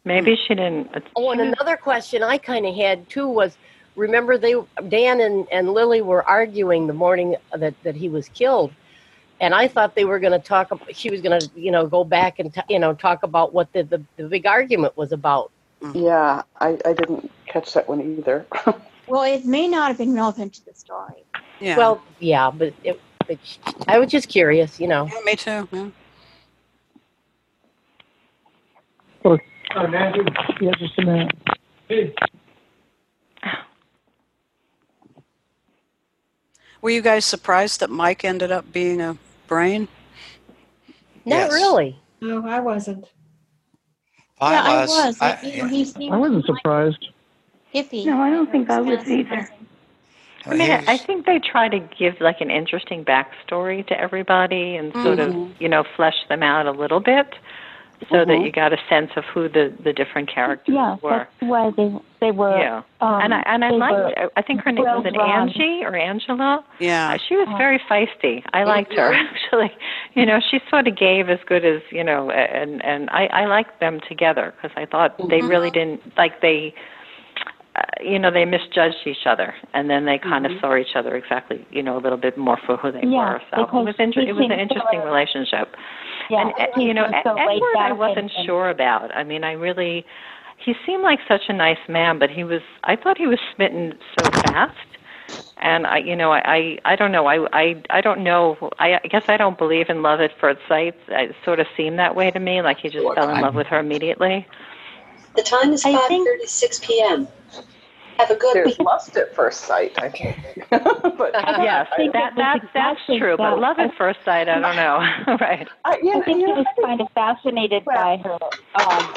maybe 0.04 0.34
hmm. 0.34 0.42
she 0.48 0.54
didn't 0.54 0.90
Oh, 1.14 1.30
and 1.30 1.42
another 1.42 1.76
question 1.76 2.22
I 2.22 2.38
kind 2.38 2.64
of 2.64 2.74
had 2.74 3.06
too 3.10 3.28
was, 3.28 3.58
remember 3.96 4.38
they 4.38 4.54
Dan 4.88 5.20
and, 5.20 5.46
and 5.52 5.74
Lily 5.74 6.00
were 6.00 6.26
arguing 6.26 6.86
the 6.86 6.94
morning 6.94 7.36
that, 7.54 7.74
that 7.82 7.94
he 7.94 8.08
was 8.08 8.30
killed, 8.30 8.72
and 9.40 9.54
I 9.54 9.68
thought 9.68 9.94
they 9.94 10.06
were 10.06 10.18
going 10.18 10.32
to 10.32 10.38
talk. 10.38 10.72
ab- 10.72 10.88
She 10.92 11.10
was 11.10 11.20
going 11.20 11.38
to 11.38 11.50
you 11.54 11.70
know 11.70 11.86
go 11.86 12.02
back 12.02 12.38
and 12.38 12.54
t- 12.54 12.62
you 12.70 12.78
know 12.78 12.94
talk 12.94 13.22
about 13.22 13.52
what 13.52 13.70
the, 13.74 13.82
the 13.82 14.02
the 14.16 14.26
big 14.26 14.46
argument 14.46 14.96
was 14.96 15.12
about. 15.12 15.50
Hmm. 15.82 15.92
Yeah, 15.94 16.42
I, 16.60 16.78
I 16.86 16.94
didn't 16.94 17.30
catch 17.46 17.74
that 17.74 17.88
one 17.88 18.00
either. 18.00 18.46
Well, 19.10 19.24
it 19.24 19.44
may 19.44 19.66
not 19.66 19.88
have 19.88 19.98
been 19.98 20.14
relevant 20.14 20.54
to 20.54 20.64
the 20.64 20.72
story. 20.72 21.24
Yeah. 21.58 21.76
Well, 21.76 22.00
yeah, 22.20 22.48
but 22.52 22.72
it, 22.84 23.00
it, 23.30 23.38
I 23.88 23.98
was 23.98 24.10
just 24.10 24.28
curious, 24.28 24.80
you 24.80 24.88
know. 24.88 25.06
Yeah, 25.06 25.20
me 25.24 25.36
too. 25.36 25.68
Yeah. 25.72 25.88
Oh, 29.24 29.38
yeah, 30.60 30.72
just 30.78 30.98
a 30.98 31.04
minute. 31.04 31.32
Were 36.82 36.90
you 36.90 37.02
guys 37.02 37.24
surprised 37.24 37.80
that 37.80 37.90
Mike 37.90 38.24
ended 38.24 38.50
up 38.50 38.72
being 38.72 39.00
a 39.00 39.16
brain? 39.46 39.88
Not 41.24 41.36
Yes. 41.36 41.52
really. 41.52 41.96
No, 42.20 42.46
I 42.46 42.60
wasn't. 42.60 43.06
Well, 44.40 44.52
yeah, 44.52 44.62
I 44.62 44.80
was. 44.80 44.90
I 44.90 45.06
was. 45.06 45.20
I- 45.20 45.30
It- 45.46 45.54
yeah. 45.56 45.68
he 45.68 45.84
seemed 45.84 46.14
I 46.14 46.16
wasn't 46.16 46.46
surprised. 46.46 47.08
iffy. 47.74 48.06
No, 48.06 48.18
I 48.20 48.30
don't 48.30 48.50
think 48.50 48.70
I 48.70 48.80
was 48.80 49.08
either. 49.08 49.48
I 50.46 50.54
mean, 50.54 50.70
I 50.70 50.96
think 50.98 51.26
they 51.26 51.38
try 51.38 51.68
to 51.68 51.78
give 51.98 52.14
like 52.20 52.40
an 52.40 52.50
interesting 52.50 53.04
backstory 53.04 53.86
to 53.88 54.00
everybody 54.00 54.76
and 54.76 54.92
sort 55.02 55.18
Mhm. 55.18 55.28
of, 55.52 55.60
you 55.62 55.68
know, 55.68 55.84
flesh 55.96 56.16
them 56.28 56.42
out 56.42 56.66
a 56.66 56.72
little 56.72 57.00
bit 57.00 57.34
so 58.08 58.24
that 58.24 58.28
Mhm. 58.28 58.44
you 58.46 58.50
got 58.50 58.72
a 58.72 58.78
sense 58.88 59.10
of 59.16 59.24
who 59.26 59.46
the 59.48 59.70
the 59.84 59.92
different 59.92 60.28
characters 60.30 60.74
Yeah, 60.74 60.96
were. 61.02 61.10
that's 61.10 61.30
why 61.42 61.70
they 61.76 61.92
they 62.20 62.30
were. 62.30 62.58
Yeah. 62.58 62.80
Um, 63.02 63.20
and 63.22 63.34
I 63.34 63.42
and 63.44 63.64
I 63.64 63.70
liked 63.70 63.92
were 64.18 64.30
I 64.34 64.40
think 64.42 64.62
her 64.64 64.72
name 64.72 64.84
was 64.84 65.04
it 65.04 65.14
well 65.14 65.26
drawn. 65.26 65.48
Angie 65.48 65.84
or 65.84 65.94
Angela? 65.94 66.64
Yeah. 66.78 67.12
Uh, 67.12 67.18
she 67.18 67.36
was 67.36 67.48
very 67.58 67.78
feisty. 67.78 68.42
I 68.54 68.64
liked 68.64 68.94
her 68.94 69.12
actually. 69.30 69.72
You 70.14 70.24
know, 70.24 70.40
she 70.40 70.60
sort 70.70 70.88
of 70.88 70.96
gave 70.96 71.28
as 71.28 71.40
good 71.44 71.66
as 71.66 71.82
you 71.90 72.02
know, 72.02 72.30
and 72.30 72.82
and 72.82 73.10
I 73.10 73.26
I 73.26 73.44
liked 73.44 73.78
them 73.80 74.00
together 74.08 74.54
because 74.56 74.74
I 74.76 74.86
thought 74.86 75.16
they 75.28 75.42
really 75.42 75.70
didn't 75.70 76.00
like 76.16 76.40
they. 76.40 76.72
Uh, 77.76 77.82
you 78.02 78.18
know, 78.18 78.32
they 78.32 78.44
misjudged 78.44 79.06
each 79.06 79.26
other, 79.26 79.54
and 79.74 79.88
then 79.88 80.04
they 80.04 80.18
kind 80.18 80.44
of 80.44 80.50
saw 80.60 80.74
each 80.76 80.96
other 80.96 81.14
exactly, 81.14 81.64
you 81.70 81.82
know, 81.84 81.96
a 81.96 82.02
little 82.02 82.18
bit 82.18 82.36
more 82.36 82.58
for 82.66 82.76
who 82.76 82.90
they 82.90 83.00
Yeah, 83.04 83.34
were. 83.34 83.42
So 83.54 83.62
it 83.62 83.72
was 83.84 83.94
inter- 84.00 84.22
it 84.22 84.32
was 84.32 84.44
an 84.46 84.50
seemed 84.50 84.60
interesting 84.62 85.00
so- 85.00 85.06
relationship. 85.06 85.76
Yeah, 86.28 86.40
and 86.42 86.52
uh, 86.58 86.80
you 86.80 86.92
know, 86.94 87.06
so 87.22 87.34
Edward, 87.36 87.76
I 87.78 87.92
wasn't 87.92 88.18
and- 88.18 88.30
and- 88.36 88.46
sure 88.46 88.70
about. 88.70 89.14
I 89.14 89.22
mean, 89.22 89.44
I 89.44 89.52
really, 89.52 90.04
he 90.58 90.74
seemed 90.84 91.02
like 91.04 91.20
such 91.28 91.42
a 91.48 91.52
nice 91.52 91.78
man, 91.88 92.18
but 92.18 92.28
he 92.30 92.42
was. 92.42 92.60
I 92.84 92.96
thought 92.96 93.16
he 93.18 93.28
was 93.28 93.38
smitten 93.54 93.94
so 94.18 94.30
fast. 94.30 94.76
And 95.62 95.86
I, 95.86 95.98
you 95.98 96.16
know, 96.16 96.32
I, 96.32 96.40
I, 96.44 96.78
I 96.92 96.96
don't 96.96 97.12
know. 97.12 97.26
I, 97.26 97.46
I, 97.56 97.82
I 97.90 98.00
don't 98.00 98.24
know. 98.24 98.56
I, 98.80 98.94
I 99.04 99.06
guess 99.08 99.28
I 99.28 99.36
don't 99.36 99.56
believe 99.58 99.88
in 99.88 100.02
love 100.02 100.20
at 100.20 100.32
first 100.40 100.58
sight. 100.68 100.96
It 101.08 101.36
sort 101.44 101.60
of 101.60 101.68
seemed 101.76 102.00
that 102.00 102.16
way 102.16 102.32
to 102.32 102.40
me, 102.40 102.62
like 102.62 102.78
he 102.78 102.88
just 102.88 103.02
Sure, 103.04 103.14
fell 103.14 103.28
in 103.28 103.36
I- 103.36 103.40
love 103.42 103.54
with 103.54 103.68
her 103.68 103.78
immediately. 103.78 104.44
The 105.36 105.42
time 105.42 105.72
is 105.72 105.84
I 105.84 105.96
think- 106.08 106.28
5:36 106.28 106.82
p.m. 106.82 107.28
Have 108.18 108.30
a 108.30 108.36
good 108.36 108.54
There's 108.54 108.78
lust 108.80 109.16
at 109.16 109.34
first 109.34 109.62
sight, 109.62 109.92
I 109.96 110.10
think. 110.10 110.36
but 110.70 111.32
Yes, 111.32 111.88
I 111.90 111.96
think 111.96 112.12
that, 112.12 112.32
it 112.32 112.36
was 112.36 112.60
that's 112.62 112.64
that's 112.74 112.98
exactly 112.98 113.18
true. 113.18 113.36
But 113.38 113.58
love 113.58 113.78
at 113.78 113.94
first 113.96 114.18
sight, 114.26 114.46
I 114.46 114.60
don't 114.60 114.76
know. 114.76 114.98
right. 115.40 115.66
I, 115.86 115.98
you 116.02 116.20
I 116.20 116.24
think 116.26 116.40
you 116.40 116.46
he 116.46 116.52
was 116.52 116.66
kind 116.84 117.00
of 117.00 117.06
fascinated 117.14 117.82
by 117.86 118.18
her, 118.22 118.38
um, 118.74 119.14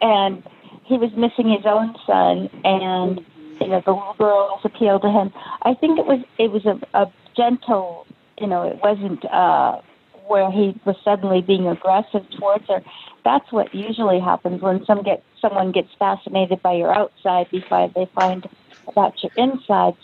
and 0.00 0.42
he 0.84 0.96
was 0.96 1.10
missing 1.16 1.50
his 1.50 1.66
own 1.66 1.96
son, 2.06 2.48
and 2.64 3.20
you 3.60 3.66
know 3.66 3.82
the 3.84 3.90
little 3.90 4.14
girls 4.16 4.60
appealed 4.62 5.02
to 5.02 5.10
him. 5.10 5.32
I 5.62 5.74
think 5.74 5.98
it 5.98 6.06
was 6.06 6.20
it 6.38 6.52
was 6.52 6.64
a, 6.66 6.78
a 6.94 7.10
gentle, 7.36 8.06
you 8.38 8.46
know, 8.46 8.62
it 8.62 8.78
wasn't 8.82 9.24
uh, 9.24 9.80
where 10.30 10.48
he 10.50 10.80
was 10.84 10.96
suddenly 11.04 11.42
being 11.42 11.66
aggressive 11.66 12.24
towards 12.38 12.64
her. 12.68 12.80
That's 13.24 13.50
what 13.50 13.74
usually 13.74 14.20
happens 14.20 14.62
when 14.62 14.84
some 14.84 15.02
get 15.02 15.24
someone 15.40 15.72
gets 15.72 15.88
fascinated 15.98 16.62
by 16.62 16.74
your 16.74 16.94
outside 16.94 17.50
before 17.50 17.90
they 17.94 18.08
find 18.14 18.48
about 18.86 19.14
your 19.22 19.32
insides. 19.36 19.96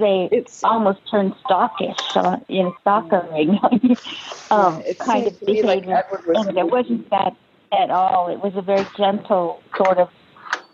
they 0.00 0.44
almost 0.64 0.98
turn 1.08 1.32
stalkish, 1.44 2.16
uh, 2.16 2.38
you 2.48 2.64
know, 2.64 2.74
stalkering 2.80 3.58
um, 4.50 4.82
it 4.84 4.98
kind 4.98 5.28
of 5.28 5.40
me 5.42 5.62
like 5.62 5.82
behavior. 5.82 6.04
Was 6.26 6.48
and 6.48 6.58
it 6.58 6.68
wasn't 6.68 7.08
that 7.10 7.36
at 7.72 7.90
all. 7.90 8.28
It 8.28 8.42
was 8.42 8.52
a 8.56 8.62
very 8.62 8.86
gentle 8.96 9.62
sort 9.76 9.98
of, 9.98 10.08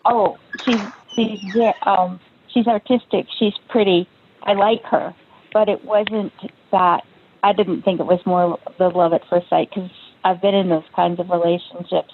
oh, 0.07 0.39
she's 0.65 0.81
she's 1.15 1.41
um 1.83 2.19
she's 2.49 2.67
artistic, 2.67 3.27
she's 3.39 3.55
pretty, 3.69 4.09
I 4.45 4.55
like 4.55 4.83
her, 4.85 5.15
but 5.53 5.69
it 5.69 5.85
wasn't 5.85 6.33
that. 6.73 7.05
I 7.47 7.53
didn't 7.53 7.83
think 7.83 8.01
it 8.01 8.07
was 8.07 8.19
more 8.27 8.59
the 8.77 8.89
love 8.89 9.13
at 9.13 9.23
first 9.31 9.49
sight 9.49 9.71
because 9.71 9.89
I've 10.25 10.43
been 10.43 10.57
in 10.57 10.69
those 10.69 10.83
kinds 10.97 11.21
of 11.21 11.31
relationships, 11.31 12.13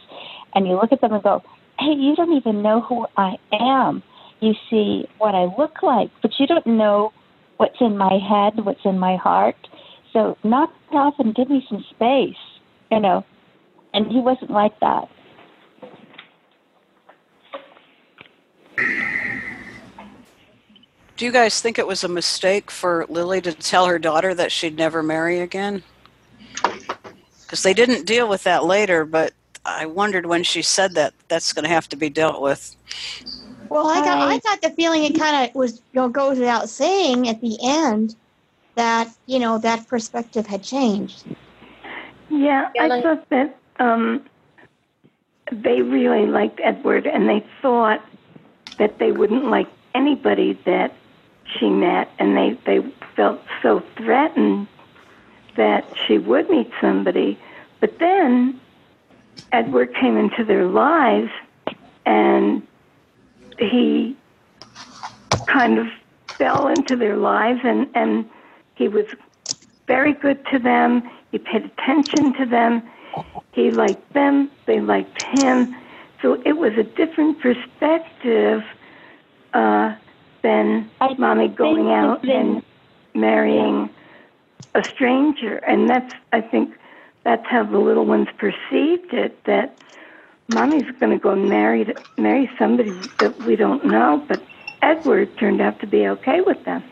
and 0.54 0.66
you 0.66 0.74
look 0.74 0.92
at 0.92 1.00
them 1.00 1.14
and 1.14 1.22
go, 1.22 1.42
hey, 1.78 1.94
you 1.96 2.14
don't 2.14 2.36
even 2.36 2.60
know 2.60 2.82
who 2.82 3.06
I 3.16 3.36
am. 3.50 4.02
You 4.40 4.52
see 4.68 5.08
what 5.16 5.34
I 5.34 5.44
look 5.56 5.82
like, 5.82 6.10
but 6.20 6.32
you 6.38 6.46
don't 6.46 6.66
know 6.66 7.14
what's 7.56 7.80
in 7.80 7.96
my 7.96 8.18
head, 8.18 8.62
what's 8.62 8.84
in 8.84 8.98
my 8.98 9.16
heart. 9.16 9.56
So 10.12 10.36
knock 10.44 10.70
it 10.90 10.96
off 10.96 11.14
and 11.18 11.34
give 11.34 11.48
me 11.48 11.64
some 11.66 11.82
space, 11.94 12.36
you 12.90 13.00
know. 13.00 13.24
And 13.94 14.12
he 14.12 14.20
wasn't 14.20 14.50
like 14.50 14.78
that. 14.80 15.08
Do 21.22 21.26
you 21.26 21.32
guys 21.32 21.60
think 21.60 21.78
it 21.78 21.86
was 21.86 22.02
a 22.02 22.08
mistake 22.08 22.68
for 22.68 23.06
Lily 23.08 23.40
to 23.42 23.52
tell 23.52 23.86
her 23.86 23.96
daughter 23.96 24.34
that 24.34 24.50
she'd 24.50 24.76
never 24.76 25.04
marry 25.04 25.38
again? 25.38 25.84
Because 27.42 27.62
they 27.62 27.72
didn't 27.72 28.06
deal 28.06 28.28
with 28.28 28.42
that 28.42 28.64
later, 28.64 29.04
but 29.04 29.32
I 29.64 29.86
wondered 29.86 30.26
when 30.26 30.42
she 30.42 30.62
said 30.62 30.94
that 30.94 31.14
that's 31.28 31.52
going 31.52 31.62
to 31.62 31.68
have 31.68 31.88
to 31.90 31.96
be 31.96 32.10
dealt 32.10 32.42
with. 32.42 32.74
Well, 33.68 33.86
I 33.86 34.00
got 34.00 34.18
I 34.18 34.38
got 34.40 34.62
the 34.62 34.70
feeling 34.70 35.04
it 35.04 35.16
kind 35.16 35.48
of 35.48 35.54
was 35.54 35.74
you 35.92 36.00
know, 36.00 36.08
goes 36.08 36.40
without 36.40 36.68
saying 36.68 37.28
at 37.28 37.40
the 37.40 37.56
end 37.62 38.16
that 38.74 39.08
you 39.26 39.38
know 39.38 39.58
that 39.58 39.86
perspective 39.86 40.48
had 40.48 40.64
changed. 40.64 41.22
Yeah, 42.30 42.68
I 42.80 43.00
thought 43.00 43.28
that 43.28 43.56
um, 43.78 44.24
they 45.52 45.82
really 45.82 46.26
liked 46.26 46.58
Edward, 46.64 47.06
and 47.06 47.28
they 47.28 47.46
thought 47.62 48.04
that 48.78 48.98
they 48.98 49.12
wouldn't 49.12 49.44
like 49.44 49.68
anybody 49.94 50.58
that 50.64 50.92
she 51.58 51.68
met, 51.68 52.10
and 52.18 52.36
they 52.36 52.58
they 52.66 52.80
felt 53.16 53.40
so 53.62 53.82
threatened 53.96 54.68
that 55.56 55.84
she 56.06 56.18
would 56.18 56.48
meet 56.48 56.70
somebody. 56.80 57.38
But 57.80 57.98
then 57.98 58.60
Edward 59.52 59.94
came 59.94 60.16
into 60.16 60.44
their 60.44 60.66
lives, 60.66 61.30
and 62.06 62.66
he 63.58 64.16
kind 65.46 65.78
of 65.78 65.86
fell 66.38 66.68
into 66.68 66.96
their 66.96 67.16
lives, 67.16 67.60
and 67.64 67.88
and 67.94 68.28
he 68.74 68.88
was 68.88 69.06
very 69.86 70.12
good 70.12 70.44
to 70.46 70.58
them. 70.58 71.02
He 71.30 71.38
paid 71.38 71.64
attention 71.64 72.34
to 72.34 72.46
them. 72.46 72.82
He 73.52 73.70
liked 73.70 74.12
them. 74.14 74.50
They 74.66 74.80
liked 74.80 75.18
him. 75.18 75.74
So 76.22 76.40
it 76.46 76.56
was 76.56 76.72
a 76.78 76.84
different 76.84 77.40
perspective 77.40 78.62
uh, 79.52 79.94
than 80.42 80.90
mommy 81.18 81.48
going 81.48 81.88
out 81.90 82.24
and 82.28 82.62
marrying 83.14 83.88
a 84.74 84.84
stranger. 84.84 85.56
And 85.58 85.88
that's, 85.88 86.14
I 86.32 86.40
think, 86.40 86.74
that's 87.24 87.46
how 87.46 87.64
the 87.64 87.78
little 87.78 88.06
ones 88.06 88.28
perceived 88.38 89.12
it. 89.12 89.42
That 89.44 89.78
mommy's 90.48 90.90
going 90.98 91.12
to 91.12 91.18
go 91.18 91.30
and 91.30 91.48
marry 91.48 91.92
marry 92.18 92.50
somebody 92.58 92.90
that 93.18 93.36
we 93.42 93.56
don't 93.56 93.84
know. 93.84 94.24
But 94.26 94.42
Edward 94.82 95.36
turned 95.38 95.60
out 95.60 95.80
to 95.80 95.86
be 95.86 96.06
okay 96.08 96.40
with 96.40 96.64
them. 96.64 96.82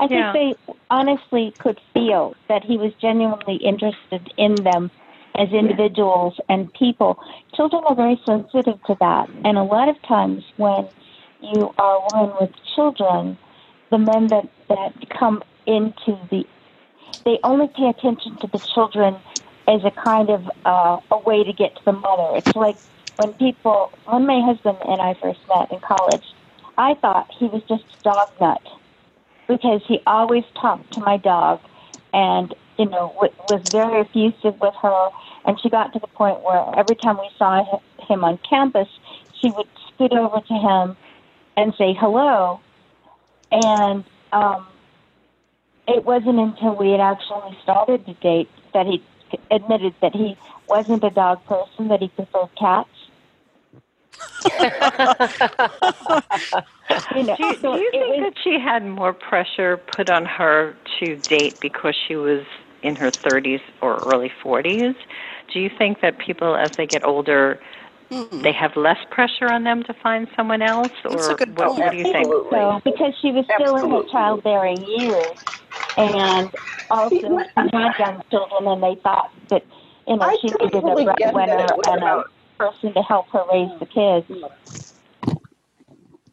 I 0.00 0.06
think 0.06 0.32
they 0.32 0.74
honestly 0.90 1.52
could 1.58 1.80
feel 1.92 2.34
that 2.48 2.62
he 2.64 2.78
was 2.78 2.92
genuinely 3.00 3.56
interested 3.56 4.32
in 4.36 4.54
them 4.54 4.92
as 5.34 5.50
individuals 5.50 6.38
and 6.48 6.72
people. 6.72 7.18
Children 7.54 7.82
are 7.86 7.96
very 7.96 8.20
sensitive 8.24 8.82
to 8.84 8.96
that. 9.00 9.28
And 9.44 9.58
a 9.58 9.62
lot 9.62 9.88
of 9.88 10.00
times 10.02 10.44
when 10.56 10.86
you 11.40 11.72
are 11.78 11.96
a 11.96 12.10
woman 12.10 12.36
with 12.40 12.50
children, 12.74 13.38
the 13.90 13.98
men 13.98 14.28
that, 14.28 14.48
that 14.68 14.92
come 15.18 15.42
into 15.66 16.18
the, 16.30 16.44
they 17.24 17.38
only 17.44 17.68
pay 17.68 17.88
attention 17.88 18.36
to 18.40 18.46
the 18.48 18.60
children 18.74 19.16
as 19.66 19.80
a 19.84 19.90
kind 19.90 20.30
of 20.30 20.42
uh, 20.64 20.98
a 21.10 21.18
way 21.18 21.44
to 21.44 21.52
get 21.52 21.74
to 21.76 21.82
the 21.84 21.92
mother. 21.92 22.36
It's 22.36 22.56
like 22.56 22.76
when 23.16 23.32
people, 23.34 23.92
when 24.06 24.26
my 24.26 24.40
husband 24.44 24.78
and 24.86 25.00
I 25.00 25.14
first 25.20 25.40
met 25.48 25.70
in 25.70 25.80
college, 25.80 26.24
I 26.78 26.94
thought 26.94 27.28
he 27.38 27.46
was 27.46 27.62
just 27.68 27.84
a 27.84 28.04
dog 28.04 28.28
nut 28.40 28.62
because 29.48 29.82
he 29.88 30.00
always 30.06 30.44
talked 30.60 30.92
to 30.94 31.00
my 31.00 31.16
dog 31.16 31.60
and 32.12 32.54
you 32.78 32.86
know 32.86 33.12
w- 33.14 33.34
was 33.48 33.60
very 33.72 34.00
effusive 34.00 34.58
with 34.60 34.74
her 34.80 35.08
and 35.44 35.58
she 35.60 35.68
got 35.68 35.92
to 35.92 35.98
the 35.98 36.06
point 36.06 36.40
where 36.42 36.64
every 36.78 36.94
time 36.94 37.18
we 37.18 37.28
saw 37.36 37.64
him 38.08 38.24
on 38.24 38.38
campus 38.48 38.88
she 39.40 39.50
would 39.50 39.66
scoot 39.88 40.12
over 40.12 40.40
to 40.40 40.54
him 40.54 40.96
and 41.58 41.74
say 41.76 41.92
hello 41.98 42.60
and 43.50 44.04
um 44.32 44.66
it 45.88 46.04
wasn't 46.04 46.38
until 46.38 46.76
we 46.76 46.90
had 46.92 47.00
actually 47.00 47.58
started 47.64 48.06
to 48.06 48.14
date 48.14 48.48
that 48.72 48.86
he 48.86 49.02
admitted 49.50 49.92
that 50.00 50.14
he 50.14 50.36
wasn't 50.68 51.02
a 51.02 51.10
dog 51.10 51.44
person 51.46 51.88
that 51.88 52.00
he 52.00 52.08
preferred 52.08 52.48
cats 52.58 52.88
you 57.14 57.22
know, 57.24 57.36
do 57.36 57.42
you, 57.44 57.56
so 57.60 57.74
do 57.74 57.80
you 57.80 57.90
think 57.90 58.06
was- 58.08 58.32
that 58.32 58.34
she 58.44 58.56
had 58.58 58.86
more 58.86 59.12
pressure 59.12 59.76
put 59.96 60.08
on 60.08 60.24
her 60.24 60.76
to 61.00 61.16
date 61.28 61.58
because 61.60 61.94
she 62.06 62.14
was 62.14 62.44
in 62.82 62.94
her 62.96 63.10
30s 63.26 63.60
or 63.82 63.98
early 64.06 64.30
40s? 64.44 64.94
Do 65.52 65.60
you 65.60 65.70
think 65.76 66.00
that 66.02 66.18
people, 66.18 66.56
as 66.56 66.70
they 66.76 66.86
get 66.86 67.04
older, 67.04 67.58
they 68.10 68.52
have 68.52 68.76
less 68.76 68.98
pressure 69.10 69.50
on 69.52 69.64
them 69.64 69.82
to 69.84 69.94
find 70.02 70.28
someone 70.34 70.62
else, 70.62 70.92
or 71.04 71.36
what, 71.54 71.76
what 71.78 71.90
do 71.90 71.98
you 71.98 72.04
think? 72.04 72.26
So, 72.50 72.80
because 72.84 73.14
she 73.20 73.32
was 73.32 73.44
still 73.54 73.76
in 73.76 73.90
her 73.90 74.02
childbearing 74.10 74.82
years, 74.84 75.36
and 75.96 76.50
also 76.90 77.16
she 77.18 77.28
had 77.76 77.92
young 77.98 78.22
children, 78.30 78.66
and 78.66 78.82
they 78.82 79.00
thought 79.02 79.30
that 79.50 79.64
you 80.06 80.16
know 80.16 80.38
she 80.40 80.48
needed 80.48 80.74
a 80.74 80.80
totally 80.80 81.04
get 81.04 81.32
breadwinner 81.32 81.66
and 81.86 82.02
a 82.02 82.24
person 82.58 82.94
to 82.94 83.02
help 83.02 83.28
her 83.28 83.44
raise 83.52 83.70
the 83.78 83.86
kids. 83.86 84.26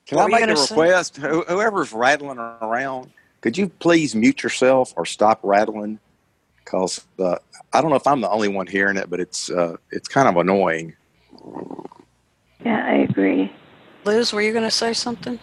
Can 0.07 0.17
What 0.17 0.25
I 0.25 0.27
make 0.27 0.43
a 0.43 0.47
gonna 0.47 0.57
say? 0.57 0.75
request? 0.75 1.17
Whoever's 1.17 1.91
rattling 1.91 2.37
around, 2.37 3.11
could 3.41 3.57
you 3.57 3.67
please 3.67 4.15
mute 4.15 4.43
yourself 4.43 4.93
or 4.95 5.05
stop 5.05 5.39
rattling? 5.43 5.99
Because 6.63 7.05
uh, 7.19 7.37
I 7.73 7.81
don't 7.81 7.89
know 7.89 7.95
if 7.95 8.07
I'm 8.07 8.21
the 8.21 8.29
only 8.29 8.47
one 8.47 8.67
hearing 8.67 8.97
it, 8.97 9.09
but 9.09 9.19
it's 9.19 9.49
uh, 9.49 9.75
it's 9.91 10.07
kind 10.07 10.29
of 10.29 10.37
annoying. 10.37 10.95
Yeah, 12.63 12.85
I 12.85 12.93
agree. 13.09 13.51
Liz, 14.05 14.33
were 14.33 14.41
you 14.41 14.51
going 14.51 14.63
to 14.63 14.71
say 14.71 14.93
something? 14.93 15.39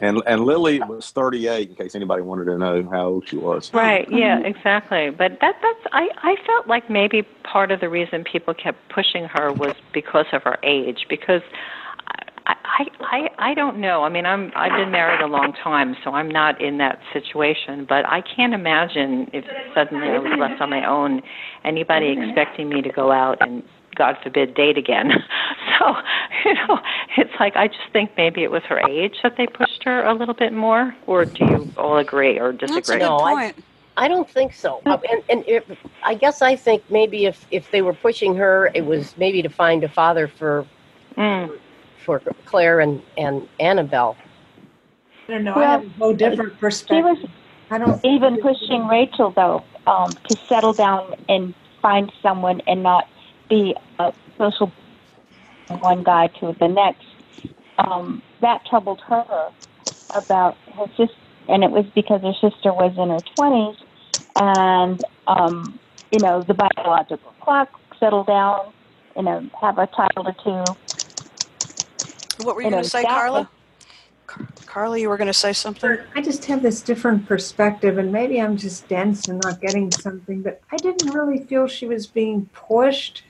And 0.00 0.22
and 0.26 0.44
Lily 0.44 0.80
was 0.80 1.10
38, 1.12 1.70
in 1.70 1.74
case 1.76 1.94
anybody 1.94 2.22
wanted 2.22 2.46
to 2.46 2.58
know 2.58 2.88
how 2.90 3.06
old 3.06 3.28
she 3.28 3.36
was. 3.36 3.72
Right. 3.72 4.10
Yeah. 4.10 4.40
Exactly. 4.40 5.10
But 5.10 5.38
that 5.40 5.56
that's 5.62 5.86
I 5.92 6.08
I 6.22 6.36
felt 6.44 6.66
like 6.66 6.90
maybe 6.90 7.22
part 7.44 7.70
of 7.70 7.80
the 7.80 7.88
reason 7.88 8.24
people 8.24 8.54
kept 8.54 8.88
pushing 8.88 9.24
her 9.26 9.52
was 9.52 9.74
because 9.92 10.26
of 10.32 10.42
her 10.42 10.58
age. 10.62 11.06
Because 11.08 11.42
I 12.46 12.54
I 12.64 12.84
I, 13.00 13.50
I 13.50 13.54
don't 13.54 13.78
know. 13.78 14.04
I 14.04 14.08
mean, 14.08 14.26
I'm 14.26 14.52
I've 14.54 14.72
been 14.72 14.90
married 14.90 15.20
a 15.20 15.26
long 15.26 15.52
time, 15.52 15.96
so 16.04 16.10
I'm 16.10 16.28
not 16.28 16.60
in 16.60 16.78
that 16.78 17.00
situation. 17.12 17.86
But 17.88 18.06
I 18.06 18.22
can't 18.22 18.54
imagine 18.54 19.30
if 19.32 19.44
suddenly 19.74 20.08
I 20.08 20.18
was 20.18 20.32
left 20.38 20.60
on 20.60 20.70
my 20.70 20.86
own, 20.88 21.22
anybody 21.64 22.16
expecting 22.18 22.68
me 22.68 22.82
to 22.82 22.90
go 22.90 23.12
out 23.12 23.38
and 23.40 23.62
God 23.96 24.16
forbid 24.22 24.54
date 24.54 24.76
again. 24.76 25.12
so 25.78 25.94
you 26.44 26.54
know, 26.54 26.80
it's 27.16 27.32
like 27.40 27.56
I 27.56 27.68
just 27.68 27.92
think 27.92 28.10
maybe 28.16 28.42
it 28.42 28.50
was 28.50 28.62
her 28.68 28.80
age 28.88 29.16
that 29.22 29.36
they 29.36 29.46
pushed 29.46 29.82
her 29.84 30.04
a 30.04 30.14
little 30.14 30.34
bit 30.34 30.52
more. 30.52 30.94
Or 31.06 31.24
do 31.24 31.44
you 31.44 31.72
all 31.76 31.98
agree 31.98 32.38
or 32.38 32.52
disagree? 32.52 32.98
no, 32.98 33.18
I, 33.18 33.54
I 33.96 34.08
don't 34.08 34.28
think 34.28 34.52
so. 34.52 34.82
Um, 34.86 35.00
and 35.10 35.22
and 35.30 35.44
if, 35.46 35.64
I 36.02 36.14
guess 36.14 36.42
I 36.42 36.56
think 36.56 36.82
maybe 36.90 37.26
if 37.26 37.46
if 37.50 37.70
they 37.70 37.82
were 37.82 37.94
pushing 37.94 38.34
her, 38.36 38.70
it 38.74 38.84
was 38.84 39.16
maybe 39.16 39.42
to 39.42 39.48
find 39.48 39.84
a 39.84 39.88
father 39.88 40.28
for 40.28 40.66
for 42.04 42.20
Claire 42.44 42.80
and 42.80 43.02
and 43.16 43.48
Annabelle. 43.60 44.16
I 45.28 45.32
don't 45.32 45.44
know. 45.44 45.54
I 45.54 45.60
Well, 45.60 45.70
have 45.78 45.86
a 45.86 45.88
whole 45.90 46.14
different 46.14 46.58
perspective. 46.58 46.96
She 46.96 47.02
was 47.02 47.30
I 47.70 47.78
don't 47.78 48.04
even 48.04 48.38
pushing 48.38 48.86
Rachel 48.86 49.30
though 49.30 49.64
um, 49.86 50.16
to 50.28 50.36
settle 50.48 50.72
down 50.72 51.14
and 51.28 51.54
find 51.80 52.12
someone 52.22 52.60
and 52.66 52.82
not 52.82 53.08
be 53.48 53.74
a 53.98 54.12
social 54.38 54.72
one 55.68 56.02
guy 56.02 56.28
to 56.40 56.54
the 56.60 56.68
next. 56.68 57.04
Um, 57.78 58.22
that 58.40 58.64
troubled 58.66 59.00
her 59.08 59.50
about 60.10 60.56
her 60.76 60.86
sister, 60.96 61.14
and 61.48 61.64
it 61.64 61.70
was 61.70 61.86
because 61.94 62.20
her 62.22 62.34
sister 62.34 62.72
was 62.72 62.94
in 62.96 63.08
her 63.08 63.22
twenties, 63.34 63.76
and 64.36 65.02
um, 65.26 65.78
you 66.10 66.20
know 66.20 66.44
the 66.46 66.54
biological 66.54 67.32
clock 67.40 67.68
settled 67.98 68.26
down, 68.26 68.72
you 69.16 69.22
know, 69.22 69.48
have 69.60 69.78
a 69.78 69.88
child 69.88 70.26
or 70.26 70.34
two. 70.44 70.80
What 72.42 72.56
were 72.56 72.62
you 72.62 72.66
You 72.68 72.72
going 72.72 72.82
to 72.84 72.88
say, 72.90 73.02
that 73.02 73.08
Carla? 73.08 73.40
was- 73.40 73.48
Carly, 74.66 75.02
you 75.02 75.08
were 75.08 75.16
going 75.18 75.26
to 75.28 75.32
say 75.34 75.52
something? 75.52 75.98
I 76.14 76.22
just 76.22 76.44
have 76.46 76.62
this 76.62 76.80
different 76.82 77.26
perspective, 77.26 77.98
and 77.98 78.10
maybe 78.10 78.40
I'm 78.40 78.56
just 78.56 78.88
dense 78.88 79.28
and 79.28 79.40
not 79.44 79.60
getting 79.60 79.90
something, 79.92 80.42
but 80.42 80.60
I 80.72 80.76
didn't 80.76 81.14
really 81.14 81.38
feel 81.44 81.66
she 81.66 81.86
was 81.86 82.06
being 82.06 82.46
pushed. 82.54 83.22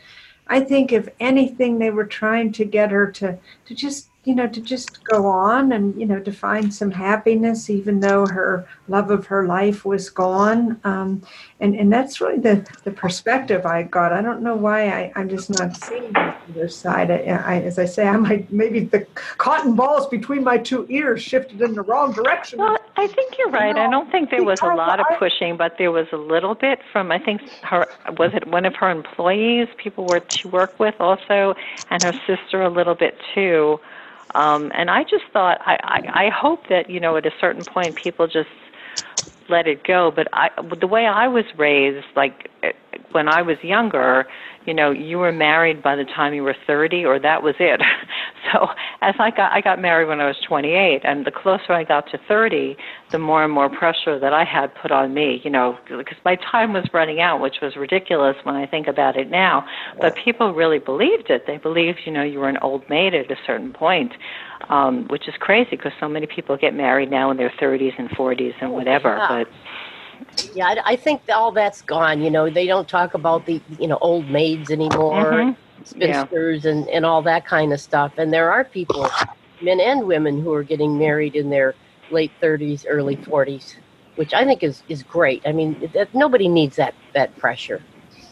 I 0.46 0.60
think, 0.60 0.92
if 0.92 1.08
anything, 1.20 1.78
they 1.78 1.90
were 1.90 2.04
trying 2.06 2.52
to 2.52 2.64
get 2.64 2.90
her 2.92 3.10
to, 3.12 3.36
to 3.66 3.74
just 3.74 4.08
you 4.24 4.34
know, 4.34 4.46
to 4.48 4.60
just 4.60 5.04
go 5.04 5.26
on 5.26 5.72
and, 5.72 5.98
you 6.00 6.06
know, 6.06 6.18
to 6.18 6.32
find 6.32 6.72
some 6.72 6.90
happiness, 6.90 7.68
even 7.68 8.00
though 8.00 8.26
her 8.26 8.66
love 8.88 9.10
of 9.10 9.26
her 9.26 9.46
life 9.46 9.84
was 9.84 10.08
gone. 10.08 10.80
Um, 10.84 11.22
and, 11.60 11.74
and 11.74 11.92
that's 11.92 12.20
really 12.20 12.38
the, 12.38 12.66
the 12.84 12.90
perspective 12.90 13.66
I 13.66 13.82
got. 13.82 14.12
I 14.12 14.22
don't 14.22 14.42
know 14.42 14.56
why 14.56 14.88
I, 14.88 15.12
I'm 15.14 15.28
just 15.28 15.50
not 15.50 15.76
seeing 15.76 16.12
the 16.12 16.34
other 16.50 16.68
side. 16.68 17.10
I, 17.10 17.16
I, 17.16 17.60
as 17.60 17.78
I 17.78 17.84
say, 17.84 18.06
I 18.06 18.16
might, 18.16 18.50
maybe 18.52 18.80
the 18.80 19.06
cotton 19.36 19.74
balls 19.74 20.08
between 20.08 20.42
my 20.42 20.58
two 20.58 20.86
ears 20.88 21.22
shifted 21.22 21.60
in 21.60 21.74
the 21.74 21.82
wrong 21.82 22.12
direction. 22.12 22.58
Well, 22.58 22.78
I 22.96 23.06
think 23.06 23.36
you're 23.38 23.50
right. 23.50 23.76
I 23.76 23.90
don't 23.90 24.10
think 24.10 24.30
there 24.30 24.44
was 24.44 24.60
a 24.62 24.66
lot 24.66 25.00
of 25.00 25.06
pushing, 25.18 25.56
but 25.56 25.76
there 25.78 25.92
was 25.92 26.06
a 26.12 26.16
little 26.16 26.54
bit 26.54 26.78
from, 26.92 27.12
I 27.12 27.18
think, 27.18 27.42
her, 27.62 27.86
was 28.18 28.30
it 28.34 28.46
one 28.46 28.64
of 28.64 28.74
her 28.76 28.88
employees, 28.88 29.68
people 29.76 30.06
were 30.06 30.20
to 30.20 30.48
work 30.48 30.78
with 30.78 30.94
also, 31.00 31.54
and 31.90 32.02
her 32.02 32.12
sister 32.26 32.62
a 32.62 32.70
little 32.70 32.94
bit 32.94 33.18
too. 33.34 33.80
Um, 34.34 34.72
and 34.74 34.90
I 34.90 35.02
just 35.02 35.24
thought, 35.32 35.58
I, 35.64 35.76
I, 35.82 36.26
I 36.26 36.30
hope 36.30 36.60
that, 36.68 36.90
you 36.90 37.00
know, 37.00 37.16
at 37.16 37.26
a 37.26 37.30
certain 37.40 37.64
point 37.64 37.96
people 38.02 38.26
just 38.26 38.48
let 39.48 39.66
it 39.66 39.84
go. 39.84 40.12
But 40.14 40.28
I, 40.32 40.48
the 40.80 40.86
way 40.86 41.06
I 41.06 41.28
was 41.28 41.44
raised, 41.56 42.06
like 42.16 42.48
when 43.12 43.28
I 43.28 43.42
was 43.42 43.56
younger, 43.62 44.26
you 44.66 44.74
know, 44.74 44.90
you 44.90 45.18
were 45.18 45.32
married 45.32 45.82
by 45.82 45.96
the 45.96 46.04
time 46.04 46.34
you 46.34 46.42
were 46.42 46.56
30 46.66 47.04
or 47.04 47.18
that 47.18 47.42
was 47.42 47.54
it. 47.58 47.80
so 48.52 48.68
as 49.02 49.14
I 49.18 49.30
got, 49.30 49.52
I 49.52 49.60
got 49.60 49.80
married 49.80 50.08
when 50.08 50.20
I 50.20 50.26
was 50.26 50.36
28 50.46 51.02
and 51.04 51.26
the 51.26 51.30
closer 51.30 51.72
I 51.72 51.84
got 51.84 52.10
to 52.12 52.18
30, 52.26 52.76
the 53.10 53.18
more 53.18 53.44
and 53.44 53.52
more 53.52 53.68
pressure 53.68 54.18
that 54.18 54.32
I 54.32 54.44
had 54.44 54.74
put 54.80 54.90
on 54.90 55.12
me, 55.12 55.40
you 55.44 55.50
know, 55.50 55.78
because 55.88 56.16
my 56.24 56.36
time 56.36 56.72
was 56.72 56.84
running 56.92 57.20
out, 57.20 57.40
which 57.40 57.56
was 57.60 57.76
ridiculous 57.76 58.36
when 58.44 58.54
I 58.54 58.66
think 58.66 58.86
about 58.86 59.16
it 59.16 59.30
now. 59.30 59.66
But 60.00 60.14
people 60.24 60.54
really 60.54 60.78
believed 60.78 61.30
it. 61.30 61.44
They 61.46 61.58
believed, 61.58 62.00
you 62.06 62.12
know, 62.12 62.22
you 62.22 62.38
were 62.38 62.48
an 62.48 62.58
old 62.58 62.88
maid 62.88 63.14
at 63.14 63.30
a 63.30 63.36
certain 63.46 63.72
point, 63.72 64.12
um, 64.68 65.06
which 65.08 65.28
is 65.28 65.34
crazy 65.40 65.70
because 65.72 65.92
so 66.00 66.08
many 66.08 66.26
people 66.26 66.56
get 66.56 66.74
married 66.74 67.10
now 67.10 67.30
in 67.30 67.36
their 67.36 67.52
30s 67.60 67.92
and 67.98 68.08
40s 68.10 68.54
and 68.60 68.72
whatever. 68.72 69.16
Yeah. 69.16 69.44
But 69.44 69.48
Yeah, 70.54 70.66
I, 70.68 70.92
I 70.92 70.96
think 70.96 71.22
all 71.32 71.52
that's 71.52 71.82
gone. 71.82 72.22
You 72.22 72.30
know, 72.30 72.50
they 72.50 72.66
don't 72.66 72.88
talk 72.88 73.14
about 73.14 73.46
the 73.46 73.60
you 73.78 73.88
know 73.88 73.98
old 74.00 74.28
maids 74.30 74.70
anymore, 74.70 75.24
Mhm. 75.32 75.56
spinsters, 75.84 76.64
and 76.64 76.88
and 76.88 77.04
all 77.04 77.22
that 77.22 77.46
kind 77.46 77.72
of 77.72 77.80
stuff. 77.80 78.12
And 78.18 78.32
there 78.32 78.50
are 78.52 78.64
people, 78.64 79.08
men 79.60 79.80
and 79.80 80.04
women, 80.06 80.40
who 80.40 80.52
are 80.52 80.62
getting 80.62 80.98
married 80.98 81.34
in 81.34 81.50
their 81.50 81.74
late 82.10 82.32
thirties, 82.40 82.86
early 82.88 83.16
forties, 83.16 83.76
which 84.16 84.34
I 84.34 84.44
think 84.44 84.62
is 84.62 84.82
is 84.88 85.02
great. 85.02 85.42
I 85.46 85.52
mean, 85.52 85.90
that, 85.94 86.14
nobody 86.14 86.48
needs 86.48 86.76
that 86.76 86.94
that 87.14 87.36
pressure. 87.36 87.82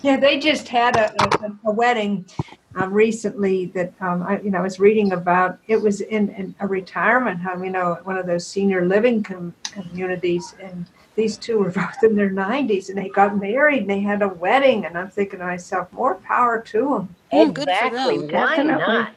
Yeah, 0.03 0.17
they 0.19 0.41
just 0.41 0.67
had 0.69 0.97
a, 0.97 1.13
a, 1.23 1.59
a 1.67 1.73
wedding 1.73 2.27
um, 2.75 2.93
recently 2.93 3.67
that 3.67 3.93
um, 4.01 4.25
I, 4.25 4.41
you 4.41 4.51
know, 4.51 4.59
I 4.59 4.63
was 4.63 4.81
reading 4.81 5.13
about. 5.13 5.59
It 5.69 5.81
was 5.81 6.01
in, 6.01 6.31
in 6.31 6.55
a 6.59 6.67
retirement 6.67 7.41
home, 7.41 7.63
you 7.63 7.71
know, 7.71 7.99
one 8.03 8.19
of 8.19 8.27
those 8.27 8.45
senior 8.47 8.85
living 8.85 9.23
com- 9.23 9.55
communities, 9.63 10.55
and 10.61 10.87
these 11.15 11.37
two 11.37 11.59
were 11.59 11.71
both 11.75 12.03
in 12.03 12.17
their 12.17 12.31
90s, 12.31 12.89
and 12.89 12.99
they 12.99 13.09
got 13.09 13.39
married 13.39 13.83
and 13.83 13.91
they 13.91 14.01
had 14.01 14.23
a 14.23 14.29
wedding. 14.29 14.85
And 14.85 14.97
I'm 14.97 15.11
thinking 15.11 15.39
to 15.41 15.45
myself, 15.47 15.93
more 15.93 16.17
power 16.17 16.61
to 16.61 16.79
them. 16.81 17.15
Oh, 17.33 17.47
good 17.47 17.69
for 17.69 17.71
exactly. 17.71 18.19
them. 18.19 18.29
Why 18.31 18.57
Definitely. 18.57 18.95
not? 18.95 19.15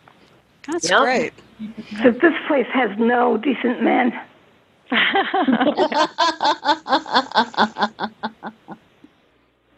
That's 0.68 0.89
Yep. 0.89 1.02
great. 1.02 1.34
So 2.04 2.12
this 2.12 2.34
place 2.48 2.68
has 2.74 2.91
no 2.98 3.38
decent 3.38 3.82
men. 3.82 4.14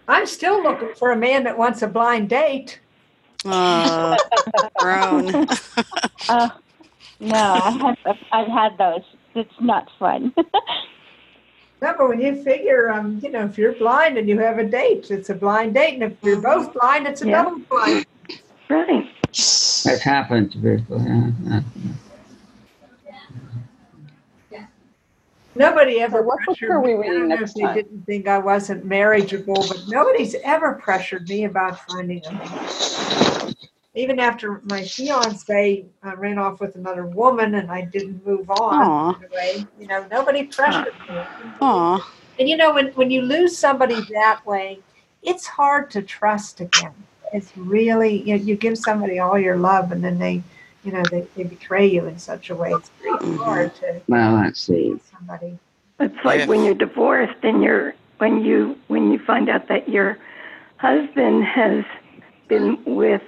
I'm 0.08 0.26
still 0.26 0.64
looking 0.64 0.94
for 0.96 1.12
a 1.12 1.16
man 1.18 1.44
that 1.44 1.58
wants 1.58 1.82
a 1.82 1.88
blind 1.88 2.30
date. 2.30 2.80
Uh, 3.46 4.16
grown. 4.80 5.48
Uh, 6.30 6.50
no, 7.22 7.38
I 7.38 7.70
have, 8.06 8.18
I've 8.34 8.48
had 8.48 8.78
those. 8.78 9.02
It's 9.34 9.54
not 9.62 9.88
fun. 9.98 10.34
Remember, 11.82 12.08
when 12.08 12.20
you 12.20 12.44
figure, 12.44 12.90
um, 12.90 13.20
you 13.22 13.30
know, 13.30 13.46
if 13.46 13.58
you're 13.58 13.74
blind 13.74 14.18
and 14.18 14.28
you 14.28 14.40
have 14.40 14.58
a 14.58 14.64
date, 14.64 15.12
it's 15.12 15.30
a 15.30 15.36
blind 15.36 15.76
date, 15.76 15.94
and 16.02 16.04
if 16.12 16.18
you're 16.24 16.42
both 16.42 16.74
blind, 16.74 17.06
it's 17.08 17.22
a 17.22 17.28
Yeah. 17.28 17.44
double 17.44 17.60
blind. 17.70 18.06
right. 18.70 19.08
That's 19.86 20.02
happened 20.02 20.52
to 20.54 20.58
people. 20.60 21.00
Yeah, 21.02 21.30
yeah. 24.52 24.66
Nobody 25.56 26.00
ever 26.00 26.18
So 26.20 26.24
what 26.24 26.38
book 26.46 26.46
pressured 26.46 26.72
are 26.72 26.82
we 26.82 26.90
me. 26.90 26.94
I 26.94 26.98
reading 26.98 27.20
don't 27.20 27.30
know 27.30 27.36
next 27.36 27.50
if 27.52 27.56
they 27.56 27.62
time? 27.62 27.76
didn't 27.76 28.06
think 28.06 28.28
I 28.28 28.38
wasn't 28.40 28.86
marriageable, 28.86 29.68
but 29.68 29.78
nobody's 29.88 30.36
ever 30.44 30.74
pressured 30.76 31.28
me 31.30 31.46
about 31.46 31.80
finding 31.80 32.22
a 32.26 32.32
man. 32.32 32.60
Even 33.98 34.20
after 34.20 34.62
my 34.66 34.84
fiance 34.84 35.84
uh, 36.06 36.16
ran 36.18 36.38
off 36.38 36.60
with 36.60 36.76
another 36.76 37.06
woman 37.08 37.56
and 37.56 37.72
I 37.72 37.82
didn't 37.82 38.24
move 38.26 38.48
on 38.52 38.80
Aw. 38.80 39.20
right 39.36 39.68
you 39.80 39.88
know, 39.88 40.06
nobody 40.12 40.44
pressured 40.44 40.94
me. 41.10 41.16
Aw. 41.62 42.14
And 42.38 42.48
you 42.48 42.56
know, 42.58 42.76
when, 42.76 42.90
when 42.90 43.10
you 43.10 43.24
lose 43.24 43.58
somebody 43.58 44.02
that 44.14 44.46
way, 44.46 44.78
it's 45.24 45.48
hard 45.48 45.90
to 45.92 46.04
trust 46.04 46.62
again. 46.62 46.94
It's 47.34 47.52
really, 47.58 48.22
you 48.22 48.38
know, 48.38 48.44
you 48.44 48.56
give 48.56 48.78
somebody 48.78 49.18
all 49.18 49.40
your 49.40 49.58
love 49.58 49.92
and 49.92 50.04
then 50.04 50.20
they, 50.20 50.44
you 50.84 50.92
know, 50.92 51.04
they, 51.08 51.26
they 51.36 51.44
betray 51.44 51.88
you 51.88 52.06
in 52.06 52.20
such 52.20 52.52
a 52.52 52.56
way. 52.56 52.74
It's 52.74 52.90
pretty 53.02 53.18
Mhm. 53.18 53.38
hard 53.44 53.76
to 53.78 54.00
Well, 54.08 54.34
let's 54.36 54.60
see. 54.60 54.96
somebody. 55.12 55.58
It's 56.00 56.24
like 56.24 56.42
Yeah. 56.42 56.46
when 56.46 56.64
you're 56.64 56.76
divorced 56.76 57.44
and 57.44 57.64
you're 57.64 57.96
when 58.20 58.46
you 58.46 58.78
when 58.90 59.12
you 59.12 59.18
find 59.18 59.50
out 59.50 59.68
that 59.70 59.90
your 59.90 60.20
husband 60.78 61.44
has 61.44 61.84
been 62.48 62.78
with 62.86 63.24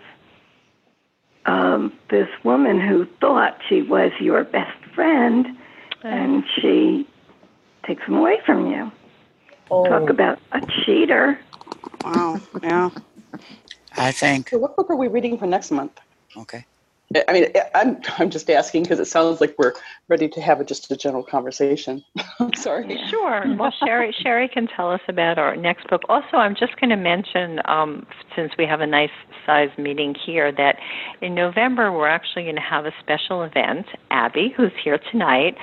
um, 1.50 1.94
this 2.10 2.28
woman 2.44 2.80
who 2.80 3.06
thought 3.22 3.58
she 3.68 3.82
was 3.82 4.12
your 4.20 4.44
best 4.44 4.78
friend, 4.94 5.48
and 6.04 6.44
she 6.62 7.08
takes 7.86 8.04
him 8.04 8.16
away 8.16 8.38
from 8.46 8.68
you. 8.72 8.92
Oh, 9.72 9.84
Talk 9.86 10.10
about 10.10 10.40
a 10.52 10.62
cheater. 10.86 11.40
Wow. 12.04 12.40
Yeah. 12.62 12.90
I 13.98 14.12
think, 14.12 14.50
So 14.50 14.58
what 14.60 14.76
book 14.78 14.90
are 14.90 14.96
we 14.96 15.08
reading 15.08 15.38
for 15.38 15.48
next 15.48 15.72
month? 15.72 16.00
okay. 16.38 16.66
I 17.28 17.34
mean, 17.34 17.46
I'm 17.74 18.00
I'm 18.20 18.30
just 18.30 18.50
asking 18.50 18.84
because 18.84 19.00
it 19.00 19.06
sounds 19.06 19.42
like 19.42 19.56
we're 19.58 19.74
ready 20.10 20.28
to 20.30 20.42
have 20.42 20.62
a, 20.62 20.64
just 20.64 20.92
a 20.92 20.96
general 20.96 21.24
conversation. 21.24 22.04
I'm 22.40 22.54
sorry. 22.54 23.00
Sure. 23.10 23.44
Well, 23.58 23.74
Sherry, 23.84 24.16
Sherry 24.22 24.48
can 24.48 24.68
tell 24.68 24.92
us 24.92 25.02
about 25.08 25.40
our 25.40 25.56
next 25.56 25.88
book. 25.88 26.04
Also, 26.08 26.38
I'm 26.38 26.56
just 26.56 26.80
going 26.80 26.92
to 26.92 26.96
mention, 26.96 27.62
um, 27.66 28.06
since 28.36 28.52
we 28.60 28.66
have 28.66 28.82
a 28.82 28.88
nice 28.88 29.10
size 29.46 29.70
meeting 29.78 30.16
here, 30.24 30.52
that 30.52 30.78
in 31.22 31.34
November 31.34 31.92
we're 31.92 32.08
actually 32.08 32.44
going 32.44 32.56
to 32.56 32.62
have 32.62 32.86
a 32.86 32.92
special 33.00 33.42
event. 33.42 33.88
Abby, 34.12 34.54
who's 34.56 34.72
here 34.84 35.00
tonight, 35.12 35.56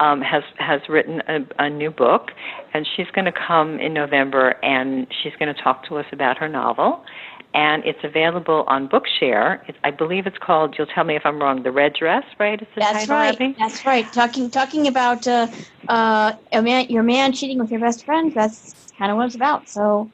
um, 0.00 0.20
has 0.20 0.42
has 0.58 0.80
written 0.88 1.22
a, 1.28 1.64
a 1.64 1.70
new 1.70 1.90
book, 1.90 2.30
and 2.74 2.86
she's 2.96 3.06
going 3.14 3.26
to 3.26 3.32
come 3.32 3.78
in 3.78 3.94
November 3.94 4.56
and 4.62 5.06
she's 5.22 5.32
going 5.38 5.54
to 5.54 5.62
talk 5.62 5.86
to 5.88 5.96
us 5.96 6.06
about 6.12 6.38
her 6.38 6.48
novel. 6.48 7.04
And 7.52 7.84
it's 7.84 7.98
available 8.04 8.64
on 8.68 8.88
Bookshare. 8.88 9.68
It, 9.68 9.74
I 9.82 9.90
believe 9.90 10.26
it's 10.26 10.38
called. 10.38 10.76
You'll 10.78 10.86
tell 10.86 11.02
me 11.02 11.16
if 11.16 11.22
I'm 11.24 11.40
wrong. 11.40 11.64
The 11.64 11.72
Red 11.72 11.94
Dress, 11.94 12.24
right? 12.38 12.60
Is 12.60 12.68
the 12.76 12.80
That's 12.80 13.06
title, 13.06 13.16
right. 13.16 13.34
Abby? 13.34 13.56
That's 13.58 13.84
right. 13.84 14.12
Talking 14.12 14.50
talking 14.50 14.86
about 14.86 15.26
uh, 15.26 15.48
uh, 15.88 16.34
a 16.52 16.62
man, 16.62 16.86
your 16.88 17.02
man 17.02 17.32
cheating 17.32 17.58
with 17.58 17.70
your 17.72 17.80
best 17.80 18.04
friend. 18.04 18.32
That's 18.32 18.92
kind 18.96 19.10
of 19.10 19.16
what 19.16 19.26
it's 19.26 19.34
about. 19.34 19.68
So, 19.68 20.08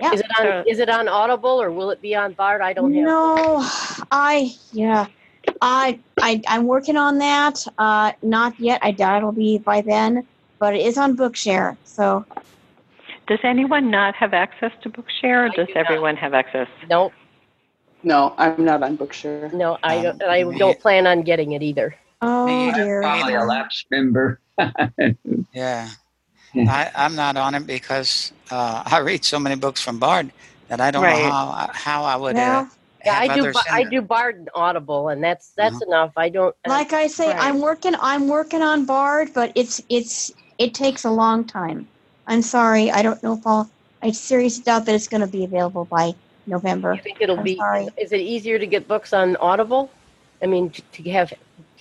yeah. 0.00 0.14
Is 0.14 0.20
it 0.20 0.26
on 0.40 0.66
is 0.66 0.78
it 0.78 0.88
on 0.88 1.08
Audible 1.08 1.60
or 1.60 1.70
will 1.70 1.90
it 1.90 2.00
be 2.00 2.14
on 2.14 2.32
Bard? 2.32 2.62
I 2.62 2.72
don't 2.72 2.90
know. 2.92 3.02
No, 3.02 3.68
I 4.10 4.50
yeah, 4.72 5.08
I 5.60 6.00
I 6.22 6.40
I'm 6.48 6.66
working 6.66 6.96
on 6.96 7.18
that. 7.18 7.66
Uh, 7.76 8.12
not 8.22 8.58
yet. 8.58 8.80
I 8.82 8.92
doubt 8.92 9.18
it'll 9.18 9.32
be 9.32 9.58
by 9.58 9.82
then, 9.82 10.26
but 10.58 10.74
it 10.74 10.86
is 10.86 10.96
on 10.96 11.16
Bookshare. 11.16 11.76
So 11.84 12.24
Does 13.28 13.38
anyone 13.44 13.90
not 13.90 14.14
have 14.16 14.32
access 14.34 14.72
to 14.82 14.90
Bookshare, 14.90 15.46
or 15.46 15.48
I 15.50 15.56
does 15.56 15.66
do 15.68 15.74
not. 15.74 15.86
everyone 15.86 16.16
have 16.16 16.34
access? 16.34 16.68
Nope. 16.88 17.12
No, 18.02 18.34
I'm 18.38 18.64
not 18.64 18.82
on 18.82 18.96
Bookshare. 18.96 19.52
No, 19.52 19.78
I 19.82 19.96
Um, 19.96 20.02
don't. 20.04 20.22
I 20.22 20.42
don't 20.42 20.80
plan 20.80 21.06
on 21.06 21.22
getting 21.22 21.52
it 21.52 21.62
either. 21.62 21.94
oh 22.22 22.46
Me, 22.46 22.72
dear. 22.72 23.02
Probably 23.02 23.34
a 23.34 23.44
lapsed 23.44 23.86
member. 23.90 24.40
Yeah. 25.52 25.88
I, 26.56 26.90
I'm 26.94 27.14
not 27.14 27.36
on 27.36 27.54
it 27.54 27.66
because 27.66 28.32
uh, 28.50 28.82
I 28.86 28.98
read 28.98 29.24
so 29.24 29.38
many 29.38 29.56
books 29.56 29.80
from 29.82 29.98
Bard 29.98 30.30
that 30.68 30.80
I 30.80 30.90
don't 30.90 31.02
Right. 31.02 31.22
know 31.22 31.30
how 31.30 31.70
how 31.72 32.04
I 32.04 32.16
would 32.16 32.36
uh, 32.36 32.64
Yeah, 33.04 33.18
I 33.20 33.28
do. 33.28 33.52
I 33.70 33.84
do 33.84 34.00
Bard 34.02 34.36
and 34.36 34.50
Audible, 34.54 35.08
and 35.08 35.22
that's 35.22 35.52
that's 35.56 35.80
Uh-huh. 35.82 35.86
enough. 35.86 36.12
I 36.16 36.28
don't. 36.28 36.54
uh, 36.64 36.70
like 36.70 36.92
I 36.92 37.06
say, 37.06 37.28
Right. 37.28 37.36
I'm 37.40 37.60
working. 37.60 37.94
I'm 38.00 38.28
working 38.28 38.62
on 38.62 38.86
Bard, 38.86 39.30
but 39.34 39.52
it's 39.54 39.82
it's 39.88 40.32
it 40.58 40.74
takes 40.74 41.04
a 41.04 41.10
long 41.10 41.44
time. 41.44 41.88
I'm 42.28 42.42
sorry. 42.42 42.90
I 42.90 43.02
don't 43.02 43.20
know 43.22 43.32
if 43.32 43.46
I'll. 43.46 43.70
I 44.00 44.12
seriously 44.12 44.62
doubt 44.62 44.86
that 44.86 44.94
it's 44.94 45.08
going 45.08 45.22
to 45.22 45.26
be 45.26 45.42
available 45.42 45.84
by 45.86 46.12
November. 46.46 46.92
I 46.92 46.98
think 46.98 47.20
it'll 47.20 47.38
I'm 47.38 47.44
be. 47.44 47.56
sorry. 47.56 47.88
Is 47.96 48.12
it 48.12 48.20
easier 48.20 48.58
to 48.58 48.66
get 48.66 48.86
books 48.86 49.12
on 49.12 49.34
Audible? 49.36 49.90
I 50.40 50.46
mean, 50.46 50.70
to, 50.70 50.82
to 50.82 51.10
have 51.10 51.30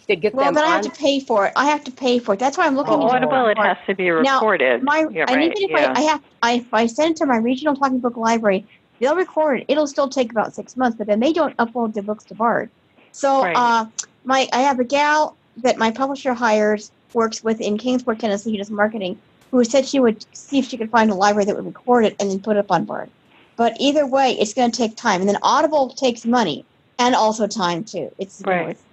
to 0.08 0.16
get 0.16 0.32
them 0.32 0.40
on 0.40 0.46
Well, 0.46 0.46
them 0.46 0.56
then 0.56 0.64
I 0.64 0.76
have 0.76 0.86
to 0.86 0.90
pay 0.90 1.20
for 1.20 1.46
it. 1.46 1.54
I 1.56 1.66
have 1.66 1.84
to 1.84 1.92
pay 1.92 2.18
for 2.18 2.34
it. 2.34 2.40
That's 2.40 2.58
why 2.58 2.66
I'm 2.66 2.76
looking 2.76 2.94
Well, 2.94 3.14
into 3.14 3.28
Audible, 3.28 3.46
it 3.48 3.58
has 3.60 3.78
to 3.86 3.94
be 3.94 4.10
Now, 4.10 4.36
recorded. 4.38 4.82
my, 4.82 5.06
yeah, 5.12 5.26
and 5.28 5.38
right. 5.38 5.46
even 5.46 5.58
if 5.58 5.70
yeah. 5.70 5.94
I, 5.96 6.00
I 6.00 6.02
have, 6.02 6.24
I, 6.42 6.54
if 6.54 6.74
I 6.74 6.88
send 6.88 7.12
it 7.12 7.18
to 7.18 7.28
my 7.28 7.38
regional 7.38 7.76
talking 7.76 8.00
book 8.00 8.18
library, 8.18 8.66
they'll 9.00 9.16
record 9.16 9.60
it. 9.60 9.66
It'll 9.68 9.86
still 9.86 10.10
take 10.10 10.32
about 10.32 10.56
six 10.56 10.76
months, 10.76 10.98
but 10.98 11.06
then 11.06 11.20
they 11.20 11.34
don't 11.34 11.56
upload 11.58 11.94
their 11.94 12.04
books 12.04 12.24
to 12.26 12.36
Bard. 12.36 12.72
So, 13.12 13.44
Right. 13.44 13.56
uh, 13.56 13.86
my, 14.24 14.48
I 14.54 14.62
have 14.62 14.80
a 14.80 14.86
gal 14.86 15.38
that 15.58 15.78
my 15.78 15.92
publisher 15.92 16.34
hires, 16.34 16.92
works 17.14 17.44
with 17.44 17.62
in 17.62 17.78
Kingsport, 17.78 18.20
Tennessee, 18.20 18.52
who 18.52 18.58
does 18.58 18.72
marketing, 18.72 19.20
who 19.52 19.64
said 19.64 19.86
she 19.86 20.00
would 20.00 20.26
see 20.36 20.60
if 20.60 20.66
she 20.68 20.78
could 20.78 20.90
find 20.90 21.10
a 21.10 21.16
library 21.16 21.46
that 21.46 21.56
would 21.56 21.66
record 21.66 22.06
it 22.06 22.16
and 22.20 22.30
then 22.30 22.40
put 22.40 22.56
it 22.58 22.60
up 22.60 22.72
on 22.72 22.86
Bard. 22.86 23.10
But 23.56 23.76
either 23.80 24.06
way, 24.06 24.34
it's 24.40 24.54
going 24.54 24.72
to 24.72 24.78
take 24.78 24.96
time, 24.96 25.20
and 25.22 25.30
then 25.30 25.38
Audible 25.42 25.90
takes 25.90 26.26
money 26.26 26.64
and 27.00 27.16
also 27.16 27.48
time 27.48 27.84
too. 27.84 28.12
It's 28.20 28.40
you 28.42 28.46
know, 28.46 28.52
Right. 28.52 28.70
it's, 28.70 28.84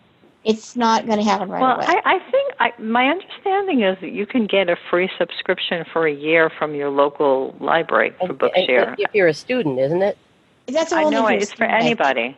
it's 0.44 0.76
not 0.76 1.06
going 1.06 1.18
to 1.18 1.24
happen 1.24 1.48
right 1.48 1.60
well, 1.60 1.76
away. 1.76 1.86
I, 1.86 2.14
I 2.16 2.18
think 2.30 2.52
I, 2.60 2.72
my 2.80 3.08
understanding 3.08 3.82
is 3.82 3.96
that 4.00 4.12
you 4.12 4.26
can 4.26 4.46
get 4.46 4.68
a 4.68 4.76
free 4.90 5.10
subscription 5.18 5.84
for 5.92 6.06
a 6.06 6.12
year 6.14 6.50
from 6.50 6.74
your 6.74 6.90
local 6.90 7.54
library 7.60 8.10
for 8.18 8.30
And- 8.30 8.38
Bookshare. 8.38 8.94
If 8.98 9.14
you're 9.14 9.28
a 9.28 9.34
student, 9.34 9.78
isn't 9.78 10.02
it? 10.02 10.16
That's 10.66 10.92
I 10.92 11.04
know 11.04 11.26
it's 11.26 11.50
for 11.50 11.56
students. 11.56 11.84
anybody. 11.84 12.36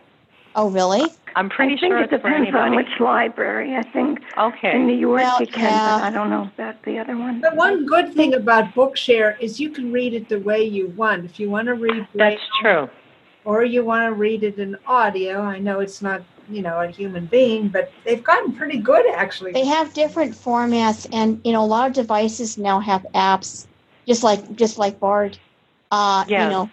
Oh, 0.56 0.70
really? 0.70 1.04
I'm 1.36 1.50
pretty 1.50 1.74
I 1.74 1.76
think 1.76 1.90
sure 1.92 1.98
it 1.98 2.02
it's 2.04 2.22
for 2.22 2.30
depends 2.30 2.54
on 2.56 2.74
which 2.76 2.88
library. 2.98 3.76
I 3.76 3.82
think 3.82 4.20
Okay. 4.38 4.72
in 4.74 4.86
New 4.86 4.96
York 4.96 5.20
Well, 5.20 5.40
you 5.40 5.46
can, 5.46 5.62
yeah. 5.64 5.98
but 5.98 6.04
I 6.04 6.10
don't 6.10 6.30
know 6.30 6.50
about 6.54 6.82
the 6.82 6.98
other 6.98 7.16
one. 7.16 7.40
But 7.42 7.56
one 7.56 7.84
good 7.84 8.14
thing 8.14 8.34
about 8.34 8.74
Bookshare 8.74 9.36
is 9.38 9.60
you 9.60 9.68
can 9.70 9.92
read 9.92 10.14
it 10.14 10.28
the 10.30 10.40
way 10.40 10.64
you 10.64 10.88
want. 10.96 11.26
If 11.26 11.38
you 11.38 11.50
want 11.50 11.66
to 11.66 11.74
read 11.74 12.06
That's 12.14 12.36
braille 12.62 12.88
true. 12.88 12.90
or 13.44 13.64
you 13.64 13.84
want 13.84 14.04
to 14.08 14.14
read 14.14 14.42
it 14.44 14.58
in 14.58 14.76
audio, 14.86 15.42
I 15.42 15.58
know 15.58 15.80
it's 15.80 16.00
not, 16.00 16.22
you 16.48 16.62
know, 16.62 16.80
a 16.80 16.88
human 16.88 17.26
being, 17.26 17.68
but 17.68 17.92
they've 18.04 18.24
gotten 18.24 18.52
pretty 18.54 18.78
good 18.78 19.04
actually. 19.14 19.52
They 19.52 19.66
have 19.66 19.92
different 19.92 20.32
formats, 20.32 21.06
and 21.12 21.38
you 21.44 21.52
know, 21.52 21.62
a 21.62 21.66
lot 21.76 21.86
of 21.88 21.92
devices 21.92 22.56
now 22.56 22.80
have 22.80 23.04
apps, 23.14 23.66
just 24.06 24.22
like 24.22 24.56
just 24.56 24.78
like 24.78 24.98
Bard. 24.98 25.38
Uh, 25.90 26.24
Yeah. 26.28 26.44
you 26.44 26.50
know, 26.50 26.70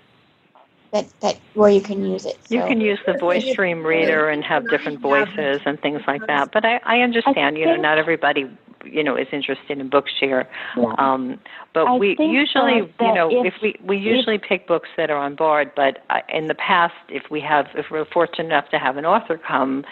that 0.94 1.06
that 1.22 1.38
where 1.56 1.70
you 1.70 1.82
can 1.82 2.06
use 2.06 2.26
it. 2.26 2.38
You 2.50 2.60
can 2.62 2.80
use 2.80 3.00
the 3.06 3.14
voice 3.18 3.44
stream 3.52 3.86
reader 3.86 4.30
and 4.30 4.44
have 4.44 4.70
different 4.70 5.00
voices 5.02 5.62
and 5.66 5.80
things 5.82 6.02
like 6.08 6.26
that. 6.28 6.52
But 6.54 6.64
I, 6.66 6.80
I 6.86 7.00
understand, 7.02 7.58
you 7.58 7.66
know, 7.66 7.76
not 7.76 7.98
everybody, 7.98 8.50
you 8.86 9.04
know, 9.04 9.16
is 9.18 9.28
interested 9.32 9.80
in 9.80 9.90
Bookshare. 9.90 10.46
Yeah. 10.78 10.94
Um, 11.00 11.40
but 11.74 11.88
I 11.88 11.98
we 11.98 12.16
usually, 12.20 12.78
you 13.02 13.14
know, 13.14 13.30
if- 13.32 13.56
if, 13.56 13.62
we 13.62 13.76
we 13.84 13.98
usually 13.98 14.38
pick 14.38 14.68
books 14.68 14.90
that 14.96 15.10
are 15.10 15.18
on 15.18 15.36
board. 15.36 15.72
But 15.76 16.04
uh, 16.12 16.20
in 16.30 16.48
the 16.48 16.56
past, 16.56 16.94
if 17.10 17.24
we 17.32 17.42
have, 17.42 17.68
if 17.74 17.88
we're 17.90 18.06
fortunate 18.06 18.46
enough 18.46 18.70
to 18.70 18.78
have 18.78 18.96
an 18.98 19.06
author 19.06 19.38
come, 19.38 19.84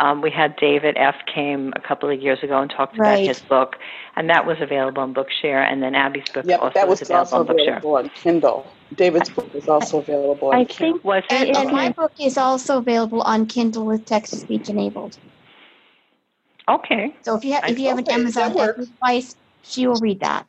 um, 0.00 0.20
we 0.20 0.30
had 0.30 0.56
David 0.56 0.96
F. 0.98 1.14
came 1.32 1.72
a 1.76 1.80
couple 1.80 2.10
of 2.10 2.20
years 2.20 2.42
ago 2.42 2.60
and 2.60 2.70
talked 2.70 2.96
about 2.98 3.18
his 3.18 3.40
book, 3.40 3.76
and 4.16 4.28
that 4.30 4.46
was 4.46 4.58
available 4.60 5.02
on 5.02 5.14
Bookshare. 5.14 5.70
And 5.70 5.82
then 5.82 5.94
Abby's 5.94 6.28
book 6.32 6.46
Yeah, 6.46 6.56
also 6.56 6.74
that 6.74 6.88
was 6.88 7.02
available 7.02 7.18
also 7.18 7.36
on 7.40 7.46
Bookshare. 7.46 7.78
available 7.78 7.96
on 7.96 8.08
Kindle. 8.10 8.66
David's 8.94 9.30
book 9.30 9.50
is 9.54 9.68
also 9.68 9.98
available 9.98 10.48
on 10.48 10.60
I 10.60 10.64
Kindle. 10.64 11.00
think 11.00 11.04
Was 11.04 11.24
And, 11.30 11.56
and 11.56 11.70
my 11.72 11.90
book 11.90 12.12
is 12.20 12.38
also 12.38 12.78
available 12.78 13.22
on 13.22 13.46
Kindle 13.46 13.86
with 13.86 14.04
text 14.04 14.32
to 14.34 14.38
speech 14.40 14.68
enabled. 14.68 15.18
Okay. 16.68 17.14
So 17.22 17.36
if 17.36 17.44
you 17.44 17.52
have 17.54 17.68
if 17.68 17.78
you 17.78 17.88
have 17.88 17.98
an 17.98 18.04
Okay, 18.04 18.14
Amazon 18.14 18.54
that 18.54 18.76
device, 18.76 19.34
she 19.62 19.86
will 19.86 20.00
read 20.00 20.20
that. 20.20 20.46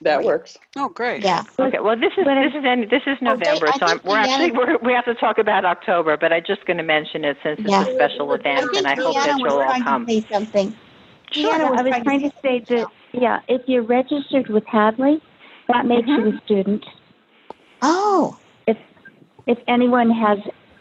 That 0.00 0.22
works. 0.22 0.56
Oh, 0.76 0.88
great. 0.88 1.24
Yeah. 1.24 1.42
Okay, 1.58 1.80
well, 1.80 1.96
this 1.98 2.12
is 2.16 2.24
this 2.24 2.54
is 2.54 2.64
any, 2.64 2.86
this 2.86 3.02
is 3.06 3.18
Oh, 3.22 3.34
November, 3.34 3.68
I 3.68 3.78
so 3.78 3.86
I'm, 3.86 4.00
we're 4.04 4.16
actually 4.16 4.52
we're, 4.52 4.78
we 4.78 4.92
have 4.92 5.04
to 5.06 5.14
talk 5.14 5.38
about 5.38 5.64
October, 5.64 6.16
but 6.16 6.32
I'm 6.32 6.44
just 6.46 6.64
going 6.66 6.76
to 6.76 6.84
mention 6.84 7.24
it 7.24 7.36
since 7.42 7.58
it's 7.58 7.68
Yeah. 7.68 7.84
a 7.86 7.94
special 7.94 8.32
event, 8.32 8.70
think 8.70 8.74
and 8.74 8.86
I 8.86 8.94
hope 8.94 9.16
Deanna 9.16 9.24
that 9.24 9.38
you'll 9.38 9.58
all 9.58 9.82
come. 9.82 10.06
to 10.06 10.12
say 10.12 10.26
something. 10.30 10.74
Sure, 11.32 11.52
Deanna 11.52 11.78
I 11.78 11.82
was 11.82 12.02
trying 12.04 12.22
to 12.22 12.30
say 12.42 12.64
that, 12.68 12.86
yeah, 13.12 13.40
if 13.48 13.62
you're 13.66 13.82
registered 13.82 14.48
with 14.48 14.64
Hadley, 14.66 15.20
that 15.66 15.84
makes 15.86 16.06
you 16.06 16.28
a 16.32 16.40
student. 16.44 16.84
Oh, 17.82 18.36
If 18.68 18.76
if 19.46 19.58
anyone 19.66 20.10
has 20.10 20.38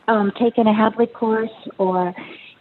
um, 0.07 0.31
taken 0.39 0.67
a 0.67 0.73
Hadley 0.73 1.07
course 1.07 1.49
or 1.79 2.13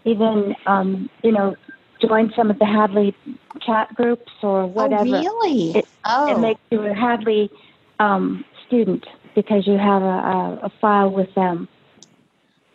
even 0.05 0.55
um, 0.67 1.11
you 1.23 1.33
know 1.33 1.55
joined 2.01 2.33
some 2.37 2.51
of 2.51 2.59
the 2.59 2.65
Hadley 2.67 3.15
chat 3.61 3.95
groups 3.95 4.33
or 4.43 4.67
whatever, 4.67 5.03
oh 5.03 5.13
really? 5.13 5.73
It, 5.79 5.89
oh, 6.05 6.31
it 6.31 6.41
makes 6.41 6.61
you 6.71 6.81
a 6.83 6.95
Hadley 6.95 7.51
um, 7.99 8.45
student 8.67 9.07
because 9.35 9.67
you 9.67 9.79
have 9.79 10.03
a, 10.03 10.07
a, 10.07 10.59
a 10.65 10.73
file 10.81 11.11
with 11.11 11.35
them. 11.35 11.69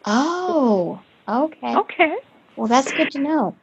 oh, 0.06 1.02
okay. 1.28 1.76
Okay. 1.76 2.16
Well, 2.56 2.68
that's 2.68 2.92
good 2.92 3.12
to 3.12 3.20
know. 3.20 3.56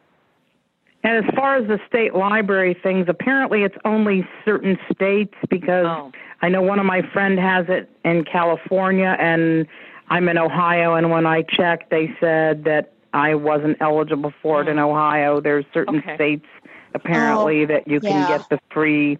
And 1.03 1.25
as 1.25 1.33
far 1.35 1.55
as 1.55 1.67
the 1.67 1.79
state 1.87 2.13
library 2.13 2.73
things, 2.81 3.05
apparently 3.07 3.63
it's 3.63 3.77
only 3.85 4.27
certain 4.43 4.77
states 4.93 5.33
because 5.49 5.85
Oh. 5.87 6.11
I 6.41 6.49
know 6.49 6.61
one 6.61 6.79
of 6.79 6.85
my 6.85 7.01
friend 7.13 7.39
has 7.39 7.65
it 7.69 7.89
in 8.03 8.25
California 8.25 9.15
and 9.19 9.65
I'm 10.09 10.27
in 10.27 10.37
Ohio 10.37 10.95
and 10.95 11.09
when 11.11 11.25
I 11.25 11.43
checked 11.43 11.89
they 11.89 12.13
said 12.19 12.63
that 12.65 12.91
I 13.13 13.35
wasn't 13.35 13.77
eligible 13.81 14.33
for 14.41 14.61
it 14.61 14.67
in 14.67 14.79
Ohio. 14.79 15.41
There's 15.41 15.65
certain 15.73 15.97
Okay. 15.99 16.15
states 16.15 16.45
apparently 16.93 17.65
that 17.65 17.87
you 17.87 17.99
can 18.01 18.17
yeah. 18.17 18.27
get 18.27 18.49
the 18.49 18.59
free 18.71 19.17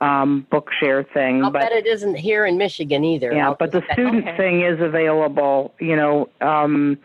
um 0.00 0.46
bookshare 0.50 1.04
thing. 1.14 1.44
I'll 1.44 1.50
but 1.50 1.60
bet 1.60 1.72
it 1.72 1.86
isn't 1.86 2.16
here 2.16 2.44
in 2.46 2.58
Michigan 2.58 3.04
either. 3.04 3.32
yeah, 3.32 3.48
I'll 3.48 3.56
but 3.58 3.72
the 3.72 3.82
student 3.92 4.24
Okay. 4.26 4.36
thing 4.36 4.62
is 4.62 4.80
available, 4.80 5.74
you 5.80 5.96
know, 5.96 6.28
um, 6.40 6.98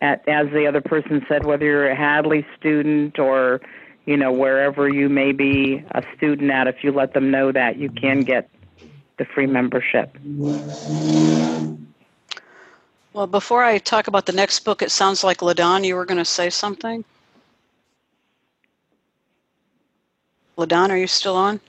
at, 0.00 0.26
as 0.28 0.48
the 0.52 0.66
other 0.66 0.80
person 0.80 1.24
said, 1.28 1.44
whether 1.44 1.64
you're 1.64 1.88
a 1.88 1.94
Hadley 1.96 2.44
student 2.58 3.18
or, 3.18 3.60
you 4.04 4.16
know, 4.16 4.32
wherever 4.32 4.88
you 4.88 5.08
may 5.08 5.32
be 5.32 5.82
a 5.92 6.02
student 6.16 6.50
at, 6.50 6.66
if 6.66 6.82
you 6.82 6.90
let 6.92 7.14
them 7.14 7.30
know 7.30 7.52
that, 7.52 7.78
you 7.78 7.88
can 7.88 8.24
get 8.24 8.48
the 9.18 9.24
free 9.24 9.46
membership. 9.46 10.16
Well, 13.12 13.26
before 13.26 13.62
I 13.62 13.78
talk 13.78 14.06
about 14.06 14.26
the 14.26 14.32
next 14.32 14.60
book, 14.60 14.80
it 14.82 14.90
sounds 14.90 15.22
like 15.22 15.38
Ladon, 15.38 15.84
you 15.84 15.96
were 15.96 16.06
going 16.06 16.18
to 16.18 16.24
say 16.24 16.48
something. 16.50 17.04
Ladon, 20.56 20.90
are 20.90 20.96
you 20.96 21.06
still 21.06 21.36
on? 21.36 21.60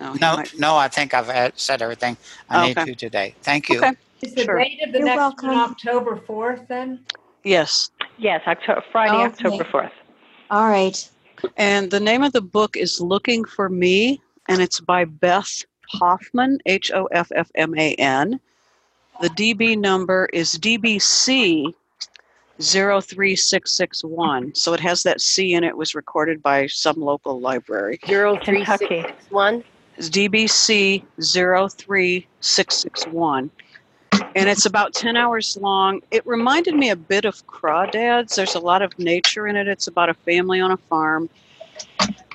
No, 0.00 0.12
No, 0.14 0.36
might- 0.36 0.58
no, 0.58 0.76
I 0.76 0.88
think 0.88 1.12
I've 1.12 1.28
uh, 1.28 1.50
said 1.56 1.82
everything 1.82 2.16
I 2.48 2.66
need 2.68 2.78
Okay. 2.78 2.92
to 2.92 2.94
today. 2.94 3.34
Thank 3.42 3.68
you. 3.68 3.78
Okay. 3.78 3.92
Is 4.22 4.34
the 4.34 4.44
Sure. 4.44 4.58
date 4.58 4.80
of 4.86 4.92
the 4.92 4.98
You're 4.98 5.06
next 5.06 5.16
welcome. 5.18 5.48
one 5.48 5.58
October 5.58 6.16
4th 6.26 6.66
then? 6.68 7.04
Yes. 7.44 7.90
Yes, 8.16 8.40
October, 8.46 8.82
Friday, 8.90 9.12
Okay. 9.14 9.24
October 9.24 9.64
fourth. 9.70 9.92
All 10.50 10.68
right. 10.68 11.08
And 11.56 11.90
the 11.90 12.00
name 12.00 12.22
of 12.22 12.32
the 12.32 12.40
book 12.40 12.76
is 12.76 13.00
Looking 13.00 13.44
for 13.44 13.68
Me, 13.68 14.20
and 14.48 14.60
it's 14.60 14.80
by 14.80 15.04
Beth 15.04 15.64
Hoffman, 15.88 16.58
H 16.66 16.90
O 16.92 17.06
F 17.06 17.32
F 17.34 17.50
M 17.54 17.74
A 17.78 17.94
N. 17.94 18.38
The 19.20 19.30
DB 19.30 19.76
number 19.76 20.28
is 20.32 20.56
DBC 20.58 21.74
03661. 22.60 24.54
So 24.54 24.74
it 24.74 24.80
has 24.80 25.02
that 25.02 25.20
C 25.20 25.54
in 25.54 25.64
it, 25.64 25.76
was 25.76 25.94
recorded 25.94 26.42
by 26.42 26.66
some 26.66 26.96
local 26.96 27.40
library. 27.40 27.98
Zero 28.06 28.38
three 28.44 28.64
six 28.64 28.78
Kentucky. 28.78 29.02
six 29.02 29.30
one. 29.30 29.64
It's 29.96 30.08
DBC 30.10 31.02
03661. 31.20 33.50
And 34.36 34.48
it's 34.48 34.66
about 34.66 34.94
10 34.94 35.16
hours 35.16 35.58
long. 35.60 36.00
It 36.12 36.24
reminded 36.24 36.76
me 36.76 36.90
a 36.90 36.96
bit 36.96 37.24
of 37.24 37.44
Crawdads. 37.48 38.36
There's 38.36 38.54
a 38.54 38.60
lot 38.60 38.82
of 38.82 38.96
nature 38.98 39.48
in 39.48 39.56
it. 39.56 39.66
It's 39.66 39.88
about 39.88 40.08
a 40.08 40.14
family 40.14 40.60
on 40.60 40.70
a 40.70 40.76
farm. 40.76 41.28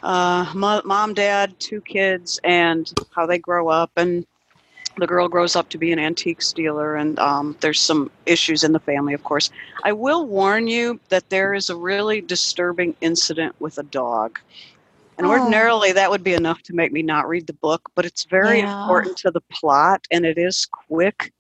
Uh, 0.02 0.46
mom, 0.56 1.14
dad, 1.14 1.56
two 1.60 1.82
kids, 1.82 2.40
and 2.44 2.92
how 3.16 3.26
they 3.26 3.38
grow 3.40 3.70
up. 3.70 3.92
And 3.96 4.26
the 4.98 5.08
girl 5.08 5.28
grows 5.28 5.56
up 5.56 5.70
to 5.70 5.78
be 5.78 5.92
an 5.92 6.00
antique 6.00 6.42
dealer, 6.56 6.96
and 6.96 7.18
um, 7.20 7.58
there's 7.62 7.80
some 7.80 8.12
issues 8.26 8.64
in 8.64 8.72
the 8.74 8.80
family, 8.80 9.14
of 9.14 9.24
course. 9.24 9.50
I 9.84 9.92
will 9.94 10.26
warn 10.28 10.68
you 10.68 11.00
that 11.10 11.30
there 11.30 11.54
is 11.54 11.70
a 11.70 11.76
really 11.76 12.22
disturbing 12.22 12.96
incident 13.02 13.56
with 13.60 13.78
a 13.78 13.84
dog. 13.84 14.40
And 15.18 15.26
Oh. 15.26 15.28
ordinarily, 15.28 15.92
that 15.94 16.10
would 16.10 16.24
be 16.24 16.34
enough 16.34 16.62
to 16.64 16.74
make 16.76 16.92
me 16.92 17.02
not 17.02 17.28
read 17.28 17.48
the 17.48 17.54
book, 17.54 17.90
but 17.96 18.06
it's 18.06 18.26
very 18.26 18.60
Yeah. 18.60 18.62
important 18.62 19.18
to 19.18 19.32
the 19.32 19.42
plot, 19.52 20.08
and 20.12 20.26
it 20.26 20.38
is 20.38 20.66
quick, 20.66 21.32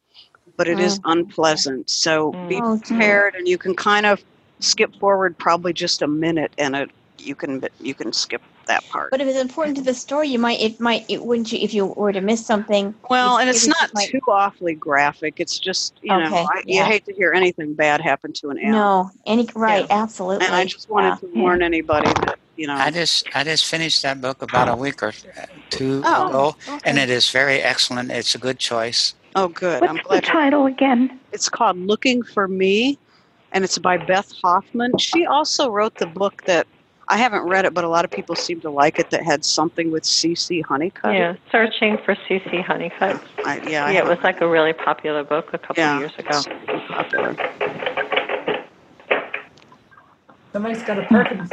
but 0.57 0.67
it 0.67 0.79
is 0.79 0.99
unpleasant. 1.05 1.89
So 1.89 2.37
be 2.47 2.61
Oh, 2.61 2.77
prepared, 2.83 3.35
and 3.35 3.47
you 3.47 3.57
can 3.57 3.75
kind 3.75 4.05
of 4.05 4.23
skip 4.59 4.93
forward 4.99 5.37
probably 5.37 5.73
just 5.73 6.01
a 6.01 6.07
minute, 6.07 6.53
and 6.57 6.75
it, 6.75 6.91
you 7.17 7.35
can 7.35 7.63
you 7.79 7.93
can 7.93 8.11
skip 8.13 8.41
that 8.67 8.83
part. 8.89 9.11
But 9.11 9.19
if 9.19 9.27
it's 9.27 9.39
important 9.39 9.75
to 9.77 9.83
the 9.83 9.93
story, 9.93 10.29
you 10.29 10.39
might 10.39 10.59
it 10.61 10.79
might 10.79 11.05
it 11.09 11.25
wouldn't 11.25 11.51
you 11.51 11.59
if 11.59 11.73
you 11.73 11.87
were 11.87 12.13
to 12.13 12.21
miss 12.21 12.45
something. 12.45 12.95
Well, 13.09 13.37
and 13.37 13.49
it's 13.49 13.67
not 13.67 13.93
might- 13.93 14.09
too 14.09 14.21
awfully 14.27 14.73
graphic. 14.75 15.39
It's 15.39 15.59
just 15.59 15.95
you 16.01 16.09
know, 16.09 16.25
Okay, 16.25 16.45
I, 16.49 16.61
you 16.65 16.83
hate 16.83 17.05
to 17.05 17.13
hear 17.13 17.33
anything 17.33 17.73
bad 17.73 18.01
happen 18.01 18.31
to 18.33 18.49
an 18.49 18.57
animal. 18.57 18.79
No, 18.79 19.11
any 19.25 19.47
right, 19.55 19.85
absolutely. 19.89 20.45
And 20.45 20.55
I 20.55 20.65
just 20.65 20.89
wanted 20.89 21.19
to 21.19 21.27
warn 21.39 21.61
anybody 21.61 22.07
that 22.25 22.39
you 22.55 22.67
know. 22.67 22.75
I 22.75 22.89
just 22.91 23.27
I 23.35 23.43
just 23.43 23.65
finished 23.65 24.01
that 24.03 24.21
book 24.21 24.41
about 24.41 24.69
a 24.69 24.75
week 24.75 25.03
or 25.03 25.13
two 25.69 26.01
Oh, 26.05 26.29
ago, 26.29 26.55
and 26.85 26.97
it 26.97 27.09
is 27.09 27.29
very 27.29 27.61
excellent. 27.61 28.11
It's 28.11 28.35
a 28.35 28.39
good 28.39 28.59
choice. 28.59 29.13
Oh, 29.35 29.47
good. 29.47 29.81
What's 29.81 29.89
I'm 29.89 29.97
the 29.97 30.03
glad. 30.03 30.23
title 30.23 30.67
again? 30.67 31.19
It's 31.31 31.49
called 31.49 31.75
Looking 31.77 32.21
for 32.21 32.47
Me, 32.47 32.97
and 33.51 33.63
it's 33.63 33.77
by 33.79 33.97
Beth 33.97 34.31
Hoffman. 34.43 34.95
She 34.99 35.25
also 35.25 35.69
wrote 35.69 35.97
the 35.97 36.05
book 36.05 36.43
that 36.45 36.67
I 37.09 37.17
haven't 37.17 37.43
read 37.43 37.65
it, 37.65 37.73
but 37.73 37.83
a 37.83 37.89
lot 37.89 38.05
of 38.05 38.11
people 38.11 38.35
seem 38.35 38.61
to 38.61 38.69
like 38.69 38.97
it. 38.97 39.09
That 39.09 39.23
had 39.23 39.43
something 39.43 39.91
with 39.91 40.03
CeeCee 40.03 40.63
Honeycutt. 40.63 41.13
Yeah, 41.13 41.35
searching 41.51 41.97
for 42.05 42.15
CeeCee 42.15 42.63
Honeycutt. 42.63 43.21
I, 43.43 43.59
yeah, 43.67 43.85
I 43.85 43.91
yeah, 43.91 43.99
it 43.99 44.05
was 44.07 44.19
like 44.23 44.39
a 44.41 44.47
really 44.47 44.73
popular 44.73 45.23
book 45.23 45.49
a 45.53 45.57
couple 45.57 45.83
Yeah. 45.83 45.95
of 45.95 45.99
years 45.99 46.13
ago. 46.17 46.41
popular. 46.87 47.35
Somebody's 50.53 50.83
got 50.83 50.99
a 50.99 51.03
Perkins. 51.03 51.51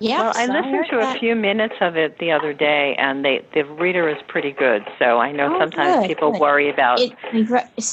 Yeah. 0.00 0.20
Well, 0.20 0.32
I 0.36 0.46
listened 0.46 0.86
to 0.90 0.98
a 1.00 1.18
few 1.18 1.34
minutes 1.34 1.74
of 1.80 1.96
it 1.96 2.18
the 2.18 2.30
other 2.30 2.52
day, 2.52 2.94
and 2.98 3.24
they 3.24 3.44
the 3.54 3.62
reader 3.64 4.08
is 4.08 4.16
pretty 4.28 4.52
good. 4.52 4.86
So 4.98 5.18
I 5.18 5.32
know 5.32 5.54
Oh, 5.56 5.58
sometimes 5.58 6.00
good, 6.00 6.06
people 6.08 6.30
good. 6.32 6.40
worry 6.40 6.70
about 6.70 7.00
It, 7.00 7.12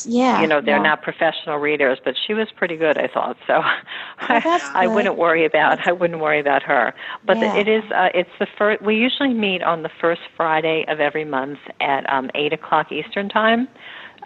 yeah. 0.06 0.42
you 0.42 0.48
know 0.48 0.62
they're 0.62 0.78
yeah. 0.78 0.84
not 0.84 1.02
professional 1.02 1.58
readers, 1.58 2.00
but 2.04 2.16
she 2.16 2.34
was 2.34 2.48
pretty 2.56 2.76
good. 2.78 2.98
I 2.98 3.08
thought 3.08 3.38
so. 3.48 3.62
I, 4.20 4.62
I 4.76 4.88
wouldn't 4.88 5.18
worry 5.18 5.46
about 5.46 5.88
I 5.88 5.92
wouldn't 5.94 6.22
worry 6.22 6.40
about 6.40 6.62
her. 6.64 6.94
But 7.26 7.38
Yeah. 7.38 7.56
it 7.56 7.68
is 7.68 7.84
uh, 7.92 8.10
it's 8.14 8.30
the 8.40 8.48
first. 8.58 8.82
We 8.84 8.96
usually 8.96 9.34
meet 9.34 9.64
on 9.64 9.82
the 9.84 9.90
first 10.02 10.22
Friday 10.38 10.86
of 10.88 11.00
every 11.00 11.26
month 11.26 11.60
at 11.82 12.08
um, 12.12 12.30
eight 12.36 12.54
o'clock 12.54 12.92
Eastern 12.92 13.30
time. 13.30 13.68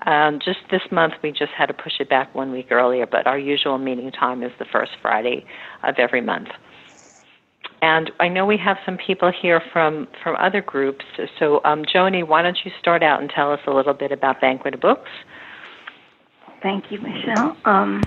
Um, 0.05 0.39
just 0.39 0.59
this 0.71 0.81
month, 0.91 1.15
we 1.21 1.31
just 1.31 1.51
had 1.51 1.65
to 1.67 1.73
push 1.73 1.99
it 1.99 2.09
back 2.09 2.33
one 2.33 2.51
week 2.51 2.71
earlier, 2.71 3.05
but 3.05 3.27
our 3.27 3.37
usual 3.37 3.77
meeting 3.77 4.11
time 4.11 4.43
is 4.43 4.51
the 4.57 4.65
first 4.65 4.91
Friday 5.01 5.45
of 5.83 5.95
every 5.97 6.21
month. 6.21 6.49
And 7.81 8.11
I 8.19 8.27
know 8.27 8.45
we 8.45 8.57
have 8.57 8.77
some 8.85 8.97
people 8.97 9.31
here 9.31 9.61
from, 9.71 10.07
from 10.21 10.35
other 10.35 10.61
groups. 10.61 11.05
So, 11.37 11.61
um, 11.63 11.83
Joni, 11.85 12.27
why 12.27 12.41
don't 12.41 12.57
you 12.65 12.71
start 12.79 13.03
out 13.03 13.21
and 13.21 13.29
tell 13.29 13.51
us 13.53 13.61
a 13.67 13.71
little 13.71 13.93
bit 13.93 14.11
about 14.11 14.41
Banquet 14.41 14.73
of 14.73 14.81
Books? 14.81 15.09
Thank 16.61 16.91
you, 16.91 16.99
Michelle. 16.99 17.55
Um, 17.63 18.03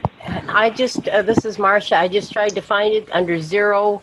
I 0.49 0.69
just 0.69 1.09
uh, 1.09 1.23
this 1.23 1.47
is 1.47 1.59
Marcia. 1.59 1.97
I 1.97 2.07
just 2.07 2.33
tried 2.33 2.51
to 2.51 2.61
find 2.61 2.93
it 2.93 3.09
under 3.13 3.41
zero 3.41 4.03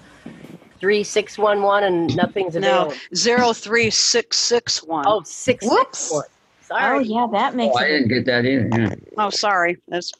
three 0.80 1.04
six 1.04 1.38
one 1.38 1.62
one 1.62 1.84
and 1.84 2.16
nothing's 2.16 2.56
available. 2.56 2.86
No, 2.86 2.96
available. 2.96 3.16
zero 3.16 3.54
three 3.54 3.92
six 3.92 4.38
six 4.38 4.82
one. 4.82 5.06
Oh, 5.08 5.22
six 5.24 5.64
Whoops. 5.64 6.12
one. 6.12 6.24
Oh 6.72 6.78
Sorry. 6.80 7.06
yeah, 7.06 7.28
that 7.32 7.56
makes 7.56 7.76
Oh, 7.76 7.80
I 7.80 7.88
didn't 7.90 8.08
get 8.08 8.26
that 8.26 8.46
either. 8.46 8.70
Yeah. 8.76 8.96
Oh, 9.20 9.30
sorry. 9.30 9.78
That's 9.88 10.14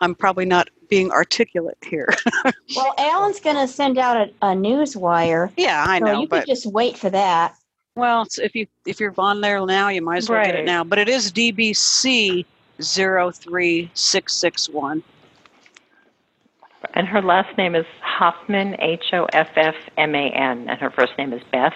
I'm 0.00 0.14
probably 0.14 0.44
not 0.44 0.68
being 0.88 1.10
articulate 1.10 1.78
here. 1.82 2.08
Well, 2.76 2.94
Alan's 2.98 3.40
going 3.40 3.56
to 3.56 3.66
send 3.66 3.96
out 3.98 4.16
a, 4.16 4.30
a 4.48 4.54
news 4.54 4.94
wire. 4.96 5.50
yeah, 5.56 5.84
I 5.88 5.98
so 6.00 6.04
know, 6.04 6.20
you 6.20 6.28
but 6.28 6.40
could 6.40 6.48
just 6.48 6.66
wait 6.66 6.98
for 6.98 7.08
that. 7.10 7.54
well, 7.96 8.26
if 8.42 8.54
you 8.54 8.66
if 8.86 9.00
you're 9.00 9.14
on 9.18 9.40
there 9.40 9.64
now, 9.64 9.88
you 9.88 10.02
might 10.02 10.18
as 10.18 10.28
well 10.28 10.44
get 10.44 10.54
it 10.54 10.64
now. 10.66 10.84
But 10.84 10.98
it 10.98 11.08
is 11.08 11.32
DBC 11.32 12.44
zero 12.82 13.30
three 13.30 13.90
six 13.94 14.34
six 14.34 14.68
one. 14.68 15.02
And 16.94 17.06
her 17.08 17.20
last 17.22 17.56
name 17.58 17.74
is 17.74 17.86
Hoffman, 18.02 18.76
H 18.80 19.04
O 19.12 19.24
F 19.32 19.48
F 19.56 19.74
M 19.96 20.14
A 20.14 20.28
N, 20.30 20.68
and 20.68 20.78
her 20.80 20.90
first 20.90 21.12
name 21.18 21.32
is 21.32 21.42
Beth, 21.50 21.72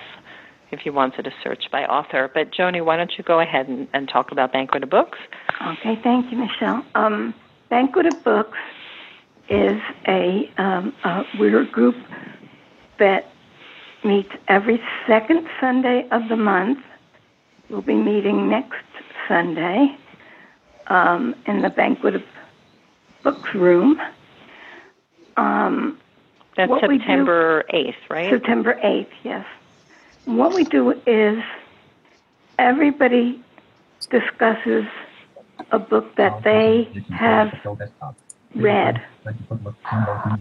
if 0.71 0.85
you 0.87 0.93
wanted 0.93 1.25
to 1.25 1.33
search 1.43 1.65
by 1.73 1.85
author. 1.87 2.31
But 2.33 2.53
Joni, 2.53 2.85
why 2.85 2.97
don't 2.97 3.13
you 3.19 3.25
go 3.25 3.41
ahead 3.41 3.67
and, 3.69 3.89
and 3.93 4.09
talk 4.09 4.31
about 4.31 4.53
Banquet 4.53 4.83
of 4.85 4.91
Books? 4.91 5.19
Okay, 5.61 5.99
thank 6.03 6.31
you, 6.31 6.39
Michelle. 6.39 6.85
Um, 6.95 7.35
Banquet 7.73 8.05
of 8.05 8.23
Books 8.23 8.59
is 9.49 9.81
a, 10.07 10.53
um, 10.59 10.93
we're 11.39 11.63
a 11.63 11.65
group 11.65 11.97
that 12.99 13.33
meets 14.05 14.29
every 14.47 14.79
second 15.07 15.49
Sunday 15.59 16.07
of 16.11 16.29
the 16.29 16.37
month. 16.37 16.81
We'll 17.71 17.81
be 17.81 17.95
meeting 17.95 18.51
next 18.51 18.85
Sunday 19.27 19.97
um, 20.89 21.35
in 21.47 21.63
the 21.63 21.71
Banquet 21.71 22.17
of 22.17 22.23
Books 23.23 23.55
room. 23.55 23.99
Um, 25.39 25.99
That's 26.59 26.71
we 26.71 26.99
do- 26.99 27.05
September 27.05 27.65
8th, 27.73 27.95
right? 28.11 28.29
September 28.31 28.79
8th, 28.85 29.07
yes. 29.25 29.47
What 30.27 30.53
we 30.53 30.65
do 30.65 30.91
is 31.07 31.43
everybody 32.59 33.43
discusses 34.11 34.85
a 35.73 35.79
book 35.79 36.15
that 36.17 36.45
they 36.45 36.89
have 37.11 37.53
read. 38.55 39.03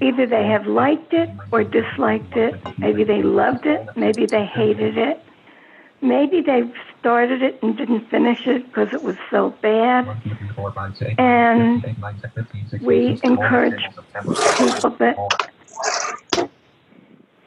Either 0.02 0.26
they 0.26 0.46
have 0.46 0.68
liked 0.68 1.14
it 1.14 1.30
or 1.52 1.64
disliked 1.64 2.36
it. 2.36 2.54
Maybe 2.78 3.04
they 3.04 3.24
loved 3.24 3.66
it. 3.66 3.88
Maybe 3.96 4.26
they 4.26 4.46
hated 4.46 4.98
it. 4.98 5.24
Maybe 6.02 6.42
they 6.42 6.64
started 7.00 7.42
it 7.42 7.62
and 7.64 7.78
didn't 7.78 8.10
finish 8.10 8.46
it 8.48 8.66
because 8.68 8.94
it 8.94 9.04
was 9.04 9.16
so 9.30 9.52
bad. 9.62 10.08
And 11.18 11.84
we 12.82 13.20
encourage 13.24 13.82
people 14.58 14.90
that. 15.00 15.18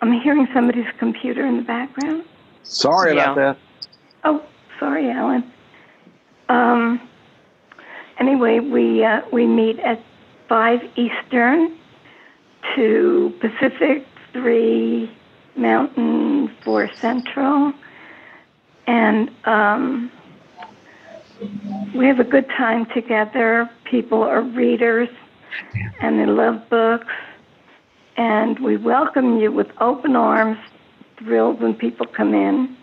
I'm 0.01 0.21
hearing 0.21 0.47
somebody's 0.53 0.87
computer 0.99 1.47
in 1.47 1.57
the 1.57 1.63
background. 1.63 2.25
Sorry 2.63 3.13
about 3.13 3.37
that. 3.37 3.57
Oh, 4.25 4.43
sorry, 4.79 5.11
Alan. 5.11 5.51
Um, 6.49 7.01
anyway, 8.19 8.61
we 8.61 9.05
uh, 9.05 9.23
we 9.33 9.47
meet 9.47 9.79
at 9.81 10.01
five 10.49 10.81
Eastern, 10.97 11.77
to 12.75 13.33
Pacific, 13.41 14.07
three 14.33 15.11
Mountain, 15.57 16.49
four 16.65 16.91
Central, 16.95 17.73
and 18.87 19.31
um, 19.45 20.11
we 21.95 22.07
have 22.07 22.21
a 22.21 22.25
good 22.25 22.49
time 22.49 22.87
together. 22.87 23.71
People 23.85 24.23
are 24.23 24.43
readers, 24.43 25.09
and 26.01 26.19
they 26.19 26.27
love 26.27 26.69
books, 26.69 27.13
and 28.17 28.59
we 28.59 28.77
welcome 28.77 29.39
you 29.39 29.53
with 29.53 29.69
open 29.81 30.17
arms, 30.17 30.59
thrilled 31.19 31.61
when 31.61 31.75
people 31.75 32.07
come 32.07 32.35
in. 32.35 32.77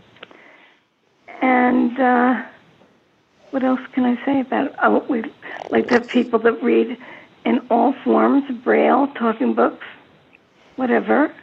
And 1.42 2.00
uh, 2.00 2.44
what 3.52 3.64
else 3.64 3.82
can 3.94 4.06
I 4.06 4.24
say 4.26 4.42
about 4.42 4.68
it? 4.68 4.76
Oh, 4.82 5.06
we 5.10 5.24
like 5.70 5.88
to 5.88 5.96
have 5.96 6.08
people 6.08 6.40
that 6.40 6.62
read 6.64 6.98
in 7.46 7.60
all 7.70 7.94
forms, 8.04 8.44
braille, 8.64 9.08
talking 9.16 9.54
books, 9.54 9.86
whatever. 10.76 11.34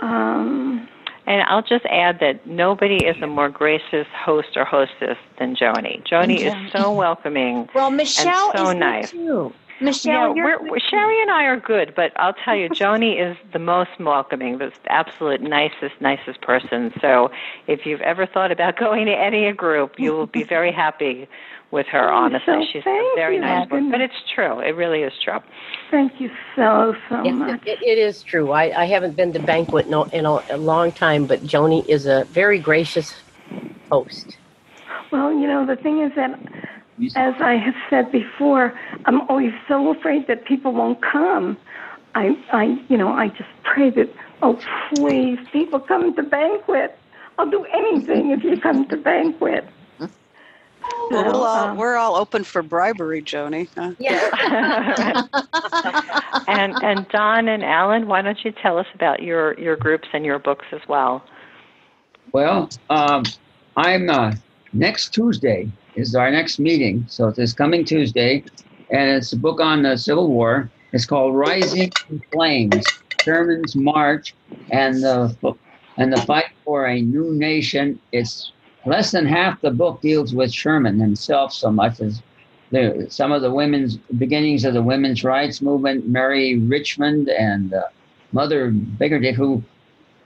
Um, 0.00 0.88
And 1.26 1.42
I'll 1.42 1.62
just 1.62 1.84
add 1.86 2.18
that 2.20 2.46
nobody 2.46 3.04
is 3.04 3.16
a 3.22 3.26
more 3.26 3.48
gracious 3.48 4.06
host 4.24 4.56
or 4.56 4.64
hostess 4.64 5.16
than 5.38 5.54
Joni. 5.54 6.02
Joni 6.06 6.40
Joni. 6.40 6.66
is 6.66 6.72
so 6.72 6.92
welcoming. 6.92 7.68
Well, 7.74 7.90
Michelle 7.90 8.52
so 8.52 8.70
is 8.70 8.76
nice. 8.76 9.10
too. 9.10 9.52
Michelle, 9.82 10.36
yeah, 10.36 10.44
we're, 10.44 10.62
we're- 10.62 10.80
Sherry 10.90 11.20
and 11.22 11.30
I 11.30 11.44
are 11.44 11.58
good, 11.60 11.94
but 11.94 12.12
I'll 12.16 12.34
tell 12.34 12.56
you, 12.56 12.68
Joni 12.70 13.20
is 13.30 13.36
the 13.52 13.58
most 13.58 13.90
welcoming, 14.00 14.58
the 14.58 14.72
absolute 14.88 15.40
nicest, 15.42 15.94
nicest 16.00 16.40
person. 16.42 16.92
So 17.00 17.30
if 17.66 17.86
you've 17.86 18.00
ever 18.02 18.26
thought 18.26 18.52
about 18.52 18.76
going 18.78 19.06
to 19.06 19.12
any 19.12 19.50
group, 19.52 19.92
you 19.98 20.12
will 20.12 20.26
be 20.26 20.44
very 20.44 20.72
happy 20.72 21.28
with 21.70 21.86
her, 21.86 22.08
Oh, 22.12 22.16
honestly. 22.16 22.44
so 22.54 22.64
She's 22.72 22.82
a 22.86 23.12
very 23.16 23.36
you. 23.36 23.40
nice 23.40 23.68
person. 23.68 23.90
But 23.90 24.00
it's 24.00 24.14
true. 24.34 24.60
It 24.60 24.76
really 24.76 25.02
is 25.02 25.12
true. 25.22 25.38
thank 25.90 26.20
you 26.20 26.30
so, 26.54 26.94
so 27.08 27.22
Yes, 27.24 27.34
much. 27.34 27.60
it, 27.66 27.78
it 27.82 27.98
is 27.98 28.22
true. 28.22 28.52
I, 28.52 28.82
I 28.82 28.84
haven't 28.86 29.16
been 29.16 29.32
to 29.32 29.40
banquet 29.40 29.86
in, 29.86 29.94
a, 29.94 30.02
in 30.10 30.26
a, 30.26 30.38
a 30.50 30.56
long 30.58 30.92
time, 30.92 31.26
but 31.26 31.42
Joni 31.42 31.84
is 31.88 32.06
a 32.06 32.24
very 32.26 32.58
gracious 32.58 33.14
host. 33.90 34.36
Well, 35.10 35.32
you 35.32 35.46
know, 35.46 35.66
the 35.66 35.76
thing 35.76 36.00
is 36.02 36.12
that, 36.16 36.38
as 37.14 37.34
I 37.40 37.56
have 37.56 37.74
said 37.90 38.12
before, 38.12 38.78
I'm 39.04 39.22
always 39.22 39.52
so 39.68 39.90
afraid 39.90 40.26
that 40.28 40.44
people 40.44 40.72
won't 40.72 41.02
come. 41.02 41.56
I, 42.14 42.36
I, 42.52 42.78
you 42.88 42.96
know, 42.96 43.08
I 43.08 43.28
just 43.28 43.48
pray 43.64 43.90
that, 43.90 44.08
oh, 44.42 44.58
please, 44.94 45.38
people 45.52 45.80
come 45.80 46.14
to 46.14 46.22
banquet. 46.22 46.98
I'll 47.38 47.50
do 47.50 47.64
anything 47.64 48.30
if 48.30 48.44
you 48.44 48.60
come 48.60 48.86
to 48.88 48.96
banquet. 48.96 49.66
Well, 51.10 51.24
we'll 51.24 51.44
all, 51.44 51.68
um, 51.70 51.76
we're 51.76 51.96
all 51.96 52.16
open 52.16 52.44
for 52.44 52.62
bribery, 52.62 53.22
Joni. 53.22 53.68
Uh, 53.76 53.92
and 56.48 56.74
and 56.82 57.08
Don 57.08 57.48
and 57.48 57.64
Alan, 57.64 58.06
why 58.06 58.22
don't 58.22 58.44
you 58.44 58.52
tell 58.52 58.78
us 58.78 58.86
about 58.94 59.22
your 59.22 59.58
your 59.60 59.76
groups 59.76 60.08
and 60.12 60.24
your 60.24 60.38
books 60.38 60.66
as 60.72 60.80
well? 60.88 61.24
Well, 62.32 62.70
um, 62.90 63.24
I'm 63.76 64.10
uh, 64.10 64.34
next 64.72 65.10
Tuesday 65.10 65.70
is 65.94 66.14
our 66.14 66.30
next 66.30 66.58
meeting, 66.58 67.04
so 67.08 67.28
it's 67.28 67.36
this 67.36 67.52
coming 67.52 67.84
Tuesday, 67.84 68.44
and 68.90 69.10
it's 69.10 69.32
a 69.32 69.36
book 69.36 69.60
on 69.60 69.82
the 69.82 69.96
Civil 69.96 70.28
War. 70.28 70.70
It's 70.92 71.06
called 71.06 71.34
Rising 71.34 71.92
in 72.10 72.22
Flames: 72.32 72.86
Sherman's 73.22 73.76
March 73.76 74.34
and 74.70 75.02
the 75.02 75.54
and 75.96 76.12
the 76.12 76.20
Fight 76.22 76.46
for 76.64 76.86
a 76.86 77.00
New 77.00 77.34
Nation. 77.34 77.98
It's 78.12 78.52
less 78.86 79.10
than 79.10 79.26
half 79.26 79.60
the 79.60 79.70
book 79.70 80.00
deals 80.00 80.34
with 80.34 80.52
Sherman 80.52 80.98
himself 80.98 81.52
so 81.52 81.70
much 81.70 82.00
as 82.00 82.22
the, 82.70 83.06
some 83.10 83.32
of 83.32 83.42
the 83.42 83.50
women's 83.52 83.98
beginnings 84.18 84.64
of 84.64 84.74
the 84.74 84.82
women's 84.82 85.22
rights 85.22 85.60
movement, 85.60 86.08
Mary 86.08 86.58
Richmond 86.58 87.28
and 87.28 87.74
uh, 87.74 87.82
Mother 88.32 88.70
Bickerdyke, 88.72 89.34
who 89.34 89.62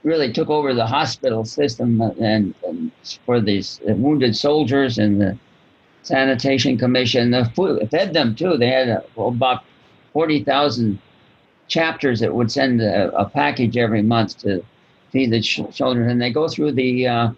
really 0.03 0.31
took 0.31 0.49
over 0.49 0.73
the 0.73 0.85
hospital 0.85 1.43
system 1.43 1.99
and, 1.99 2.55
and 2.65 2.91
for 3.25 3.41
these 3.41 3.81
wounded 3.83 4.35
soldiers 4.35 4.97
and 4.97 5.19
the 5.19 5.37
sanitation 6.03 6.77
commission. 6.77 7.31
The 7.31 7.45
food, 7.55 7.89
fed 7.89 8.13
them 8.13 8.35
too. 8.35 8.57
They 8.57 8.69
had 8.69 9.03
about 9.17 9.63
40,000 10.13 10.99
chapters 11.67 12.19
that 12.21 12.33
would 12.33 12.51
send 12.51 12.81
a, 12.81 13.15
a 13.15 13.29
package 13.29 13.77
every 13.77 14.01
month 14.01 14.37
to 14.39 14.63
feed 15.11 15.31
the 15.31 15.41
ch- 15.41 15.61
children. 15.73 16.09
And 16.09 16.21
they 16.21 16.31
go 16.31 16.47
through 16.47 16.73
the 16.73 17.07
uh, 17.07 17.31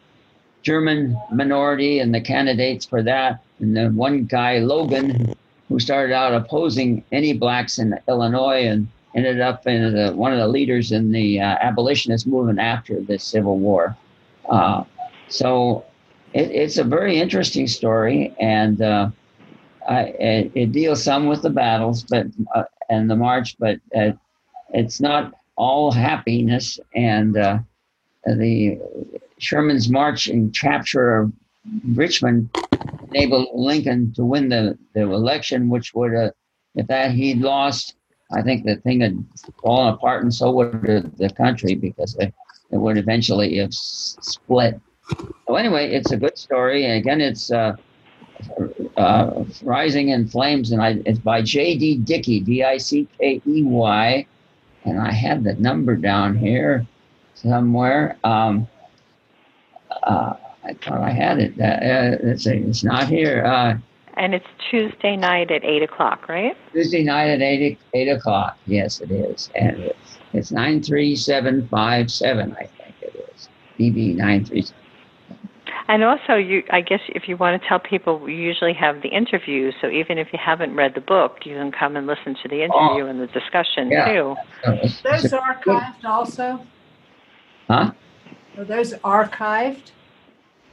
German 0.61 1.19
minority 1.31 1.99
and 1.99 2.13
the 2.13 2.21
candidates 2.21 2.85
for 2.85 3.01
that. 3.03 3.43
And 3.59 3.75
then 3.75 3.95
one 3.95 4.25
guy, 4.25 4.59
Logan, 4.59 5.35
who 5.67 5.79
started 5.79 6.13
out 6.13 6.33
opposing 6.33 7.03
any 7.11 7.33
blacks 7.33 7.79
in 7.79 7.97
Illinois 8.07 8.65
and 8.65 8.87
ended 9.15 9.41
up 9.41 9.65
in 9.67 9.93
the, 9.93 10.11
one 10.13 10.31
of 10.31 10.39
the 10.39 10.47
leaders 10.47 10.91
in 10.91 11.11
the 11.11 11.39
uh, 11.39 11.57
abolitionist 11.61 12.27
movement 12.27 12.59
after 12.59 13.01
the 13.01 13.17
Civil 13.17 13.57
War. 13.57 13.95
Uh, 14.49 14.83
so 15.27 15.85
it, 16.33 16.51
it's 16.51 16.77
a 16.77 16.83
very 16.83 17.19
interesting 17.19 17.67
story, 17.67 18.35
and 18.39 18.81
uh, 18.81 19.09
I, 19.87 20.01
it, 20.01 20.51
it, 20.55 20.71
deals 20.71 21.03
some 21.03 21.27
with 21.27 21.41
the 21.41 21.49
battles, 21.49 22.03
but 22.03 22.27
uh, 22.55 22.63
and 22.89 23.09
the 23.09 23.15
march, 23.15 23.55
but 23.59 23.79
uh, 23.95 24.11
it's 24.73 24.99
not 24.99 25.33
all 25.55 25.91
happiness. 25.91 26.79
And 26.95 27.37
uh, 27.37 27.59
the 28.25 28.79
Sherman's 29.37 29.89
march 29.89 30.27
and 30.27 30.55
capture 30.57 31.17
of 31.17 31.33
Richmond 31.93 32.49
enabled 33.09 33.49
Lincoln 33.53 34.13
to 34.13 34.23
win 34.23 34.49
the, 34.49 34.77
the 34.93 35.01
election, 35.01 35.69
which 35.69 35.93
would 35.93 36.13
have, 36.13 36.33
if 36.75 36.87
that 36.87 37.11
he'd 37.11 37.39
lost, 37.39 37.95
I 38.31 38.41
think 38.41 38.65
the 38.65 38.75
thing 38.77 39.01
had 39.01 39.23
fallen 39.61 39.93
apart, 39.93 40.23
and 40.23 40.33
so 40.33 40.51
would 40.51 41.17
the 41.17 41.29
country 41.35 41.75
because 41.75 42.15
it, 42.19 42.33
it 42.71 42.77
would 42.77 42.97
eventually 42.97 43.57
have 43.57 43.73
split. 43.73 44.79
So 45.47 45.55
anyway, 45.55 45.91
it's 45.91 46.11
a 46.11 46.17
good 46.17 46.37
story, 46.37 46.85
and 46.85 46.93
again, 46.93 47.21
it's 47.21 47.51
uh, 47.51 47.75
uh, 48.97 49.43
Rising 49.63 50.09
in 50.09 50.27
Flames, 50.27 50.71
and 50.71 50.81
I, 50.81 51.01
it's 51.05 51.19
by 51.19 51.41
J.D. 51.41 51.97
Dickey, 51.99 52.39
D-I-C-K-E-Y, 52.39 54.25
and 54.85 54.99
I 54.99 55.11
had 55.11 55.43
the 55.43 55.53
number 55.55 55.95
down 55.95 56.37
here 56.37 56.85
somewhere. 57.35 58.17
Um, 58.23 58.67
uh, 60.03 60.33
I 60.63 60.73
thought 60.73 61.01
I 61.01 61.11
had 61.11 61.39
it. 61.39 61.59
Uh, 61.59 61.63
uh 61.63 62.17
it's 62.21 62.83
not 62.83 63.07
here. 63.07 63.43
Uh, 63.45 63.77
and 64.15 64.35
it's 64.35 64.45
Tuesday 64.69 65.15
night 65.15 65.49
at 65.49 65.63
eight 65.63 65.81
o'clock, 65.81 66.27
right? 66.27 66.55
Tuesday 66.73 67.03
night 67.03 67.29
at 67.29 67.41
eight 67.41 67.79
eight 67.93 68.09
o'clock. 68.09 68.57
Yes, 68.65 68.99
it 68.99 69.11
is, 69.11 69.49
and 69.55 69.77
it's, 69.79 70.17
it's 70.33 70.51
nine 70.51 70.83
three 70.83 71.15
seven 71.15 71.67
five 71.69 72.11
seven. 72.11 72.53
I 72.59 72.65
think 72.65 72.95
it 73.01 73.31
is 73.35 73.49
BB 73.79 74.15
nine 74.15 74.45
three. 74.45 74.65
And 75.89 76.03
also, 76.03 76.35
you 76.35 76.63
I 76.69 76.81
guess 76.81 76.99
if 77.07 77.27
you 77.27 77.35
want 77.35 77.59
to 77.59 77.67
tell 77.67 77.79
people, 77.79 78.19
we 78.19 78.35
usually 78.35 78.73
have 78.73 79.01
the 79.01 79.09
interview. 79.09 79.71
So 79.81 79.89
even 79.89 80.19
if 80.19 80.31
you 80.31 80.37
haven't 80.37 80.75
read 80.75 80.93
the 80.93 81.01
book, 81.01 81.47
you 81.47 81.55
can 81.55 81.71
come 81.71 81.95
and 81.95 82.05
listen 82.05 82.35
to 82.43 82.47
the 82.47 82.61
interview 82.63 83.05
oh, 83.05 83.07
and 83.07 83.19
the 83.19 83.25
discussion 83.25 83.89
yeah. 83.89 84.05
too. 84.05 84.35
Those 84.63 85.01
archived 85.33 86.05
also. 86.05 86.63
Huh? 87.67 87.91
Are 88.55 88.63
those 88.63 88.93
archived? 88.93 89.89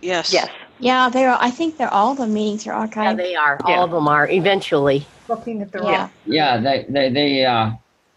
Yes. 0.03 0.35
Yes. 0.35 0.51
Yeah, 0.81 1.09
they're. 1.09 1.35
I 1.41 1.51
think 1.51 1.79
they're 1.79 1.93
all 1.93 2.15
the 2.15 2.27
meetings 2.27 2.67
are 2.67 2.87
archived. 2.87 3.05
Yeah, 3.05 3.15
they 3.15 3.35
are. 3.35 3.59
All 3.65 3.85
of 3.85 3.93
them 3.93 4.09
are 4.09 4.29
eventually. 4.29 5.07
Looking 5.29 5.63
at 5.63 5.73
the 5.73 5.83
Yeah. 5.83 6.11
Yeah, 6.27 6.61
they 6.61 6.85
they 6.91 7.09
they 7.11 7.47
uh, 7.47 7.71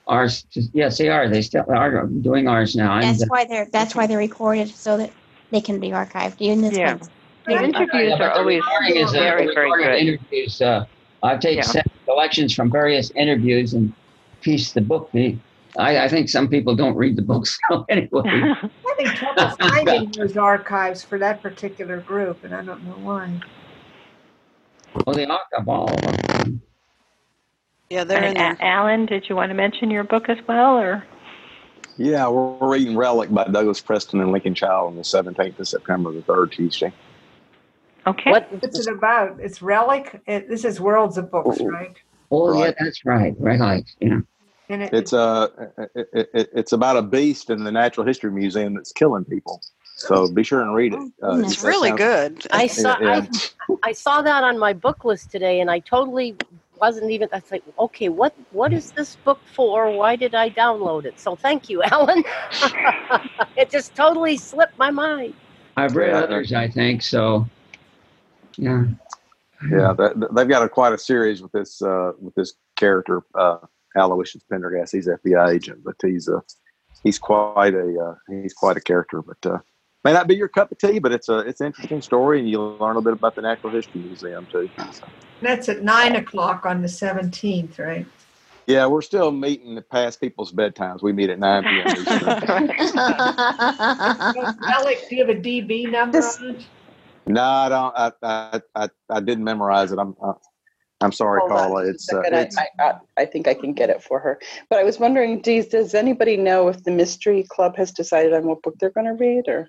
are. 0.06 0.28
Yes, 0.74 0.98
they 0.98 1.08
are. 1.08 1.30
They 1.30 1.44
still 1.44 1.64
are 1.70 2.08
doing 2.08 2.50
ours 2.50 2.76
now. 2.76 3.00
That's 3.00 3.22
And, 3.22 3.32
why 3.32 3.46
they're. 3.46 3.68
That's 3.72 3.96
why 3.96 4.06
they're 4.06 4.18
recorded 4.18 4.68
so 4.68 4.98
that 4.98 5.12
they 5.52 5.62
can 5.62 5.80
be 5.80 5.90
archived. 5.90 6.36
Even 6.40 6.62
this 6.62 6.78
Yeah. 6.78 6.94
one's. 6.94 7.10
The 7.46 7.54
interviews 7.64 8.14
are 8.20 8.32
always 8.32 8.62
recording 8.64 9.04
is, 9.04 9.10
uh, 9.10 9.20
very, 9.20 9.48
the 9.48 9.54
very 9.54 9.72
good. 9.84 9.96
Interviews. 9.96 10.62
Uh, 10.62 10.86
I 11.24 11.38
take 11.38 11.58
Yeah. 11.58 11.62
set 11.64 11.86
selections 12.06 12.54
from 12.54 12.72
various 12.72 13.12
interviews 13.16 13.74
and 13.74 13.94
piece 14.42 14.72
the 14.74 14.82
book. 14.82 15.10
The, 15.14 15.40
I, 15.78 16.00
I 16.06 16.08
think 16.08 16.30
some 16.30 16.48
people 16.48 16.76
don't 16.76 16.96
read 16.96 17.16
the 17.16 17.22
books. 17.24 17.58
So 17.72 17.86
anyway, 17.90 18.10
having 18.24 19.16
trouble 19.16 19.50
finding 19.60 20.12
those 20.12 20.38
archives 20.38 21.04
for 21.04 21.18
that 21.20 21.42
particular 21.42 22.02
group, 22.02 22.44
and 22.44 22.54
I 22.54 22.62
don't 22.64 22.84
know 22.84 22.94
why. 22.94 23.40
well, 25.06 25.16
the 25.16 25.28
archive 25.28 26.60
Yeah, 27.90 28.04
they're 28.04 28.24
in 28.24 28.38
And 28.38 28.38
there. 28.38 28.58
Alan, 28.62 29.06
did 29.08 29.28
you 29.30 29.36
want 29.36 29.50
to 29.50 29.56
mention 29.56 29.90
your 29.90 30.04
book 30.04 30.30
as 30.30 30.38
well, 30.48 30.78
or? 30.78 31.04
Yeah, 32.00 32.30
we're 32.30 32.70
reading 32.70 32.96
Relic 32.96 33.30
by 33.30 33.44
Douglas 33.44 33.82
Preston 33.82 34.22
and 34.22 34.32
Lincoln 34.32 34.56
Child 34.56 34.92
on 34.92 34.96
the 34.96 35.02
17th 35.02 35.60
of 35.60 35.68
September, 35.68 36.14
the 36.14 36.22
third 36.22 36.54
Tuesday. 36.54 36.94
Okay. 38.08 38.32
What? 38.32 38.50
What's 38.62 38.80
it 38.80 38.88
about? 38.88 39.38
It's 39.42 39.62
Relic. 39.62 40.22
It, 40.26 40.48
this 40.48 40.64
is 40.64 40.80
Worlds 40.80 41.18
of 41.18 41.30
Books, 41.30 41.60
right? 41.60 41.94
Oh, 42.32 42.58
yeah, 42.58 42.72
that's 42.80 43.04
right. 43.04 43.36
Right, 43.38 43.84
yeah. 44.00 44.20
And 44.70 44.84
it, 44.84 44.94
It's 44.94 45.12
uh, 45.12 45.48
it, 45.94 46.08
it, 46.14 46.30
it- 46.34 46.50
it's 46.54 46.72
about 46.72 46.96
a 46.96 47.02
beast 47.02 47.50
in 47.50 47.66
the 47.66 47.72
Natural 47.72 48.06
History 48.08 48.32
Museum 48.32 48.76
that's 48.76 48.94
killing 48.94 49.26
people. 49.26 49.62
So 49.98 50.32
be 50.32 50.44
sure 50.44 50.62
and 50.62 50.74
read 50.74 50.94
it. 50.94 51.00
Uh. 51.22 51.40
It's 51.40 51.62
really 51.62 51.90
sounds- 51.90 52.00
good. 52.46 52.48
I 52.52 52.68
saw. 52.68 52.98
Yeah, 53.02 53.26
I, 53.70 53.76
I 53.84 53.92
saw 53.92 54.22
that 54.22 54.44
on 54.46 54.58
my 54.58 54.72
book 54.72 55.04
list 55.04 55.32
today, 55.32 55.60
and 55.60 55.70
I 55.70 55.80
totally 55.80 56.38
wasn't 56.80 57.12
even. 57.12 57.30
I 57.32 57.38
was 57.38 57.52
like, 57.52 57.64
okay, 57.78 58.10
what 58.10 58.34
what 58.52 58.74
is 58.74 58.92
this 58.92 59.16
book 59.18 59.40
for? 59.54 59.92
Why 59.92 60.16
did 60.16 60.36
I 60.36 60.50
download 60.50 61.06
it? 61.06 61.20
So 61.20 61.36
thank 61.36 61.70
you, 61.70 61.84
Alan. 61.92 62.24
it 63.56 63.70
just 63.70 63.96
totally 63.96 64.38
slipped 64.38 64.78
my 64.78 64.92
mind. 64.92 65.34
I've 65.78 65.96
read 65.96 66.14
others, 66.14 66.52
I 66.52 66.68
think. 66.68 67.02
So, 67.02 67.48
yeah. 68.58 68.84
Yeah, 69.70 69.94
that, 69.94 70.30
they've 70.36 70.48
got 70.48 70.64
a 70.64 70.70
quite 70.70 70.94
a 70.94 70.98
series 70.98 71.42
with 71.42 71.52
this 71.52 71.82
uh, 71.82 72.14
with 72.20 72.34
this 72.36 72.54
character, 72.78 73.24
uh, 73.36 73.58
Aloysius 73.98 74.44
Pendergast. 74.50 74.94
He's 74.94 75.08
FBI 75.08 75.54
agent, 75.54 75.84
but 75.84 75.96
he's 76.02 76.30
a 76.30 76.42
he's 77.04 77.20
quite 77.20 77.74
a 77.74 78.00
uh, 78.00 78.16
he's 78.42 78.54
quite 78.54 78.78
a 78.78 78.82
character. 78.82 79.22
But 79.22 79.46
uh, 79.46 79.60
may 80.04 80.14
not 80.14 80.28
be 80.28 80.36
your 80.36 80.48
cup 80.48 80.72
of 80.72 80.78
tea, 80.78 81.00
but 81.00 81.12
it's 81.12 81.30
a 81.30 81.40
it's 81.40 81.62
an 81.62 81.68
interesting 81.68 82.02
story, 82.02 82.40
and 82.40 82.50
you'll 82.50 82.78
learn 82.78 82.98
a 82.98 83.02
bit 83.02 83.14
about 83.14 83.36
the 83.36 83.42
Natural 83.42 83.74
History 83.74 84.02
Museum 84.02 84.48
too. 84.52 84.70
So, 84.92 85.08
that's 85.42 85.70
at 85.70 85.84
nine 85.84 86.16
o'clock 86.16 86.66
on 86.66 86.82
the 86.82 86.90
seventeenth, 86.90 87.80
right? 87.80 88.06
yeah, 88.70 88.86
we're 88.86 89.02
still 89.02 89.32
meeting 89.32 89.80
past 89.92 90.22
people's 90.22 90.54
bedtimes. 90.54 91.02
We 91.02 91.12
meet 91.12 91.32
at 91.32 91.40
nine 91.40 91.64
p.m. 91.64 91.88
Alex, 94.68 95.02
do 95.10 95.16
you 95.16 95.26
have 95.26 95.36
a 95.36 95.40
DB 95.40 95.92
number 95.92 96.20
on 96.20 96.56
it? 96.56 96.64
no, 97.28 97.44
I 97.44 97.70
don't. 97.70 97.94
I, 97.98 98.12
I 98.22 98.62
I 98.76 98.90
I 99.10 99.20
didn't 99.22 99.44
memorize 99.44 99.92
it. 99.92 99.98
I'm 99.98 100.16
uh, 100.22 100.34
I'm 101.02 101.12
sorry, 101.12 101.40
Hold 101.40 101.52
Carla. 101.52 101.90
It's 101.90 102.14
uh. 102.14 102.20
I- 102.20 102.42
it's 102.42 102.58
I, 102.58 102.68
I, 102.80 102.94
I 103.18 103.26
think 103.26 103.48
I 103.48 103.56
can 103.56 103.74
get 103.74 103.90
it 103.90 104.04
for 104.04 104.20
her. 104.20 104.40
But 104.70 104.78
I 104.78 104.84
was 104.84 105.00
wondering, 105.00 105.42
Dees, 105.42 105.68
does 105.68 105.96
anybody 105.96 106.38
know 106.38 106.68
if 106.68 106.84
the 106.84 106.92
Mystery 106.92 107.48
Club 107.50 107.76
has 107.76 107.92
decided 107.92 108.34
on 108.34 108.46
what 108.46 108.62
book 108.62 108.76
they're 108.80 108.92
going 108.92 109.08
to 109.08 109.14
read? 109.14 109.48
Or 109.48 109.68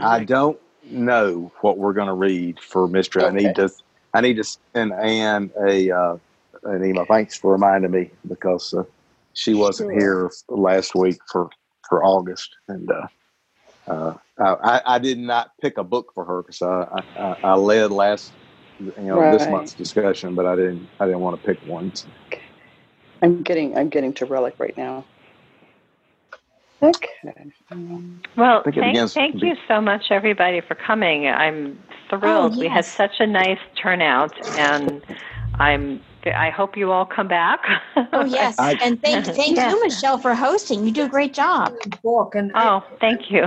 I 0.00 0.24
don't 0.24 0.58
know 0.84 1.52
what 1.60 1.78
we're 1.78 1.92
going 1.92 2.08
to 2.08 2.14
read 2.14 2.60
for 2.60 2.88
mystery. 2.88 3.24
I 3.24 3.30
need 3.30 3.54
to 3.56 3.70
I 4.14 4.20
need 4.20 4.36
to 4.36 4.44
send 4.74 4.92
Anne 4.92 5.50
a 5.66 5.90
uh, 5.90 6.16
an 6.64 6.84
email. 6.84 7.06
Thanks 7.06 7.38
for 7.38 7.52
reminding 7.52 7.90
me 7.90 8.10
because 8.28 8.74
uh, 8.74 8.84
she 9.34 9.54
wasn't 9.54 9.92
Sure. 9.92 10.00
here 10.00 10.30
last 10.48 10.94
week 10.94 11.18
for 11.30 11.50
for 11.88 12.04
August, 12.04 12.50
and 12.68 12.88
uh, 12.90 13.06
uh, 13.90 14.14
I, 14.62 14.82
I 14.86 14.98
did 14.98 15.18
not 15.18 15.50
pick 15.60 15.78
a 15.78 15.84
book 15.84 16.12
for 16.14 16.24
her 16.24 16.42
because 16.42 16.62
I, 16.62 17.02
I 17.16 17.34
I 17.44 17.54
led 17.54 17.90
last 17.92 18.32
you 18.80 18.92
know 18.98 19.30
this 19.30 19.48
month's 19.48 19.74
discussion, 19.74 20.34
but 20.34 20.46
I 20.46 20.56
didn't 20.56 20.88
I 21.00 21.06
didn't 21.06 21.20
want 21.20 21.42
to 21.42 21.46
pick 21.48 21.58
one. 21.62 21.92
I'm 23.22 23.42
getting 23.42 23.76
I'm 23.76 23.88
getting 23.88 24.12
to 24.14 24.26
Relic 24.26 24.54
right 24.58 24.76
now. 24.76 25.06
Okay. 26.82 27.52
Um, 27.70 28.20
Well, 28.36 28.60
I 28.66 28.70
think 28.72 28.76
it 28.76 28.80
thank, 28.80 29.12
thank 29.12 29.42
you 29.42 29.54
so 29.68 29.80
much, 29.80 30.04
everybody, 30.10 30.60
for 30.60 30.74
coming. 30.74 31.28
I'm 31.28 31.78
thrilled. 32.10 32.58
We 32.58 32.68
had 32.68 32.84
such 32.84 33.20
a 33.20 33.26
nice 33.26 33.58
turnout, 33.82 34.32
and 34.58 35.02
I'm. 35.58 36.00
I 36.24 36.50
hope 36.50 36.76
you 36.76 36.92
all 36.92 37.06
come 37.06 37.28
back. 37.28 37.60
Oh 38.14 38.24
yes, 38.24 38.58
and 38.58 39.00
thank 39.02 39.24
thank 39.36 39.56
Yes. 39.56 39.72
you, 39.72 39.82
Michelle, 39.84 40.18
for 40.18 40.34
hosting. 40.34 40.84
You 40.86 40.92
do 40.92 41.04
a 41.04 41.08
great 41.08 41.34
job. 41.34 41.74
Book 42.02 42.34
and 42.34 42.52
Oh, 42.54 42.82
thank 43.00 43.30
you. 43.30 43.46